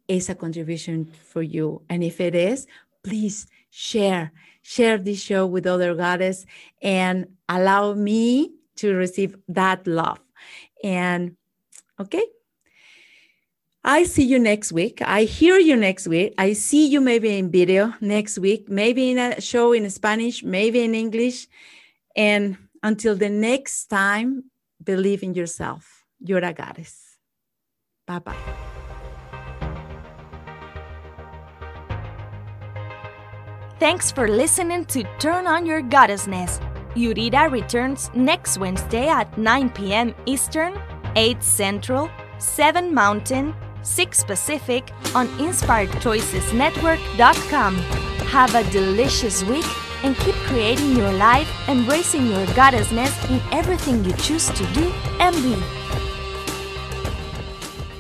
is 0.08 0.28
a 0.28 0.34
contribution 0.34 1.04
for 1.04 1.42
you. 1.42 1.82
And 1.88 2.02
if 2.02 2.20
it 2.20 2.34
is, 2.34 2.66
please 3.04 3.46
share 3.70 4.32
share 4.62 4.98
this 4.98 5.20
show 5.20 5.46
with 5.46 5.66
other 5.66 5.94
goddess 5.94 6.46
and 6.80 7.26
allow 7.48 7.94
me 7.94 8.52
to 8.76 8.94
receive 8.94 9.36
that 9.48 9.86
love 9.86 10.20
and 10.82 11.36
okay 12.00 12.24
I 13.84 14.04
see 14.04 14.22
you 14.22 14.38
next 14.38 14.70
week. 14.70 15.02
I 15.02 15.24
hear 15.24 15.58
you 15.58 15.74
next 15.74 16.06
week. 16.06 16.34
I 16.38 16.52
see 16.52 16.86
you 16.86 17.00
maybe 17.00 17.36
in 17.36 17.50
video 17.50 17.92
next 18.00 18.38
week, 18.38 18.68
maybe 18.68 19.10
in 19.10 19.18
a 19.18 19.40
show 19.40 19.72
in 19.72 19.90
Spanish, 19.90 20.44
maybe 20.44 20.82
in 20.84 20.94
English. 20.94 21.48
And 22.14 22.56
until 22.82 23.16
the 23.16 23.28
next 23.28 23.86
time, 23.86 24.44
believe 24.82 25.24
in 25.24 25.34
yourself. 25.34 26.04
You're 26.20 26.44
a 26.44 26.52
goddess. 26.52 27.18
Bye 28.06 28.20
bye. 28.20 28.71
Thanks 33.82 34.12
for 34.12 34.28
listening 34.28 34.84
to 34.94 35.02
Turn 35.18 35.48
On 35.48 35.66
Your 35.66 35.82
Goddessness. 35.82 36.60
Yurira 36.94 37.50
returns 37.50 38.12
next 38.14 38.58
Wednesday 38.58 39.08
at 39.08 39.36
9 39.36 39.70
p.m. 39.70 40.14
Eastern, 40.24 40.78
8 41.16 41.42
Central, 41.42 42.08
7 42.38 42.94
Mountain, 42.94 43.52
6 43.82 44.22
Pacific 44.22 44.92
on 45.16 45.26
InspiredChoicesNetwork.com. 45.38 47.76
Have 48.30 48.54
a 48.54 48.62
delicious 48.70 49.42
week 49.42 49.66
and 50.04 50.16
keep 50.18 50.36
creating 50.46 50.96
your 50.96 51.12
life, 51.14 51.50
embracing 51.68 52.28
your 52.28 52.46
goddessness 52.54 53.28
in 53.30 53.40
everything 53.50 54.04
you 54.04 54.12
choose 54.12 54.48
to 54.50 54.64
do 54.74 54.92
and 55.18 55.34
be. 55.34 55.81